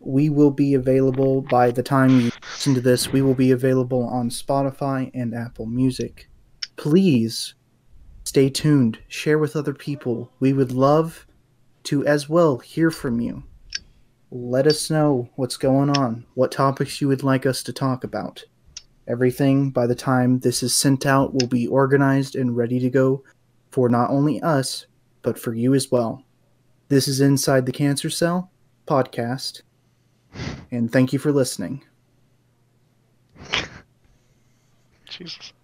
We 0.00 0.28
will 0.28 0.50
be 0.50 0.74
available 0.74 1.42
by 1.42 1.70
the 1.70 1.82
time 1.82 2.20
you 2.20 2.30
listen 2.52 2.74
to 2.74 2.80
this. 2.80 3.12
We 3.12 3.22
will 3.22 3.34
be 3.34 3.52
available 3.52 4.02
on 4.04 4.30
Spotify 4.30 5.10
and 5.14 5.34
Apple 5.34 5.66
Music. 5.66 6.28
Please 6.76 7.54
stay 8.24 8.50
tuned, 8.50 8.98
share 9.08 9.38
with 9.38 9.54
other 9.54 9.72
people. 9.72 10.30
We 10.40 10.52
would 10.52 10.72
love 10.72 11.26
to 11.84 12.04
as 12.06 12.28
well 12.28 12.58
hear 12.58 12.90
from 12.90 13.20
you. 13.20 13.44
Let 14.30 14.66
us 14.66 14.90
know 14.90 15.28
what's 15.36 15.56
going 15.56 15.96
on, 15.96 16.26
what 16.34 16.50
topics 16.50 17.00
you 17.00 17.08
would 17.08 17.22
like 17.22 17.46
us 17.46 17.62
to 17.62 17.72
talk 17.72 18.02
about. 18.02 18.44
Everything 19.06 19.70
by 19.70 19.86
the 19.86 19.94
time 19.94 20.40
this 20.40 20.62
is 20.62 20.74
sent 20.74 21.06
out 21.06 21.34
will 21.34 21.46
be 21.46 21.68
organized 21.68 22.34
and 22.34 22.56
ready 22.56 22.80
to 22.80 22.90
go 22.90 23.22
for 23.70 23.88
not 23.88 24.10
only 24.10 24.40
us, 24.40 24.86
but 25.22 25.38
for 25.38 25.54
you 25.54 25.74
as 25.74 25.90
well. 25.90 26.24
This 26.88 27.08
is 27.08 27.18
Inside 27.18 27.64
the 27.64 27.72
Cancer 27.72 28.10
Cell 28.10 28.50
podcast, 28.86 29.62
and 30.70 30.92
thank 30.92 31.14
you 31.14 31.18
for 31.18 31.32
listening. 31.32 31.82
Jesus. 35.08 35.54